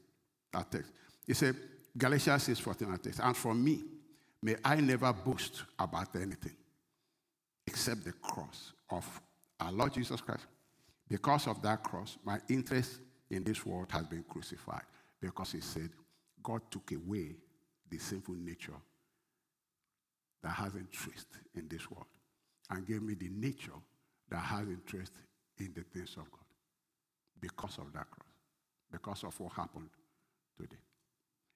Our 0.53 0.65
text. 0.65 0.93
He 1.27 1.35
said, 1.35 1.57
Galatians 1.97 2.45
6 2.45 2.61
14 2.61 2.89
our 2.89 2.99
text. 2.99 3.21
And 3.23 3.37
for 3.37 3.55
me, 3.55 3.83
may 4.43 4.57
I 4.65 4.77
never 4.77 5.13
boast 5.13 5.65
about 5.79 6.15
anything 6.17 6.55
except 7.67 8.05
the 8.05 8.13
cross 8.13 8.73
of 8.91 9.21
our 9.59 9.73
Lord 9.73 9.95
Jesus 9.95 10.21
Christ. 10.21 10.47
Because 11.09 11.47
of 11.49 11.61
that 11.63 11.83
cross, 11.83 12.19
my 12.25 12.39
interest 12.49 12.99
in 13.35 13.43
this 13.45 13.67
world 13.67 13.91
has 13.91 14.07
been 14.07 14.25
crucified. 14.29 14.85
Because 15.21 15.53
he 15.53 15.61
said, 15.61 15.91
God 16.43 16.63
took 16.71 16.93
away 16.93 17.37
the 17.91 17.99
sinful 17.99 18.35
nature 18.35 18.73
that 20.43 20.51
has 20.51 20.75
interest 20.75 21.27
in 21.55 21.67
this 21.69 21.91
world 21.91 22.07
and 22.71 22.87
gave 22.87 23.03
me 23.03 23.15
the 23.15 23.29
nature 23.31 23.73
that 24.31 24.39
has 24.39 24.69
interest 24.69 25.13
in 25.59 25.73
the 25.75 25.83
things 25.83 26.11
of 26.17 26.31
God 26.31 26.41
because 27.41 27.79
of 27.79 27.93
that 27.93 28.11
cross, 28.11 28.29
because 28.91 29.25
of 29.25 29.39
what 29.41 29.53
happened 29.53 29.89
today. 30.59 30.77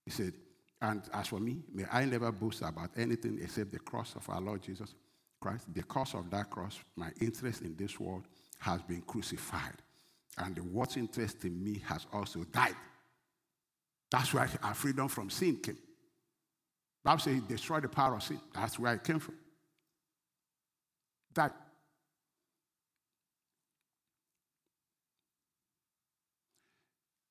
He 0.05 0.11
said, 0.11 0.33
And 0.81 1.03
as 1.12 1.29
for 1.29 1.41
me, 1.41 1.62
may 1.72 1.85
I 1.91 2.05
never 2.05 2.33
boast 2.33 2.62
about 2.62 2.91
anything 2.97 3.39
except 3.43 3.72
the 3.72 3.79
cross 3.79 4.14
of 4.16 4.29
our 4.29 4.41
Lord 4.41 4.62
Jesus 4.62 4.95
Christ. 5.41 5.72
Because 5.72 6.14
of 6.14 6.31
that 6.31 6.51
cross, 6.51 6.79
my 6.97 7.11
interest 7.20 7.62
in 7.62 7.76
this 7.76 8.01
world 8.01 8.24
has 8.59 8.83
been 8.83 9.03
crucified. 9.03 9.74
And 10.39 10.55
the 10.55 10.62
what's 10.62 10.97
interest 10.97 11.45
in 11.45 11.62
me 11.62 11.82
has 11.86 12.07
also 12.12 12.45
died. 12.45 12.76
That's 14.11 14.32
why 14.32 14.49
our 14.62 14.74
freedom 14.74 15.09
from 15.09 15.30
sin 15.30 15.57
came. 15.57 15.78
Bible 17.05 17.20
says 17.20 17.34
he 17.34 17.41
destroyed 17.41 17.84
the 17.84 17.89
power 17.89 18.16
of 18.16 18.22
sin. 18.22 18.41
That's 18.53 18.78
where 18.78 18.95
it 18.95 19.05
came 19.05 19.18
from. 19.18 19.34
That. 21.34 21.55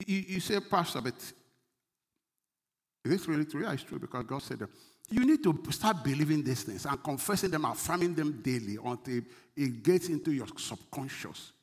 You, 0.05 0.23
you 0.27 0.39
say, 0.39 0.59
Pastor, 0.59 1.01
but 1.01 1.15
is 1.15 1.33
this 3.03 3.27
really 3.27 3.45
true? 3.45 3.63
Yeah, 3.63 3.73
it's 3.73 3.83
true 3.83 3.99
because 3.99 4.25
God 4.25 4.41
said 4.41 4.59
that. 4.59 4.69
You 5.09 5.25
need 5.25 5.41
to 5.43 5.57
start 5.71 6.03
believing 6.03 6.43
these 6.43 6.63
things 6.63 6.85
and 6.85 7.01
confessing 7.01 7.49
them, 7.49 7.63
affirming 7.63 8.13
them 8.13 8.41
daily 8.41 8.77
until 8.83 9.21
it 9.55 9.83
gets 9.83 10.09
into 10.09 10.31
your 10.31 10.47
subconscious, 10.57 11.53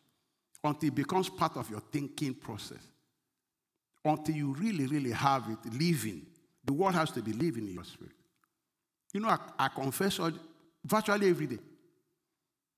until 0.65 0.89
it 0.89 0.95
becomes 0.95 1.29
part 1.29 1.57
of 1.57 1.71
your 1.71 1.81
thinking 1.81 2.35
process, 2.35 2.83
until 4.05 4.35
you 4.35 4.55
really, 4.55 4.87
really 4.87 5.13
have 5.13 5.45
it 5.49 5.73
living 5.73 6.27
the 6.65 6.73
word 6.73 6.95
has 6.95 7.11
to 7.13 7.23
be 7.23 7.33
living 7.33 7.67
in 7.69 7.75
your 7.75 7.85
spirit. 7.85 8.15
You 9.13 9.21
know, 9.21 9.29
I, 9.29 9.39
I 9.59 9.69
confess 9.69 10.19
virtually 10.85 11.29
every 11.29 11.47
day 11.47 11.59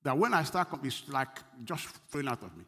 that 0.03 0.17
when 0.17 0.33
I 0.33 0.43
start, 0.43 0.67
it's 0.83 1.03
like 1.07 1.39
just 1.63 1.85
flowing 2.09 2.27
out 2.27 2.43
of 2.43 2.55
me. 2.55 2.65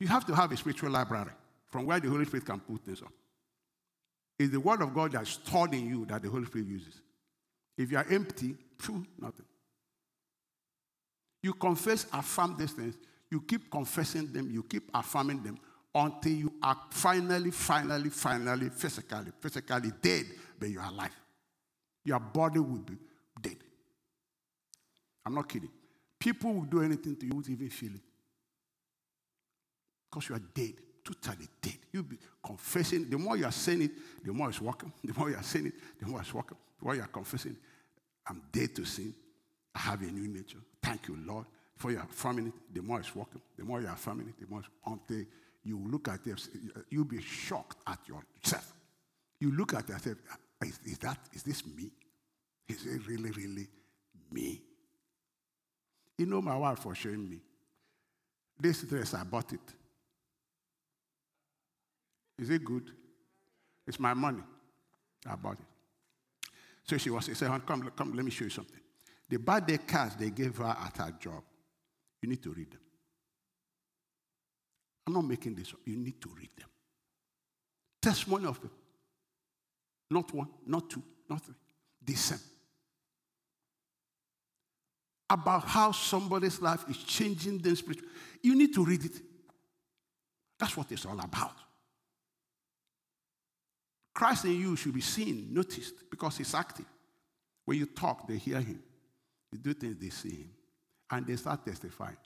You 0.00 0.06
have 0.08 0.24
to 0.26 0.34
have 0.34 0.52
a 0.52 0.56
spiritual 0.56 0.90
library 0.90 1.32
from 1.66 1.84
where 1.86 2.00
the 2.00 2.08
Holy 2.08 2.24
Spirit 2.24 2.46
can 2.46 2.60
put 2.60 2.84
things 2.84 3.02
up. 3.02 3.12
It's 4.38 4.52
the 4.52 4.60
word 4.60 4.80
of 4.82 4.94
God 4.94 5.12
that's 5.12 5.30
stored 5.30 5.74
in 5.74 5.88
you 5.88 6.06
that 6.06 6.22
the 6.22 6.30
Holy 6.30 6.46
Spirit 6.46 6.68
uses. 6.68 6.94
If 7.76 7.90
you 7.90 7.98
are 7.98 8.06
empty, 8.08 8.54
true, 8.78 9.04
nothing. 9.20 9.44
You 11.42 11.54
confess, 11.54 12.06
affirm 12.12 12.56
these 12.56 12.72
things. 12.72 12.96
You 13.30 13.40
keep 13.42 13.70
confessing 13.70 14.32
them, 14.32 14.50
you 14.50 14.62
keep 14.62 14.90
affirming 14.94 15.42
them 15.42 15.58
until 15.94 16.32
you 16.32 16.52
are 16.62 16.76
finally, 16.90 17.50
finally, 17.50 18.10
finally, 18.10 18.70
physically, 18.70 19.32
physically 19.40 19.92
dead, 20.00 20.26
but 20.58 20.68
you 20.68 20.80
are 20.80 20.88
alive. 20.88 21.14
Your 22.04 22.20
body 22.20 22.58
will 22.58 22.78
be 22.78 22.96
dead. 23.40 23.56
I'm 25.26 25.34
not 25.34 25.48
kidding. 25.48 25.70
People 26.18 26.54
will 26.54 26.62
do 26.62 26.82
anything 26.82 27.16
to 27.16 27.26
you, 27.26 27.32
won't 27.32 27.48
even 27.50 27.68
feel 27.68 27.94
it. 27.94 28.00
Because 30.10 30.28
you 30.30 30.34
are 30.36 30.42
dead, 30.54 30.72
totally 31.04 31.46
dead. 31.60 31.76
You'll 31.92 32.02
be 32.04 32.18
confessing. 32.42 33.10
The 33.10 33.18
more 33.18 33.36
you 33.36 33.44
are 33.44 33.52
saying 33.52 33.82
it, 33.82 33.90
the 34.24 34.32
more 34.32 34.48
it's 34.48 34.60
working. 34.60 34.92
The 35.04 35.12
more 35.18 35.30
you 35.30 35.36
are 35.36 35.42
saying 35.42 35.66
it, 35.66 35.74
the 36.00 36.06
more 36.06 36.20
it's 36.20 36.32
working. 36.32 36.56
The 36.78 36.84
more 36.84 36.94
you 36.94 37.02
are 37.02 37.08
confessing, 37.08 37.56
I'm 38.26 38.42
dead 38.50 38.74
to 38.76 38.84
sin. 38.84 39.14
I 39.74 39.80
have 39.80 40.00
a 40.02 40.06
new 40.06 40.28
nature. 40.28 40.58
Thank 40.82 41.08
you, 41.08 41.18
Lord. 41.24 41.46
For 41.78 41.92
you 41.92 41.98
are 41.98 42.34
the 42.72 42.82
more 42.82 42.98
it's 42.98 43.14
working. 43.14 43.40
The 43.56 43.64
more 43.64 43.80
you 43.80 43.86
are 43.86 43.94
it, 43.94 44.40
the 44.40 44.46
more 44.48 44.62
until 44.84 45.24
you 45.64 45.80
look 45.88 46.08
at 46.08 46.24
this, 46.24 46.48
you'll 46.90 47.04
be 47.04 47.22
shocked 47.22 47.78
at 47.86 48.00
yourself. 48.06 48.74
You 49.40 49.52
look 49.52 49.74
at 49.74 49.88
yourself, 49.88 50.16
is, 50.62 50.80
is 50.84 50.98
that, 50.98 51.18
is 51.32 51.44
this 51.44 51.64
me? 51.64 51.90
Is 52.68 52.84
it 52.84 53.06
really, 53.06 53.30
really 53.30 53.68
me? 54.32 54.60
You 56.18 56.26
know 56.26 56.42
my 56.42 56.56
wife 56.56 56.80
for 56.80 56.94
showing 56.96 57.28
me. 57.28 57.38
This 58.58 58.82
dress, 58.82 59.14
I 59.14 59.22
bought 59.22 59.52
it. 59.52 59.60
Is 62.38 62.50
it 62.50 62.64
good? 62.64 62.90
It's 63.86 64.00
my 64.00 64.14
money. 64.14 64.42
I 65.26 65.36
bought 65.36 65.60
it. 65.60 66.50
So 66.82 66.96
she 66.96 67.10
was, 67.10 67.26
she 67.26 67.34
said, 67.34 67.48
come, 67.66 67.90
come, 67.94 68.14
let 68.14 68.24
me 68.24 68.32
show 68.32 68.44
you 68.44 68.50
something. 68.50 68.80
The 69.28 69.38
birthday 69.38 69.78
cards 69.78 70.16
they 70.16 70.30
gave 70.30 70.56
her 70.56 70.64
at 70.64 70.96
her 70.96 71.14
job, 71.20 71.42
you 72.22 72.28
need 72.28 72.42
to 72.42 72.50
read 72.50 72.70
them. 72.70 72.80
I'm 75.06 75.14
not 75.14 75.24
making 75.24 75.54
this 75.54 75.72
up. 75.72 75.80
You 75.84 75.96
need 75.96 76.20
to 76.20 76.28
read 76.36 76.50
them. 76.56 76.68
Testimony 78.02 78.46
of 78.46 78.60
people. 78.60 78.76
Not 80.10 80.32
one, 80.34 80.48
not 80.66 80.90
two, 80.90 81.02
not 81.28 81.44
three. 81.44 81.54
The 82.04 82.14
same. 82.14 82.38
About 85.30 85.64
how 85.64 85.92
somebody's 85.92 86.60
life 86.60 86.84
is 86.88 86.96
changing 86.98 87.58
them 87.58 87.76
spiritually. 87.76 88.08
You 88.42 88.54
need 88.54 88.74
to 88.74 88.84
read 88.84 89.04
it. 89.04 89.20
That's 90.58 90.76
what 90.76 90.90
it's 90.90 91.06
all 91.06 91.18
about. 91.20 91.54
Christ 94.14 94.46
in 94.46 94.60
you 94.60 94.74
should 94.74 94.94
be 94.94 95.00
seen, 95.00 95.48
noticed, 95.52 96.10
because 96.10 96.38
he's 96.38 96.52
active. 96.54 96.86
When 97.64 97.78
you 97.78 97.86
talk, 97.86 98.26
they 98.26 98.36
hear 98.36 98.60
him. 98.60 98.82
You 99.52 99.58
do 99.58 99.74
things, 99.74 99.96
they 100.00 100.08
see 100.08 100.36
him. 100.36 100.50
And 101.10 101.26
they 101.26 101.36
start 101.36 101.64
testifying. 101.64 102.16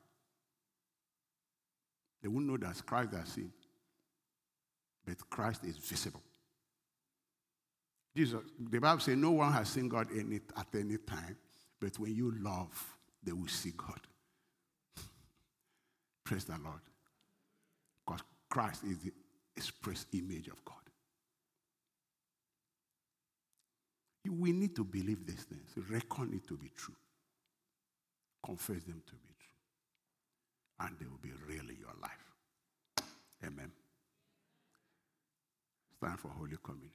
They 2.20 2.28
won't 2.28 2.46
know 2.46 2.56
that 2.56 2.84
Christ 2.86 3.12
has 3.12 3.28
seen. 3.28 3.52
But 5.04 5.18
Christ 5.28 5.64
is 5.64 5.76
visible. 5.76 6.22
Jesus, 8.14 8.40
the 8.58 8.78
Bible 8.78 9.00
says 9.00 9.16
no 9.16 9.30
one 9.32 9.52
has 9.52 9.68
seen 9.68 9.88
God 9.88 10.08
any, 10.16 10.40
at 10.56 10.66
any 10.74 10.98
time, 10.98 11.36
but 11.80 11.98
when 11.98 12.14
you 12.14 12.32
love, 12.40 12.96
they 13.22 13.32
will 13.32 13.48
see 13.48 13.72
God. 13.76 14.00
Praise 16.24 16.44
the 16.44 16.58
Lord. 16.62 16.80
Because 18.06 18.22
Christ 18.50 18.84
is 18.84 18.98
the 18.98 19.12
express 19.56 20.06
image 20.12 20.48
of 20.48 20.62
God. 20.64 20.76
We 24.28 24.52
need 24.52 24.76
to 24.76 24.84
believe 24.84 25.26
these 25.26 25.44
things, 25.44 25.72
reckon 25.90 26.32
it 26.34 26.46
to 26.48 26.56
be 26.56 26.70
true, 26.76 26.94
confess 28.44 28.82
them 28.84 29.02
to 29.06 29.12
be 29.14 29.34
true, 29.38 30.86
and 30.86 30.96
they 30.98 31.06
will 31.06 31.20
be 31.22 31.30
real 31.48 31.68
in 31.68 31.76
your 31.78 31.94
life. 32.00 32.10
Amen. 33.44 33.70
It's 35.90 36.00
time 36.00 36.16
for 36.16 36.28
Holy 36.28 36.56
Communion. 36.62 36.90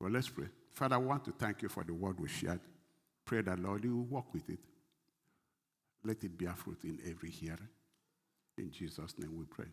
Well, 0.00 0.10
let's 0.10 0.28
pray. 0.28 0.46
Father, 0.72 0.94
I 0.94 0.98
want 0.98 1.24
to 1.24 1.32
thank 1.32 1.62
you 1.62 1.68
for 1.68 1.84
the 1.84 1.94
word 1.94 2.20
we 2.20 2.28
shared. 2.28 2.60
Pray 3.24 3.42
that, 3.42 3.58
Lord, 3.58 3.84
you 3.84 3.96
will 3.96 4.04
walk 4.04 4.32
with 4.32 4.48
it. 4.48 4.60
Let 6.04 6.22
it 6.22 6.38
bear 6.38 6.54
fruit 6.54 6.78
in 6.84 6.98
every 7.08 7.30
hearing. 7.30 7.68
In 8.56 8.70
Jesus' 8.70 9.18
name 9.18 9.36
we 9.38 9.44
pray. 9.44 9.66